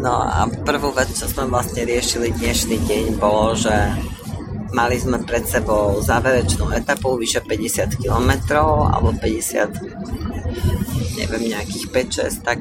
No 0.00 0.16
a 0.16 0.48
prvú 0.64 0.96
vec, 0.96 1.12
čo 1.12 1.28
sme 1.28 1.50
vlastne 1.52 1.84
riešili 1.84 2.32
dnešný 2.32 2.80
deň, 2.88 3.04
bolo, 3.20 3.52
že 3.52 3.72
mali 4.72 4.96
sme 4.96 5.20
pred 5.26 5.44
sebou 5.44 5.98
záverečnú 6.00 6.70
etapu 6.72 7.18
vyše 7.18 7.42
50 7.42 8.00
km 8.00 8.30
alebo 8.62 9.12
50 9.12 9.99
neviem, 11.16 11.42
nejakých 11.52 11.86
5-6, 11.88 12.46
tak 12.46 12.58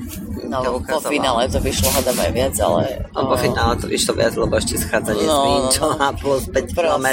No, 0.49 0.65
to 0.65 0.81
po 0.81 0.97
finále 1.05 1.45
to 1.45 1.61
vyšlo 1.61 1.93
hadam 1.93 2.17
aj 2.17 2.31
viac, 2.33 2.55
ale... 2.57 3.05
No, 3.13 3.29
po 3.29 3.37
finále 3.37 3.77
to 3.77 3.85
vyšlo 3.85 4.17
viac, 4.17 4.33
lebo 4.33 4.57
ešte 4.57 4.81
schádzanie 4.81 5.25
no, 5.29 5.29
s 5.29 5.39
Vinčom 5.45 5.91
no, 5.93 6.09
no. 6.09 6.17
plus 6.17 6.43
5 6.49 6.73
km 6.73 7.07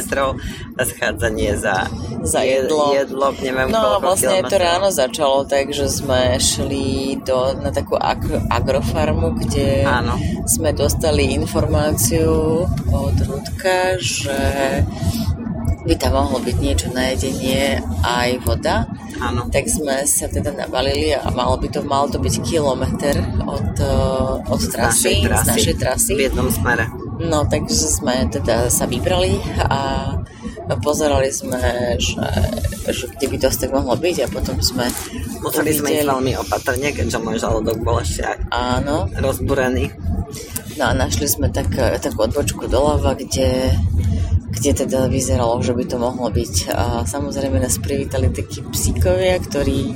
a 0.72 0.82
schádzanie 0.88 1.52
za, 1.60 1.84
za 2.24 2.40
jedlo. 2.40 2.96
jedlo 2.96 3.36
neviem 3.36 3.68
no, 3.68 4.00
vlastne 4.00 4.40
kilometrov. 4.40 4.48
to 4.48 4.56
ráno 4.56 4.88
začalo, 4.88 5.38
takže 5.44 5.84
sme 5.92 6.40
šli 6.40 7.20
do, 7.20 7.60
na 7.60 7.68
takú 7.68 8.00
ag- 8.00 8.48
agrofarmu, 8.48 9.36
kde 9.36 9.84
Áno. 9.84 10.16
sme 10.48 10.72
dostali 10.72 11.36
informáciu 11.36 12.64
od 12.88 13.16
Rudka, 13.20 14.00
že 14.00 14.80
by 15.84 15.94
tam 16.00 16.16
mohlo 16.16 16.40
byť 16.40 16.56
niečo 16.56 16.88
na 16.96 17.12
jedenie 17.12 17.84
aj 18.00 18.30
voda. 18.48 18.88
Áno. 19.20 19.48
Tak 19.48 19.64
sme 19.68 20.04
sa 20.04 20.26
teda 20.28 20.52
nabalili 20.52 21.16
a 21.16 21.28
malo 21.32 21.56
by 21.56 21.68
to, 21.72 21.80
mal 21.84 22.06
to 22.08 22.20
byť 22.20 22.34
kilometr 22.44 23.16
od, 23.46 23.72
eh, 23.80 24.52
od 24.52 24.60
trasy, 24.60 25.24
z 25.24 25.24
našej 25.24 25.24
trasy, 25.26 25.44
z 25.44 25.48
našej 25.52 25.74
trasy. 25.80 26.12
V 26.14 26.22
jednom 26.28 26.48
smere. 26.52 26.84
No, 27.16 27.48
takže 27.48 27.88
sme 27.88 28.28
teda 28.28 28.68
sa 28.68 28.84
vybrali 28.84 29.40
a 29.56 30.12
pozerali 30.82 31.30
sme, 31.30 31.96
že, 31.96 32.26
že 32.90 33.06
kde 33.16 33.26
by 33.30 33.36
to 33.38 33.48
tak 33.54 33.70
mohlo 33.70 33.94
byť 33.94 34.16
a 34.26 34.28
potom 34.28 34.58
sme 34.58 34.84
Museli 35.40 35.70
sme 35.70 35.94
ísť 35.94 36.10
veľmi 36.10 36.32
opatrne, 36.42 36.90
keďže 36.90 37.22
môj 37.22 37.38
žalúdok 37.38 37.78
bol 37.86 38.02
ešte 38.02 38.26
Áno. 38.50 39.06
rozburený. 39.14 39.94
No 40.76 40.90
a 40.90 40.92
našli 40.92 41.30
sme 41.30 41.48
tak, 41.48 41.72
takú 42.02 42.26
odbočku 42.26 42.66
doľava, 42.66 43.14
kde 43.14 43.72
kde 44.56 44.88
teda 44.88 45.12
vyzeralo, 45.12 45.60
že 45.60 45.76
by 45.76 45.84
to 45.84 45.96
mohlo 46.00 46.32
byť. 46.32 46.54
A 46.72 46.84
samozrejme 47.04 47.60
nás 47.60 47.76
privítali 47.76 48.32
takí 48.32 48.64
psíkovia, 48.72 49.36
ktorí 49.36 49.92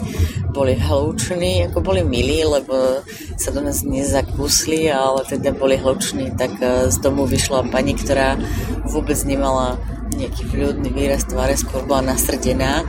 boli 0.53 0.77
hluční, 0.77 1.73
ako 1.73 1.81
boli 1.81 2.05
milí, 2.05 2.45
lebo 2.45 3.01
sa 3.41 3.49
do 3.57 3.65
nás 3.65 3.81
nezakusli, 3.81 4.93
ale 4.93 5.25
teda 5.25 5.57
boli 5.57 5.81
hluční, 5.81 6.37
tak 6.37 6.53
e, 6.61 6.93
z 6.93 6.97
domu 7.01 7.25
vyšla 7.25 7.73
pani, 7.73 7.97
ktorá 7.97 8.37
vôbec 8.85 9.17
nemala 9.25 9.81
nejaký 10.11 10.53
ľudný 10.53 10.91
výraz 10.93 11.25
tváre, 11.25 11.57
skôr 11.57 11.87
bola 11.87 12.13
nasrdená 12.13 12.85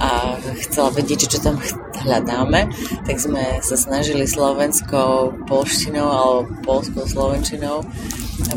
a 0.00 0.38
chcela 0.64 0.94
vedieť, 0.94 1.28
čo 1.28 1.38
tam 1.42 1.60
hľadáme, 2.00 2.72
tak 3.04 3.20
sme 3.20 3.60
sa 3.60 3.76
snažili 3.76 4.24
slovenskou 4.24 5.44
polštinou 5.44 6.08
alebo 6.08 6.48
polskou 6.64 7.04
slovenčinou 7.04 7.84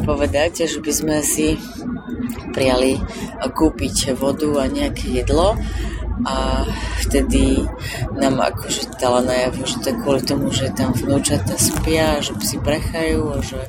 povedať, 0.01 0.65
že 0.65 0.79
by 0.79 0.91
sme 0.93 1.15
si 1.21 1.59
prijali 2.53 2.99
kúpiť 3.43 4.15
vodu 4.17 4.49
a 4.61 4.69
nejaké 4.69 5.23
jedlo 5.23 5.57
a 6.23 6.61
vtedy 7.01 7.65
nám 8.15 8.37
akože 8.37 8.95
dala 9.01 9.25
najavo, 9.25 9.65
že 9.65 9.75
to 9.81 9.87
je 9.89 9.95
kvôli 9.97 10.21
tomu, 10.21 10.47
že 10.53 10.69
tam 10.77 10.93
vnúčata 10.93 11.57
spia, 11.57 12.21
že 12.21 12.37
si 12.45 12.61
prechajú 12.61 13.33
a 13.33 13.37
že, 13.41 13.59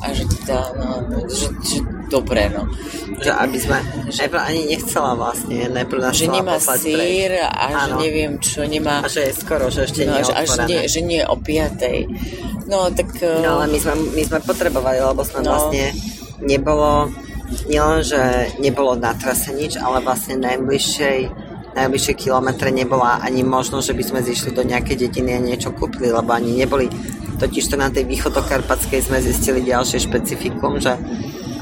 a 0.00 0.06
že 0.14 0.24
teda, 0.30 0.58
no, 0.78 0.88
že, 1.26 1.50
že 1.66 1.78
dobre, 2.06 2.54
no. 2.54 2.70
Že 3.18 3.30
aby 3.34 3.58
sme, 3.58 3.78
že, 4.08 4.18
najprv 4.24 4.40
ani 4.40 4.62
nechcela 4.70 5.12
vlastne, 5.18 5.58
najprv 5.68 5.98
nás 5.98 6.14
Že 6.14 6.26
nemá 6.30 6.56
sír 6.62 7.32
a 7.42 7.66
Áno. 7.66 7.76
že 7.76 7.92
neviem 8.06 8.32
čo, 8.38 8.62
nemá... 8.64 9.02
A 9.02 9.10
že 9.10 9.28
je 9.28 9.32
skoro, 9.34 9.66
že 9.68 9.90
ešte 9.90 10.06
no, 10.06 10.14
nie 10.14 10.20
je 10.22 10.32
až 10.32 10.48
nie, 10.70 10.80
že 10.86 11.00
nie 11.02 11.18
je 11.20 11.26
o 11.26 11.36
piatej. 11.36 11.98
No, 12.70 12.88
tak... 12.94 13.10
No, 13.20 13.58
ale 13.58 13.74
my 13.74 13.78
sme, 13.82 13.94
my 14.14 14.22
sme 14.22 14.38
potrebovali, 14.46 15.02
lebo 15.02 15.26
sme 15.26 15.42
no, 15.42 15.50
vlastne 15.50 15.92
nebolo 16.38 17.10
nielen, 17.68 18.04
nebolo 18.60 18.96
na 18.96 19.16
trase 19.16 19.52
nič, 19.56 19.80
ale 19.80 20.04
vlastne 20.04 20.40
najbližšej 20.40 21.48
najbližšie 21.78 22.14
kilometre 22.18 22.74
nebola 22.74 23.22
ani 23.22 23.46
možnosť, 23.46 23.86
že 23.86 23.96
by 23.96 24.04
sme 24.04 24.20
zišli 24.26 24.50
do 24.50 24.66
nejakej 24.66 24.98
dediny 24.98 25.38
a 25.38 25.40
niečo 25.40 25.70
kúpili, 25.70 26.10
lebo 26.10 26.34
ani 26.34 26.58
neboli. 26.58 26.90
Totiž 27.38 27.70
to 27.70 27.76
na 27.78 27.86
tej 27.86 28.02
východokarpatskej 28.10 29.06
sme 29.06 29.22
zistili 29.22 29.62
ďalšie 29.62 30.10
špecifikum, 30.10 30.82
že 30.82 30.98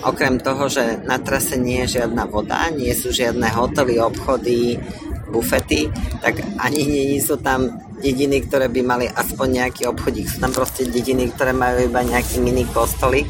okrem 0.00 0.40
toho, 0.40 0.72
že 0.72 1.04
na 1.04 1.20
trase 1.20 1.60
nie 1.60 1.84
je 1.84 2.00
žiadna 2.00 2.24
voda, 2.32 2.72
nie 2.72 2.96
sú 2.96 3.12
žiadne 3.12 3.44
hotely, 3.52 4.00
obchody, 4.00 4.80
bufety, 5.28 5.92
tak 6.24 6.40
ani 6.62 6.80
nie 6.86 7.20
sú 7.20 7.36
tam 7.36 7.68
dediny, 8.00 8.46
ktoré 8.48 8.72
by 8.72 8.80
mali 8.86 9.06
aspoň 9.10 9.48
nejaký 9.52 9.82
obchodík. 9.90 10.32
Sú 10.32 10.40
tam 10.40 10.54
proste 10.54 10.88
dediny, 10.88 11.28
ktoré 11.28 11.52
majú 11.52 11.84
iba 11.84 12.00
nejaký 12.00 12.40
mini 12.40 12.64
kostolík 12.72 13.28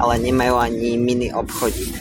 ale 0.00 0.16
nemajú 0.16 0.56
ani 0.56 0.96
mini 0.96 1.28
obchodík. 1.28 1.92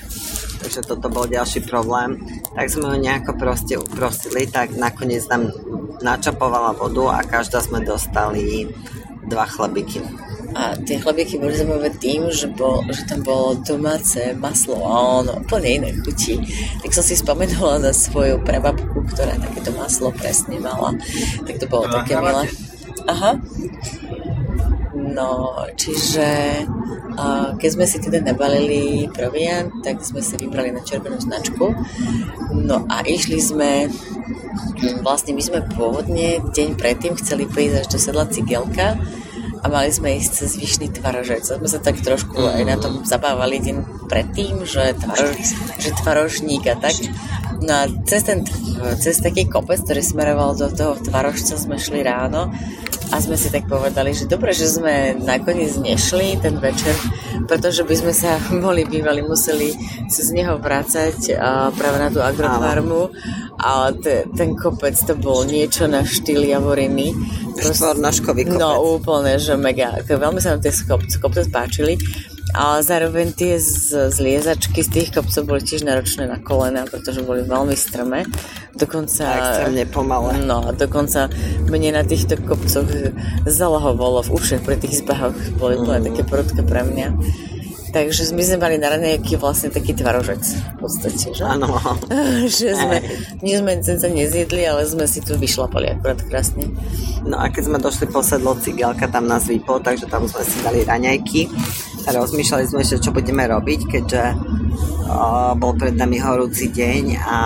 Takže 0.59 0.79
toto 0.87 1.07
bol 1.11 1.27
ďalší 1.27 1.67
problém. 1.67 2.19
Tak 2.55 2.67
sme 2.71 2.91
ho 2.91 2.95
nejako 2.95 3.35
proste 3.35 3.75
uprosili, 3.79 4.47
tak 4.47 4.75
nakoniec 4.75 5.23
nám 5.27 5.51
načapovala 5.99 6.75
vodu 6.75 7.19
a 7.19 7.27
každá 7.27 7.59
sme 7.59 7.83
dostali 7.83 8.67
dva 9.27 9.45
chlabiky. 9.47 9.99
A 10.57 10.73
tie 10.81 10.97
chlabiky 10.97 11.37
boli 11.37 11.53
zaujímavé 11.53 11.93
tým, 12.01 12.33
že, 12.33 12.49
bol, 12.49 12.81
že 12.89 13.05
tam 13.05 13.21
bolo 13.21 13.53
domáce 13.61 14.33
maslo 14.33 14.81
a 14.81 15.21
ono 15.21 15.37
úplne 15.45 15.69
iné 15.77 15.89
chuti. 16.01 16.41
Tak 16.81 16.89
som 16.89 17.05
si 17.05 17.13
spomenula 17.13 17.77
na 17.77 17.93
svoju 17.93 18.41
prababku, 18.41 19.05
ktorá 19.13 19.37
takéto 19.37 19.69
maslo 19.77 20.09
presne 20.09 20.57
mala. 20.57 20.97
Tak 21.45 21.61
to 21.61 21.65
bolo 21.69 21.85
také 21.93 22.17
milé. 22.17 22.49
Aha. 23.05 23.37
No, 25.09 25.57
čiže 25.75 26.27
a 27.19 27.51
keď 27.59 27.69
sme 27.75 27.85
si 27.89 27.97
teda 27.99 28.23
nabalili 28.23 29.11
proviant, 29.11 29.83
tak 29.83 29.99
sme 29.99 30.23
sa 30.23 30.39
vybrali 30.39 30.71
na 30.71 30.79
červenú 30.79 31.19
značku. 31.19 31.75
No 32.55 32.87
a 32.87 33.03
išli 33.03 33.43
sme, 33.43 33.91
vlastne 35.03 35.35
my 35.35 35.43
sme 35.43 35.59
pôvodne 35.75 36.39
deň 36.55 36.79
predtým 36.79 37.19
chceli 37.19 37.43
prísť 37.43 37.75
až 37.83 37.87
do 37.91 37.97
sedla 37.99 38.25
Cigelka 38.31 38.95
a 39.59 39.65
mali 39.67 39.91
sme 39.91 40.15
ísť 40.15 40.31
cez 40.31 40.51
Vyšný 40.55 40.87
tvarožec. 40.95 41.43
Sme 41.43 41.67
sa 41.67 41.79
tak 41.83 41.99
trošku 41.99 42.39
aj 42.39 42.63
na 42.63 42.79
tom 42.79 43.03
zabávali 43.03 43.59
deň 43.59 44.07
predtým, 44.07 44.63
že, 44.63 44.95
tvarož, 44.95 45.37
že 45.79 45.89
tvarožník 45.99 46.63
a 46.71 46.75
tak. 46.79 46.95
No 47.59 47.71
a 47.75 47.83
cez, 48.07 48.23
ten, 48.23 48.47
cez 49.03 49.19
taký 49.19 49.51
kopec, 49.51 49.83
ktorý 49.83 49.99
smeroval 49.99 50.55
do 50.55 50.71
toho 50.71 50.95
tvarožca, 50.95 51.59
sme 51.59 51.75
šli 51.75 52.07
ráno 52.07 52.47
a 53.09 53.15
sme 53.17 53.35
si 53.35 53.49
tak 53.49 53.65
povedali, 53.65 54.13
že 54.13 54.29
dobre, 54.29 54.53
že 54.53 54.69
sme 54.69 55.17
nakoniec 55.17 55.75
nešli 55.81 56.37
ten 56.39 56.61
večer, 56.61 56.93
pretože 57.49 57.81
by 57.83 57.95
sme 57.97 58.13
sa 58.13 58.37
boli 58.63 58.87
bývali 58.87 59.25
museli 59.25 59.75
cez 60.07 60.31
neho 60.31 60.55
vrácať 60.61 61.35
práve 61.75 61.97
na 61.99 62.07
tú 62.07 62.23
agrofarmu 62.23 63.11
a 63.59 63.91
te, 63.91 64.23
ten 64.33 64.55
kopec 64.55 64.95
to 64.95 65.19
bol 65.19 65.43
niečo 65.43 65.85
na 65.91 66.07
štýl 66.07 66.47
Javoriny. 66.47 67.11
Štvornožkový 67.59 68.47
kopec. 68.47 68.59
No 68.59 68.97
úplne, 68.97 69.35
že 69.35 69.59
mega. 69.59 69.99
Veľmi 70.07 70.39
sa 70.39 70.55
nám 70.55 70.63
tie 70.63 70.71
kopce, 70.71 71.19
kopce 71.19 71.43
páčili 71.51 71.99
ale 72.53 72.81
zároveň 72.81 73.29
tie 73.37 73.61
z, 73.61 74.09
zliezačky 74.09 74.81
z 74.81 74.89
tých 74.89 75.09
kopcov 75.13 75.45
boli 75.45 75.61
tiež 75.61 75.85
náročné 75.85 76.25
na 76.25 76.41
kolena, 76.41 76.89
pretože 76.89 77.21
boli 77.21 77.45
veľmi 77.45 77.77
strmé. 77.77 78.25
Dokonca... 78.73 79.21
Extrémne 79.37 79.85
pomalé. 79.85 80.41
No, 80.41 80.73
dokonca 80.73 81.29
mne 81.69 82.01
na 82.01 82.03
týchto 82.05 82.41
kopcoch 82.41 82.89
zalahovalo 83.45 84.25
v 84.25 84.29
ušiach 84.33 84.65
pri 84.65 84.81
tých 84.81 85.05
zbahoch. 85.05 85.37
Boli 85.61 85.77
mm. 85.77 86.09
také 86.09 86.23
prudké 86.25 86.61
pre 86.65 86.81
mňa. 86.89 87.07
Takže 87.89 88.33
my 88.37 88.43
sme 88.45 88.57
mali 88.61 88.75
na 88.77 88.93
raňajky 88.93 89.33
vlastne 89.41 89.73
taký 89.73 89.97
tvarožec 89.97 90.41
v 90.45 90.75
podstate, 90.77 91.33
že? 91.33 91.41
Áno. 91.41 91.73
že 92.59 92.77
sme, 92.77 92.97
nie 93.41 93.57
sme 93.57 93.81
sa 93.81 94.09
nezjedli, 94.09 94.61
ale 94.69 94.85
sme 94.85 95.09
si 95.09 95.25
tu 95.25 95.33
vyšlapali 95.33 95.97
akurát 95.97 96.21
krásne. 96.21 96.69
No 97.25 97.41
a 97.41 97.49
keď 97.49 97.63
sme 97.65 97.77
došli 97.81 98.05
po 98.13 98.21
sedlo 98.21 98.53
cigelka, 98.61 99.09
tam 99.09 99.25
nás 99.25 99.49
vypol, 99.49 99.81
takže 99.81 100.05
tam 100.05 100.29
sme 100.29 100.43
si 100.45 100.57
dali 100.61 100.85
raňajky. 100.85 101.49
A 102.05 102.13
rozmýšľali 102.13 102.65
sme, 102.69 102.81
že 102.85 103.01
čo 103.01 103.09
budeme 103.09 103.45
robiť, 103.45 103.79
keďže 103.85 104.23
o, 105.09 105.53
bol 105.57 105.73
pred 105.77 105.93
nami 105.97 106.17
horúci 106.21 106.69
deň 106.69 107.03
a 107.21 107.37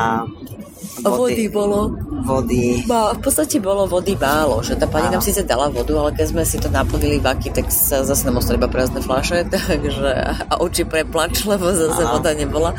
vody, 1.03 1.17
vody 1.17 1.45
bolo 1.51 1.79
vody. 2.23 2.87
Ba, 2.87 3.11
v 3.13 3.19
podstate 3.19 3.59
bolo 3.59 3.83
vody 3.85 4.15
málo, 4.15 4.63
že 4.63 4.79
tá 4.79 4.87
pani 4.87 5.11
nám 5.11 5.19
síce 5.19 5.43
dala 5.43 5.67
vodu, 5.67 5.91
ale 5.99 6.15
keď 6.15 6.25
sme 6.31 6.43
si 6.47 6.57
to 6.57 6.71
naplnili 6.71 7.19
vaky, 7.19 7.51
tak 7.51 7.67
sa 7.69 8.01
zase 8.01 8.23
nám 8.23 8.39
ostali 8.39 8.57
iba 8.57 8.71
prázdne 8.71 9.03
fľaše, 9.03 9.45
takže 9.53 10.11
a 10.47 10.53
oči 10.63 10.87
preplač, 10.87 11.43
lebo 11.43 11.69
zase 11.75 12.01
Áno. 12.01 12.17
voda 12.17 12.31
nebola. 12.31 12.71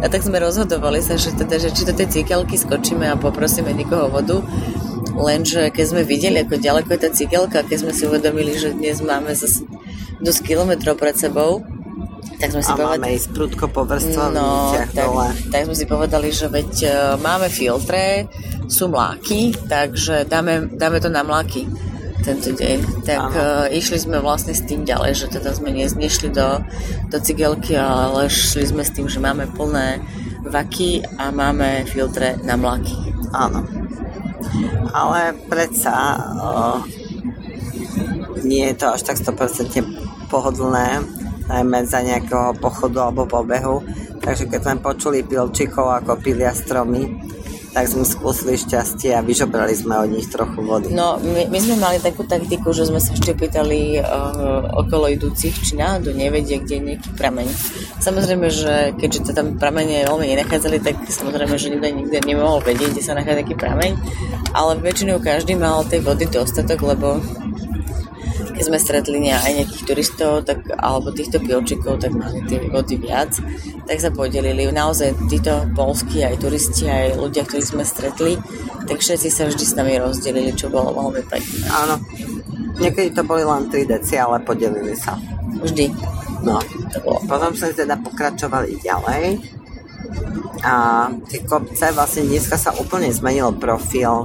A 0.00 0.08
tak 0.08 0.24
sme 0.24 0.40
rozhodovali 0.40 1.04
sa, 1.04 1.20
že, 1.20 1.36
teda, 1.36 1.60
že 1.60 1.70
či 1.76 1.84
do 1.84 1.92
tej 1.92 2.08
cikelky 2.08 2.56
skočíme 2.56 3.04
a 3.06 3.20
poprosíme 3.20 3.70
niekoho 3.76 4.08
vodu. 4.08 4.40
Lenže 5.16 5.72
keď 5.72 5.84
sme 5.86 6.02
videli, 6.04 6.44
ako 6.44 6.60
ďaleko 6.60 6.90
je 6.92 7.00
tá 7.00 7.10
cikelka, 7.12 7.64
keď 7.64 7.88
sme 7.88 7.92
si 7.92 8.04
uvedomili, 8.04 8.56
že 8.56 8.76
dnes 8.76 9.00
máme 9.00 9.32
zase 9.32 9.64
dosť 10.20 10.40
kilometrov 10.44 10.96
pred 10.96 11.16
sebou, 11.16 11.64
tak 12.36 12.52
sme 12.52 12.62
si 12.62 12.72
a 12.72 12.76
povedali... 12.76 13.00
máme 13.00 13.08
ísť 13.16 13.28
prudko 13.32 13.64
po 13.72 13.82
no, 13.88 14.76
tak, 14.76 14.92
dole. 14.92 15.28
tak 15.48 15.60
sme 15.64 15.76
si 15.76 15.86
povedali, 15.88 16.28
že 16.28 16.46
veď 16.52 16.72
uh, 16.84 16.92
máme 17.16 17.48
filtre, 17.48 18.28
sú 18.68 18.92
mláky, 18.92 19.56
takže 19.66 20.28
dáme, 20.28 20.68
dáme 20.76 21.00
to 21.00 21.08
na 21.08 21.24
mláky 21.24 21.64
tento 22.20 22.52
deň. 22.52 23.06
Tak 23.08 23.26
uh, 23.32 23.66
išli 23.72 23.96
sme 24.02 24.20
vlastne 24.20 24.52
s 24.52 24.66
tým 24.68 24.84
ďalej, 24.84 25.12
že 25.16 25.26
teda 25.32 25.56
sme 25.56 25.72
ne, 25.72 25.88
nešli 25.88 26.28
do, 26.28 26.60
do 27.08 27.18
cigelky, 27.22 27.78
ale 27.78 28.28
šli 28.28 28.68
sme 28.68 28.82
s 28.84 28.92
tým, 28.92 29.08
že 29.08 29.22
máme 29.22 29.48
plné 29.56 30.02
vaky 30.44 31.06
a 31.16 31.32
máme 31.32 31.88
filtre 31.88 32.36
na 32.44 32.58
mláky. 32.60 32.94
Áno. 33.32 33.64
Ale 34.92 35.32
predsa 35.48 35.94
uh, 36.36 36.78
nie 38.44 38.68
je 38.70 38.74
to 38.76 38.86
až 38.92 39.02
tak 39.02 39.16
100% 39.18 40.28
pohodlné 40.30 41.15
najmä 41.46 41.86
za 41.86 42.02
nejakého 42.02 42.58
pochodu 42.58 43.10
alebo 43.10 43.26
pobehu. 43.26 43.82
Takže 44.22 44.50
keď 44.50 44.60
sme 44.62 44.84
počuli 44.84 45.22
pilčikov, 45.22 45.86
ako 46.02 46.18
pilia 46.18 46.50
stromy, 46.50 47.14
tak 47.76 47.92
sme 47.92 48.08
skúsili 48.08 48.56
šťastie 48.56 49.12
a 49.12 49.20
vyžobrali 49.20 49.76
sme 49.76 50.00
od 50.00 50.08
nich 50.08 50.32
trochu 50.32 50.64
vody. 50.64 50.96
No, 50.96 51.20
my, 51.20 51.44
my 51.52 51.58
sme 51.60 51.76
mali 51.76 52.00
takú 52.00 52.24
taktiku, 52.24 52.72
že 52.72 52.88
sme 52.88 52.96
sa 52.96 53.12
ešte 53.12 53.36
pýtali 53.36 54.00
uh, 54.00 54.80
okolo 54.80 55.12
idúcich, 55.12 55.52
či 55.52 55.76
náhodou 55.76 56.16
nevedia, 56.16 56.56
kde 56.56 56.72
je 56.72 56.86
nejaký 56.88 57.10
prameň. 57.20 57.44
Samozrejme, 58.00 58.48
že 58.48 58.96
keďže 58.96 59.28
to 59.28 59.30
tam 59.36 59.60
pramene 59.60 60.08
veľmi 60.08 60.24
nenachádzali, 60.24 60.80
tak 60.80 61.04
samozrejme, 61.04 61.52
že 61.60 61.68
nikto 61.76 61.88
nikde 61.92 62.18
nemohol 62.24 62.64
vedieť, 62.64 62.96
kde 62.96 63.04
sa 63.04 63.12
nachádza 63.12 63.44
taký 63.44 63.54
prameň, 63.60 63.92
ale 64.56 64.80
väčšinou 64.80 65.20
každý 65.20 65.60
mal 65.60 65.84
tej 65.84 66.00
vody 66.00 66.32
dostatok, 66.32 66.80
lebo 66.80 67.20
keď 68.56 68.64
sme 68.64 68.78
stretli 68.80 69.28
aj 69.28 69.52
nejakých 69.52 69.84
turistov 69.84 70.48
tak, 70.48 70.64
alebo 70.80 71.12
týchto 71.12 71.44
pilčikov, 71.44 72.00
tak 72.00 72.16
mali 72.16 72.40
tie 72.48 72.64
vody 72.72 72.96
viac, 72.96 73.36
tak 73.84 74.00
sa 74.00 74.08
podelili. 74.08 74.64
Naozaj 74.72 75.28
títo 75.28 75.68
polskí 75.76 76.24
aj 76.24 76.40
turisti, 76.40 76.88
aj 76.88 77.20
ľudia, 77.20 77.44
ktorí 77.44 77.60
sme 77.60 77.84
stretli, 77.84 78.40
tak 78.88 79.04
všetci 79.04 79.28
sa 79.28 79.44
vždy 79.44 79.64
s 79.68 79.76
nami 79.76 80.00
rozdelili, 80.00 80.56
čo 80.56 80.72
bolo 80.72 80.96
veľmi 80.96 81.22
pekné. 81.28 81.68
Áno. 81.68 82.00
Niekedy 82.80 83.12
to 83.12 83.28
boli 83.28 83.44
len 83.44 83.68
3 83.68 83.84
deci, 83.84 84.16
ale 84.16 84.40
podelili 84.40 84.96
sa. 84.96 85.20
Vždy. 85.60 85.92
No. 86.40 86.56
To 86.96 86.98
bolo. 87.04 87.20
Potom 87.28 87.52
sme 87.52 87.76
teda 87.76 88.00
pokračovali 88.00 88.80
ďalej 88.80 89.24
a 90.64 90.74
tie 91.28 91.44
kopce 91.44 91.92
vlastne 91.92 92.24
dneska 92.24 92.56
sa 92.56 92.72
úplne 92.72 93.12
zmenil 93.12 93.52
profil 93.60 94.24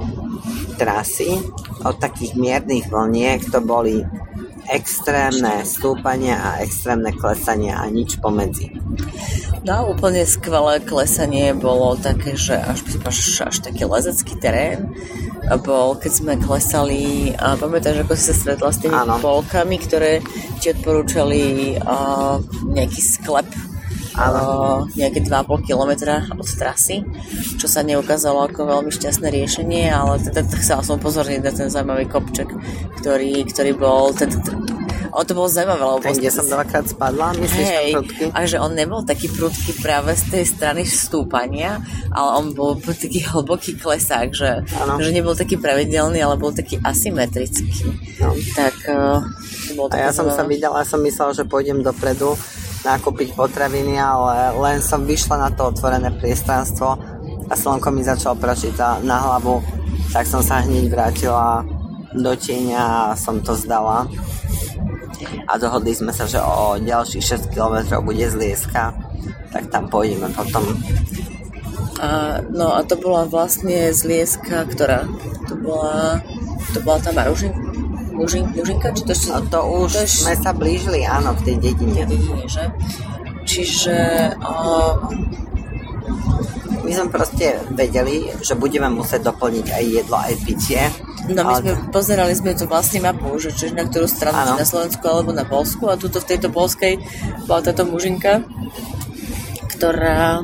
trasy 0.80 1.38
od 1.84 1.98
takých 1.98 2.38
miernych 2.38 2.88
vlniek 2.88 3.42
to 3.50 3.60
boli 3.60 4.02
extrémne 4.70 5.66
stúpania 5.66 6.38
a 6.38 6.50
extrémne 6.62 7.10
klesania 7.10 7.82
a 7.82 7.90
nič 7.90 8.18
pomedzi. 8.22 8.70
No 9.62 9.94
úplne 9.94 10.26
skvelé 10.26 10.82
klesanie 10.82 11.54
bolo 11.54 11.94
také, 11.98 12.34
že 12.34 12.58
až, 12.58 12.82
až, 13.06 13.18
až 13.46 13.56
taký 13.62 13.86
lezecký 13.86 14.34
terén 14.38 14.90
bol, 15.62 15.98
keď 15.98 16.12
sme 16.12 16.32
klesali 16.38 17.34
a 17.34 17.58
pamätáš, 17.58 18.06
ako 18.06 18.14
si 18.14 18.24
sa 18.30 18.34
stretla 18.34 18.70
s 18.70 18.78
tými 18.78 18.94
Áno. 18.94 19.18
polkami, 19.18 19.76
ktoré 19.82 20.22
ti 20.62 20.70
odporúčali 20.70 21.76
uh, 21.82 22.38
nejaký 22.70 23.00
sklep 23.02 23.48
uh, 24.16 24.84
nejaké 24.92 25.24
2,5 25.24 25.68
km 25.68 25.92
od 26.36 26.48
trasy, 26.48 27.04
čo 27.56 27.66
sa 27.66 27.80
neukázalo 27.80 28.44
ako 28.48 28.68
veľmi 28.68 28.90
šťastné 28.92 29.28
riešenie, 29.32 29.88
ale 29.88 30.20
teda 30.20 30.44
chcela 30.60 30.84
som 30.84 31.00
upozorniť 31.00 31.40
na 31.40 31.52
ten 31.52 31.68
zaujímavý 31.72 32.06
kopček, 32.08 32.48
ktorý, 33.00 33.44
ktorý 33.48 33.72
bol 33.76 34.12
teda, 34.12 34.36
on 35.12 35.24
to 35.28 35.36
bol 35.36 35.44
zaujímavé, 35.44 35.84
lebo... 35.84 36.00
Ten, 36.00 36.16
kde 36.16 36.32
som 36.32 36.48
dvakrát 36.48 36.88
spadla, 36.88 37.36
myslíš 37.36 37.68
hej, 37.68 37.92
prudky? 37.92 38.24
A 38.32 38.48
že 38.48 38.56
on 38.56 38.72
nebol 38.72 39.04
taký 39.04 39.28
prudký 39.28 39.76
práve 39.84 40.16
z 40.16 40.24
tej 40.32 40.44
strany 40.48 40.82
stúpania, 40.88 41.84
ale 42.08 42.30
on 42.40 42.46
bol 42.56 42.80
taký 42.80 43.20
hlboký 43.28 43.76
klesák, 43.76 44.32
že, 44.32 44.64
že 44.72 45.10
nebol 45.12 45.36
taký 45.36 45.60
pravidelný, 45.60 46.16
ale 46.24 46.40
bol 46.40 46.56
taký 46.56 46.80
asymetrický. 46.80 47.92
No. 48.24 48.32
Tak 48.56 48.76
uh, 48.88 49.20
to 49.68 49.72
bol 49.76 49.86
A 49.92 50.08
ja 50.08 50.10
som 50.16 50.32
sa 50.32 50.48
vydala, 50.48 50.88
som 50.88 51.04
myslel, 51.04 51.36
že 51.36 51.44
pôjdem 51.44 51.84
dopredu 51.84 52.32
nakúpiť 52.82 53.38
potraviny, 53.38 53.94
ale 53.98 54.54
len 54.58 54.78
som 54.82 55.06
vyšla 55.06 55.48
na 55.48 55.50
to 55.54 55.70
otvorené 55.70 56.10
priestranstvo 56.10 56.98
a 57.46 57.52
slnko 57.54 57.88
mi 57.94 58.02
začalo 58.02 58.34
prašiť 58.38 59.04
na 59.06 59.16
hlavu, 59.22 59.62
tak 60.10 60.26
som 60.26 60.42
sa 60.42 60.62
hneď 60.66 60.90
vrátila 60.90 61.62
do 62.12 62.32
tieňa 62.34 63.14
a 63.14 63.16
som 63.16 63.40
to 63.40 63.54
zdala. 63.54 64.10
A 65.46 65.54
dohodli 65.54 65.94
sme 65.94 66.10
sa, 66.10 66.26
že 66.26 66.42
o 66.42 66.76
ďalších 66.82 67.48
6 67.48 67.54
km 67.54 68.02
bude 68.02 68.26
zlieska, 68.26 68.90
tak 69.54 69.70
tam 69.70 69.86
pôjdeme 69.86 70.26
potom. 70.34 70.66
A, 72.02 72.42
no 72.50 72.74
a 72.74 72.82
to 72.82 72.98
bola 72.98 73.30
vlastne 73.30 73.94
zlieska, 73.94 74.66
ktorá? 74.66 75.06
To 75.46 75.54
bola, 75.54 76.18
to 76.74 76.82
bola 76.82 76.98
tá 76.98 77.14
Maružinka? 77.14 77.61
Mužin, 78.12 78.44
Mužinka? 78.52 78.92
Či 78.92 79.02
to, 79.08 79.12
ešte, 79.16 79.28
no 79.32 79.40
to 79.48 79.60
už 79.64 79.90
to 79.92 80.02
ešte... 80.04 80.20
sme 80.28 80.34
sa 80.38 80.50
blížili, 80.52 81.00
áno, 81.08 81.32
v 81.36 81.40
tej 81.48 81.56
dedine. 81.58 82.02
Tej 82.04 82.10
dedine, 82.12 82.44
že? 82.46 82.64
Čiže... 83.48 83.96
Uh... 84.38 84.94
My 86.82 86.90
sme 86.98 87.14
proste 87.14 87.62
vedeli, 87.78 88.26
že 88.42 88.58
budeme 88.58 88.90
musieť 88.90 89.30
doplniť 89.30 89.66
aj 89.70 89.84
jedlo, 89.86 90.18
aj 90.18 90.34
pitie. 90.42 90.82
No 91.30 91.46
my 91.46 91.54
ale... 91.54 91.60
sme 91.62 91.72
pozerali 91.94 92.34
sme 92.34 92.58
tu 92.58 92.66
vlastne 92.66 92.98
mapu, 93.06 93.38
že 93.38 93.54
čiže 93.54 93.78
na 93.78 93.86
ktorú 93.86 94.10
stranu, 94.10 94.58
či 94.58 94.60
na 94.60 94.66
Slovensku 94.66 95.04
alebo 95.06 95.30
na 95.30 95.46
Polsku 95.46 95.86
a 95.86 95.94
tuto 95.94 96.18
v 96.18 96.28
tejto 96.34 96.50
polskej 96.50 96.98
bola 97.46 97.62
táto 97.62 97.86
mužinka, 97.86 98.42
ktorá 99.78 100.42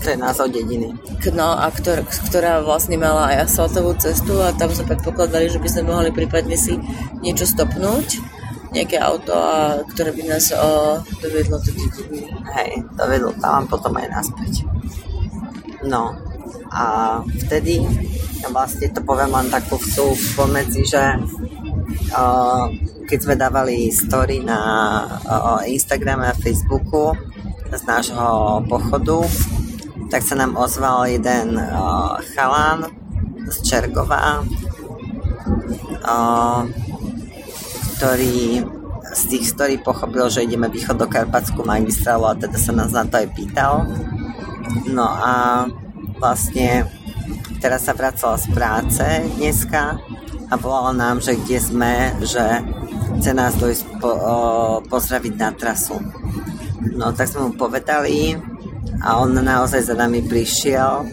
to 0.00 0.06
je 0.12 0.16
názov 0.16 0.48
dediny. 0.48 0.96
No 1.36 1.52
a 1.52 1.68
ktor, 1.68 2.06
ktorá 2.30 2.64
vlastne 2.64 2.96
mala 2.96 3.34
aj 3.34 3.50
asfaltovú 3.50 3.92
cestu 4.00 4.40
a 4.40 4.56
tam 4.56 4.72
sme 4.72 4.96
predpokladali, 4.96 5.52
že 5.52 5.60
by 5.60 5.68
sme 5.68 5.92
mohli 5.92 6.08
prípadne 6.08 6.56
si 6.56 6.80
niečo 7.20 7.44
stopnúť 7.44 8.22
nejaké 8.72 8.96
auto, 8.96 9.36
a, 9.36 9.84
ktoré 9.84 10.16
by 10.16 10.22
nás 10.32 10.48
o, 10.56 10.96
dovedlo 11.20 11.60
do 11.60 11.70
dediny. 11.76 12.24
Hej, 12.56 12.88
dovedlo 12.96 13.36
tam 13.36 13.68
potom 13.68 13.92
aj 14.00 14.08
naspäť. 14.08 14.64
No 15.84 16.16
a 16.72 17.20
vtedy 17.44 17.84
vlastne 18.48 18.88
to 18.90 19.04
poviem 19.04 19.30
len 19.36 19.52
takú 19.52 19.76
vsúv 19.76 20.16
pomedzi, 20.34 20.88
že 20.88 21.04
uh, 22.16 22.64
keď 23.06 23.18
sme 23.20 23.34
dávali 23.36 23.92
story 23.92 24.40
na 24.40 24.60
uh, 25.28 25.60
Instagrame 25.68 26.32
a 26.32 26.34
Facebooku 26.34 27.12
z 27.68 27.82
nášho 27.84 28.60
pochodu, 28.66 29.20
tak 30.12 30.28
sa 30.28 30.36
nám 30.36 30.60
ozval 30.60 31.08
jeden 31.08 31.56
uh, 31.56 32.20
chalán 32.36 32.92
z 33.48 33.56
Čergova, 33.64 34.44
uh, 36.04 36.68
ktorý 37.96 38.60
z 39.08 39.22
tých 39.32 39.44
story 39.48 39.80
pochopil, 39.80 40.28
že 40.28 40.44
ideme 40.44 40.68
východ 40.68 41.00
do 41.00 41.08
Karpatskú 41.08 41.64
magistrálu 41.64 42.28
a 42.28 42.36
teda 42.36 42.60
sa 42.60 42.76
nás 42.76 42.92
na 42.92 43.08
to 43.08 43.24
aj 43.24 43.28
pýtal. 43.32 43.88
No 44.92 45.08
a 45.08 45.64
vlastne 46.20 46.84
teraz 47.64 47.88
sa 47.88 47.96
vracala 47.96 48.36
z 48.36 48.52
práce 48.52 49.04
dneska 49.40 49.96
a 50.52 50.54
volala 50.60 50.92
nám, 50.92 51.24
že 51.24 51.40
kde 51.40 51.56
sme, 51.56 52.12
že 52.20 52.44
chce 53.16 53.32
nás 53.32 53.56
dojsť 53.56 53.84
po, 53.96 54.12
o, 54.12 54.36
pozdraviť 54.84 55.34
na 55.40 55.56
trasu. 55.56 55.96
No 57.00 57.16
tak 57.16 57.32
sme 57.32 57.48
mu 57.48 57.52
povedali, 57.56 58.51
a 59.02 59.18
on 59.18 59.34
naozaj 59.34 59.82
za 59.82 59.94
nami 59.94 60.22
prišiel 60.22 61.06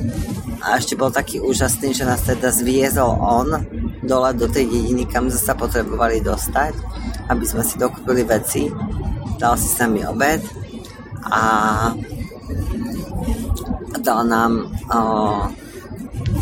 a 0.59 0.75
ešte 0.75 0.99
bol 0.99 1.09
taký 1.09 1.39
úžasný, 1.39 1.95
že 1.95 2.03
nás 2.03 2.21
teda 2.21 2.51
zviezol 2.51 3.15
on 3.19 3.47
dole 4.03 4.31
do 4.35 4.47
tej 4.47 4.67
dediny, 4.67 5.07
kam 5.07 5.31
sa 5.31 5.55
potrebovali 5.55 6.19
dostať, 6.19 6.73
aby 7.29 7.45
sme 7.45 7.63
si 7.63 7.79
dokúpili 7.79 8.23
veci. 8.27 8.67
dal 9.39 9.55
si 9.55 9.71
s 9.71 9.79
obed 9.79 10.41
a 11.31 11.43
dal 14.03 14.21
nám 14.27 14.67
o, 14.91 14.99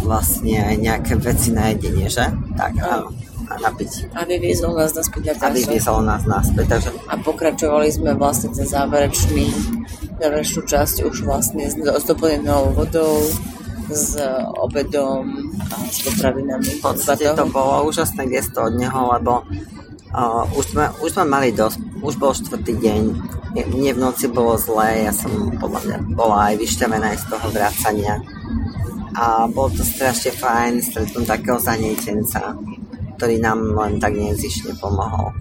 vlastne 0.02 0.78
nejaké 0.78 1.14
veci 1.18 1.54
na 1.54 1.74
jedenie, 1.74 2.10
že? 2.10 2.26
Tak, 2.58 2.74
áno. 2.82 3.17
A 3.48 3.54
napiť. 3.64 4.12
A 4.12 4.28
vyviezol 4.28 4.76
nás 4.76 4.92
naspäť 4.92 5.22
na 5.32 5.34
A 5.40 5.48
vyviezol 5.56 6.00
nás 6.04 6.24
naspäť, 6.28 6.66
takže... 6.78 6.90
A 7.08 7.16
pokračovali 7.16 7.88
sme 7.88 8.12
vlastne 8.20 8.52
ten 8.52 8.68
záverečný, 8.68 9.48
záverečnú 10.20 10.62
časť 10.68 10.96
už 11.08 11.24
vlastne 11.24 11.72
s, 11.72 11.76
s 11.80 12.04
doplnenou 12.04 12.76
vodou, 12.76 13.24
s 13.88 14.20
obedom 14.60 15.48
a 15.64 15.76
s 15.88 16.04
potravinami. 16.04 16.68
V 16.76 16.82
podstate 16.84 17.24
to 17.32 17.46
bolo 17.48 17.88
úžasné 17.88 18.28
gesto 18.28 18.68
od 18.68 18.76
neho, 18.76 19.16
lebo 19.16 19.48
uh, 20.12 20.44
už, 20.60 20.76
sme, 20.76 20.86
už 21.00 21.10
sme 21.16 21.26
mali 21.32 21.56
dosť, 21.56 22.04
už 22.04 22.20
bol 22.20 22.36
štvrtý 22.36 22.76
deň, 22.84 23.02
mne 23.58 23.92
v 23.96 24.00
noci 24.04 24.28
bolo 24.28 24.60
zlé, 24.60 25.08
ja 25.08 25.14
som 25.16 25.32
podľa 25.56 25.82
mňa 25.88 25.98
bola 26.14 26.52
aj 26.52 26.56
vyšťavená 26.60 27.16
z 27.16 27.26
toho 27.32 27.48
vracania 27.50 28.20
a 29.18 29.50
bolo 29.50 29.74
to 29.74 29.82
strašne 29.82 30.30
fajn 30.30 30.84
stretnúť 30.84 31.26
takého 31.26 31.58
zanietenca, 31.58 32.54
ktorý 33.18 33.42
nám 33.42 33.74
len 33.74 33.98
tak 33.98 34.14
nezišne 34.14 34.78
pomohol. 34.78 35.34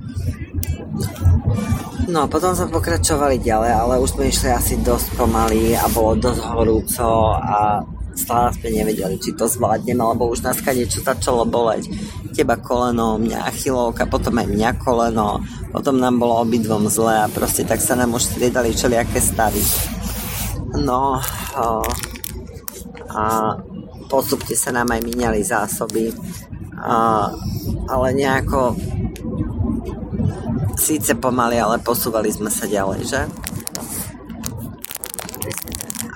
No 2.06 2.24
potom 2.30 2.54
sme 2.54 2.72
pokračovali 2.72 3.42
ďalej, 3.42 3.72
ale 3.76 3.94
už 4.00 4.16
sme 4.16 4.30
išli 4.30 4.48
asi 4.48 4.80
dosť 4.80 5.18
pomaly 5.18 5.76
a 5.76 5.90
bolo 5.92 6.16
dosť 6.16 6.42
horúco 6.54 7.34
a 7.36 7.82
stále 8.16 8.48
sme 8.56 8.68
nevedeli, 8.72 9.20
či 9.20 9.36
to 9.36 9.44
zvládneme, 9.44 10.00
lebo 10.00 10.32
už 10.32 10.40
nás 10.40 10.56
niečo 10.64 11.04
začalo 11.04 11.44
boleť. 11.44 11.90
Teba 12.32 12.56
koleno, 12.56 13.20
mňa 13.20 13.44
achilovka, 13.50 14.08
potom 14.08 14.40
aj 14.40 14.48
mňa 14.48 14.70
koleno, 14.80 15.44
potom 15.74 16.00
nám 16.00 16.16
bolo 16.16 16.40
obidvom 16.46 16.88
zle 16.88 17.26
a 17.26 17.28
proste 17.28 17.68
tak 17.68 17.82
sa 17.84 17.92
nám 17.98 18.16
už 18.16 18.24
striedali 18.24 18.72
všelijaké 18.72 19.20
stavy. 19.20 19.60
No, 20.80 21.20
a 23.12 23.22
postupne 24.08 24.54
sa 24.56 24.70
nám 24.72 24.94
aj 24.94 25.00
miniali 25.04 25.40
zásoby, 25.44 26.14
a, 26.76 27.28
ale 27.88 28.08
nejako 28.12 28.76
síce 30.76 31.16
pomaly, 31.16 31.56
ale 31.56 31.80
posúvali 31.80 32.28
sme 32.28 32.52
sa 32.52 32.68
ďalej, 32.68 33.00
že? 33.08 33.22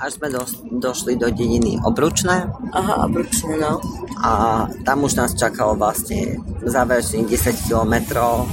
Až 0.00 0.16
sme 0.16 0.32
do, 0.32 0.42
došli 0.80 1.16
do 1.20 1.28
dediny 1.28 1.76
Obručné. 1.84 2.48
Aha, 2.72 3.04
Obručné, 3.04 3.60
no. 3.60 3.80
A 4.20 4.64
tam 4.84 5.04
už 5.04 5.16
nás 5.16 5.36
čakalo 5.36 5.76
vlastne 5.76 6.40
záverečných 6.64 7.28
10 7.28 7.68
kilometrov 7.68 8.48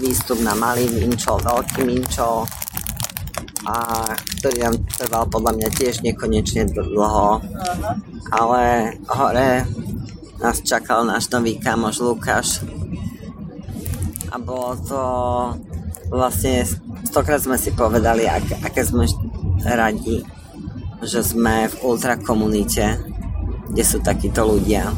výstup 0.00 0.40
na 0.40 0.56
Malý 0.56 0.88
Minčo, 0.88 1.36
Veľký 1.40 1.84
Minčo, 1.84 2.48
a 3.68 3.74
ktorý 4.40 4.64
nám 4.64 4.76
trval 4.96 5.24
podľa 5.28 5.52
mňa 5.60 5.68
tiež 5.76 6.00
nekonečne 6.00 6.72
dlho. 6.72 7.40
Uh-huh. 7.40 7.94
Ale 8.32 8.94
hore 9.12 9.68
nás 10.38 10.62
čakal 10.62 11.02
náš 11.02 11.26
nový 11.34 11.58
kamoš 11.58 11.98
Lukáš 11.98 12.48
a 14.30 14.36
bolo 14.38 14.78
to 14.86 15.02
vlastne 16.12 16.62
stokrát 17.04 17.40
sme 17.42 17.56
si 17.58 17.72
povedali, 17.72 18.28
ak, 18.28 18.64
aké 18.64 18.84
sme 18.84 19.08
radi, 19.64 20.24
že 21.02 21.24
sme 21.24 21.68
v 21.68 21.74
ultrakomunite, 21.84 23.00
kde 23.72 23.84
sú 23.84 23.98
takíto 24.00 24.44
ľudia. 24.44 24.88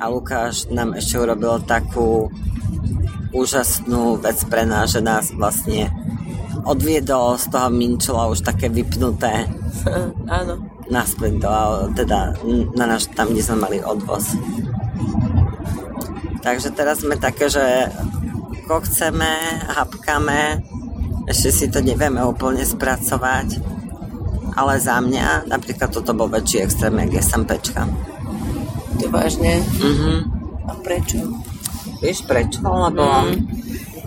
A 0.00 0.10
Lukáš 0.10 0.68
nám 0.68 0.98
ešte 0.98 1.16
urobil 1.20 1.62
takú 1.64 2.28
úžasnú 3.34 4.20
vec 4.20 4.38
pre 4.46 4.66
nás, 4.66 4.94
že 4.94 5.00
nás 5.02 5.30
vlastne 5.34 5.90
odviedol 6.64 7.36
z 7.36 7.46
toho 7.50 7.68
Minčela 7.68 8.30
už 8.30 8.42
také 8.42 8.72
vypnuté. 8.72 9.46
Áno. 10.30 10.73
Naspäť 10.92 11.40
do, 11.40 11.54
teda 11.96 12.36
na 12.76 12.84
náš, 12.84 13.08
tam, 13.12 13.32
kde 13.32 13.42
sme 13.44 13.56
mali 13.64 13.78
odvoz. 13.80 14.36
Takže 16.44 16.76
teraz 16.76 17.00
sme 17.00 17.16
také, 17.16 17.48
že 17.48 17.88
ako 18.64 18.84
chceme, 18.84 19.32
hapkame, 19.72 20.60
ešte 21.24 21.48
si 21.52 21.66
to 21.72 21.80
nevieme 21.80 22.20
úplne 22.20 22.64
spracovať, 22.64 23.60
ale 24.52 24.76
za 24.76 25.00
mňa 25.00 25.48
napríklad 25.48 25.88
toto 25.88 26.12
bol 26.12 26.28
väčší 26.28 26.64
extrém, 26.64 27.00
jak 27.00 27.24
SMPčka. 27.24 27.88
To 29.00 29.06
vážne? 29.08 29.64
Mhm. 29.80 30.10
A 30.64 30.72
prečo? 30.80 31.20
Vieš 32.00 32.24
prečo? 32.24 32.64
Lebo 32.64 33.04
mm. 33.04 33.36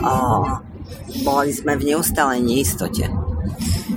o, 0.01 0.13
boli 1.21 1.49
sme 1.53 1.77
v 1.77 1.93
neustálej 1.93 2.41
neistote. 2.41 3.09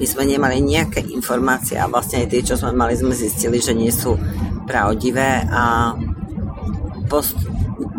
My 0.00 0.06
sme 0.08 0.24
nemali 0.24 0.64
nejaké 0.64 1.04
informácie 1.12 1.76
a 1.76 1.84
vlastne 1.84 2.24
aj 2.24 2.32
tie, 2.32 2.40
čo 2.40 2.56
sme 2.56 2.72
mali, 2.72 2.96
sme 2.96 3.12
zistili, 3.12 3.60
že 3.60 3.76
nie 3.76 3.92
sú 3.92 4.16
pravdivé 4.64 5.44
a 5.44 5.92
post- 7.12 7.36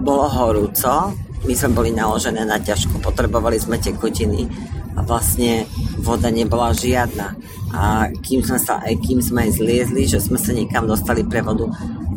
bolo 0.01 0.25
horúco, 0.25 1.13
my 1.45 1.53
sme 1.53 1.77
boli 1.77 1.89
naložené 1.93 2.41
na 2.41 2.57
ťažko, 2.57 3.01
potrebovali 3.01 3.61
sme 3.61 3.77
tekutiny 3.77 4.49
a 4.97 5.05
vlastne 5.05 5.65
voda 6.01 6.33
nebola 6.33 6.73
žiadna. 6.73 7.37
A 7.71 8.09
kým 8.11 8.43
sme 8.43 8.59
sa, 8.59 8.81
aj 8.81 8.97
kým 8.99 9.21
sme 9.23 9.47
aj 9.47 9.61
zliezli, 9.61 10.03
že 10.09 10.19
sme 10.19 10.41
sa 10.41 10.51
niekam 10.51 10.89
dostali 10.89 11.21
pre 11.21 11.45
vodu, 11.45 11.69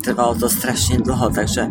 trvalo 0.03 0.35
to 0.37 0.49
strašne 0.51 1.01
dlho, 1.01 1.30
takže 1.30 1.68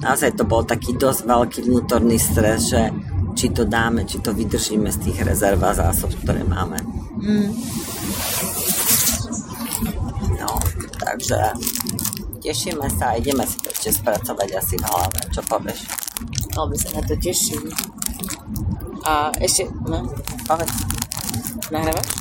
naozaj 0.00 0.34
to 0.34 0.46
bol 0.48 0.64
taký 0.64 0.96
dosť 0.96 1.26
veľký 1.26 1.60
vnútorný 1.68 2.16
stres, 2.16 2.72
že 2.72 2.90
či 3.38 3.54
to 3.54 3.62
dáme, 3.62 4.02
či 4.02 4.18
to 4.18 4.34
vydržíme 4.34 4.90
z 4.90 4.98
tých 4.98 5.22
rezerv 5.22 5.62
a 5.62 5.70
zásob, 5.70 6.10
ktoré 6.26 6.42
máme. 6.42 6.82
Mm. 7.22 7.54
No, 10.42 10.58
takže 10.98 11.38
tešíme 12.42 12.90
sa 12.90 13.14
a 13.14 13.18
ideme 13.22 13.46
si 13.46 13.62
to 13.62 13.70
ešte 13.70 14.02
spracovať 14.02 14.58
asi 14.58 14.74
v 14.74 14.84
hlave. 14.90 15.20
Čo 15.30 15.46
povieš? 15.46 15.86
Veľmi 16.50 16.76
sa 16.82 16.88
na 16.98 17.02
to 17.06 17.14
teším. 17.14 17.62
A 19.06 19.30
ešte, 19.38 19.70
no, 19.86 20.10
povedz. 20.42 20.74
Nahrávaš? 21.70 22.17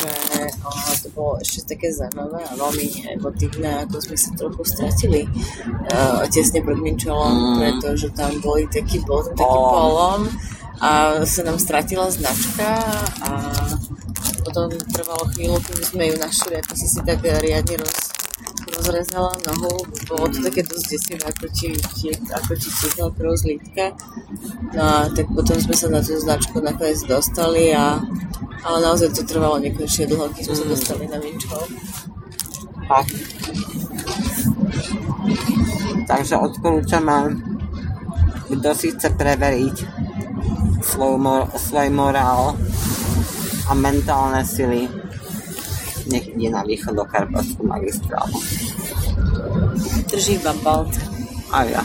Že 0.00 0.42
o, 0.64 0.70
to 1.04 1.08
bolo 1.12 1.32
ešte 1.44 1.76
také 1.76 1.92
zaujímavé 1.92 2.40
a 2.40 2.52
veľmi 2.56 2.86
emotívne, 3.20 3.70
ako 3.84 3.96
sme 4.00 4.16
sa 4.16 4.30
trochu 4.32 4.62
stratili 4.64 5.20
uh, 5.92 6.24
tesne 6.32 6.64
pred 6.64 6.80
Minčelom, 6.80 7.36
mm. 7.36 7.56
pretože 7.60 8.08
tam 8.16 8.32
boli 8.40 8.64
taký, 8.72 9.04
tam 9.04 9.20
taký 9.36 9.44
oh. 9.44 9.68
polom 9.68 10.20
a 10.80 11.20
sa 11.28 11.40
nám 11.44 11.60
stratila 11.60 12.08
značka 12.08 12.80
a 13.20 13.30
potom 14.40 14.72
trvalo 14.90 15.24
chvíľu, 15.36 15.60
kým 15.60 15.80
sme 15.84 16.04
ju 16.08 16.14
našli, 16.16 16.54
ako 16.56 16.72
si 16.72 16.86
si 16.88 17.00
tak 17.04 17.20
riadne 17.20 17.76
roz, 17.76 18.09
rozrezala 18.80 19.36
nohu. 19.44 19.84
Bolo 20.08 20.24
to 20.32 20.40
také 20.40 20.64
dosť 20.64 20.86
desivé, 20.88 21.20
ako 21.28 21.44
ti, 21.52 21.76
ti, 22.00 22.08
ako 22.32 22.52
ti 22.56 22.68
cítil 22.72 23.12
krv 23.12 23.36
z 23.36 23.44
lítka. 23.52 23.92
No 24.72 24.80
a 24.80 24.96
tak 25.12 25.28
potom 25.28 25.60
sme 25.60 25.76
sa 25.76 25.92
na 25.92 26.00
tú 26.00 26.16
značku 26.16 26.64
nakoniec 26.64 27.04
dostali 27.04 27.76
a 27.76 28.00
ale 28.60 28.76
naozaj 28.84 29.16
to 29.16 29.24
trvalo 29.24 29.56
nekonečne 29.56 30.04
dlho, 30.04 30.28
keď 30.36 30.42
sme 30.52 30.56
sa 30.56 30.64
mm. 30.64 30.70
dostali 30.70 31.04
na 31.08 31.16
Minčov. 31.16 31.64
Tak. 32.84 33.06
Takže 36.04 36.34
odporúčame, 36.36 37.40
kto 38.52 38.68
si 38.76 38.92
chce 38.92 39.08
preveriť 39.16 39.76
svoj, 40.84 41.16
mor- 41.16 41.48
svoj 41.56 41.88
morál 41.88 42.58
a 43.64 43.72
mentálne 43.72 44.44
sily, 44.44 44.90
nech 46.10 46.26
ide 46.34 46.50
na 46.50 46.66
východ 46.66 46.98
do 46.98 47.04
Karpatskú 47.06 47.62
magistrálu. 47.66 48.36
Držím 50.10 50.40
vám 50.42 50.58
palce. 50.58 51.00
A 51.50 51.64
ja. 51.64 51.82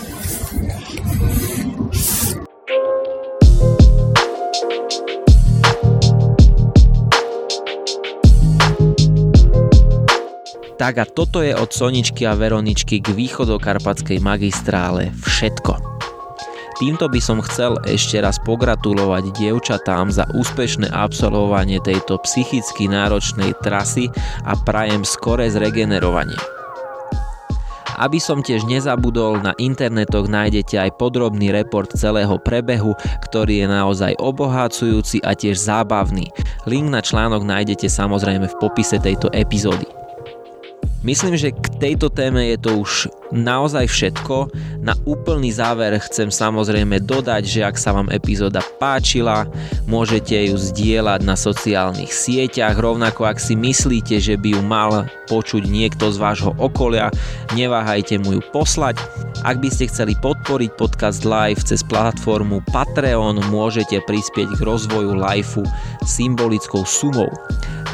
Tak 10.76 11.02
a 11.02 11.06
toto 11.08 11.42
je 11.42 11.56
od 11.56 11.72
Soničky 11.74 12.30
a 12.30 12.38
Veroničky 12.38 13.02
k 13.02 13.16
východokarpatskej 13.16 14.22
magistrále 14.22 15.10
všetko. 15.18 15.95
Týmto 16.76 17.08
by 17.08 17.24
som 17.24 17.40
chcel 17.40 17.80
ešte 17.88 18.20
raz 18.20 18.36
pogratulovať 18.44 19.32
dievčatám 19.32 20.12
za 20.12 20.28
úspešné 20.36 20.92
absolvovanie 20.92 21.80
tejto 21.80 22.20
psychicky 22.28 22.92
náročnej 22.92 23.56
trasy 23.64 24.12
a 24.44 24.60
prajem 24.60 25.08
skore 25.08 25.48
zregenerovanie. 25.48 26.36
Aby 27.96 28.20
som 28.20 28.44
tiež 28.44 28.68
nezabudol, 28.68 29.40
na 29.40 29.56
internetoch 29.56 30.28
nájdete 30.28 30.76
aj 30.76 31.00
podrobný 31.00 31.56
report 31.56 31.96
celého 31.96 32.36
prebehu, 32.44 32.92
ktorý 33.24 33.64
je 33.64 33.68
naozaj 33.72 34.20
obohacujúci 34.20 35.24
a 35.24 35.32
tiež 35.32 35.56
zábavný. 35.56 36.28
Link 36.68 36.92
na 36.92 37.00
článok 37.00 37.48
nájdete 37.48 37.88
samozrejme 37.88 38.52
v 38.52 38.60
popise 38.60 39.00
tejto 39.00 39.32
epizódy. 39.32 40.05
Myslím, 41.06 41.38
že 41.38 41.54
k 41.54 41.68
tejto 41.78 42.10
téme 42.10 42.50
je 42.50 42.58
to 42.58 42.82
už 42.82 43.14
naozaj 43.30 43.86
všetko. 43.86 44.50
Na 44.82 44.98
úplný 45.06 45.54
záver 45.54 45.94
chcem 46.02 46.34
samozrejme 46.34 46.98
dodať, 46.98 47.46
že 47.46 47.62
ak 47.62 47.78
sa 47.78 47.94
vám 47.94 48.10
epizóda 48.10 48.66
páčila, 48.82 49.46
môžete 49.86 50.34
ju 50.50 50.58
zdieľať 50.58 51.22
na 51.22 51.38
sociálnych 51.38 52.10
sieťach, 52.10 52.74
rovnako 52.82 53.30
ak 53.30 53.38
si 53.38 53.54
myslíte, 53.54 54.18
že 54.18 54.34
by 54.34 54.58
ju 54.58 54.62
mal 54.66 55.06
počuť 55.30 55.70
niekto 55.70 56.10
z 56.10 56.18
vášho 56.18 56.58
okolia, 56.58 57.14
neváhajte 57.54 58.18
mu 58.26 58.42
ju 58.42 58.42
poslať. 58.50 58.98
Ak 59.46 59.62
by 59.62 59.70
ste 59.70 59.86
chceli 59.86 60.18
podporiť 60.18 60.74
podcast 60.74 61.22
live 61.22 61.62
cez 61.62 61.86
platformu 61.86 62.66
Patreon, 62.74 63.46
môžete 63.54 64.02
prispieť 64.10 64.58
k 64.58 64.62
rozvoju 64.66 65.22
liveu 65.22 65.62
symbolickou 66.02 66.82
sumou. 66.82 67.30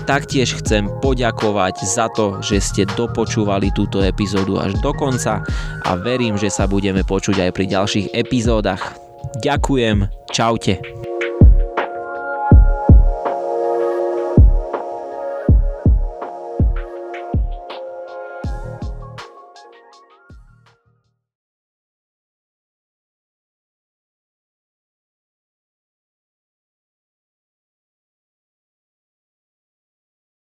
Taktiež 0.10 0.58
chcem 0.60 0.90
poďakovať 1.00 1.86
za 1.86 2.10
to, 2.12 2.42
že 2.42 2.58
ste 2.58 2.84
dopočúvali 2.98 3.70
túto 3.72 4.02
epizódu 4.02 4.58
až 4.58 4.74
do 4.82 4.92
konca 4.92 5.46
a 5.86 5.92
verím, 5.94 6.36
že 6.36 6.50
sa 6.50 6.66
budeme 6.66 7.06
počuť 7.06 7.48
aj 7.48 7.52
pri 7.54 7.66
ďalších 7.70 8.08
epizódach. 8.12 8.98
Ďakujem, 9.40 10.10
čaute. 10.34 11.11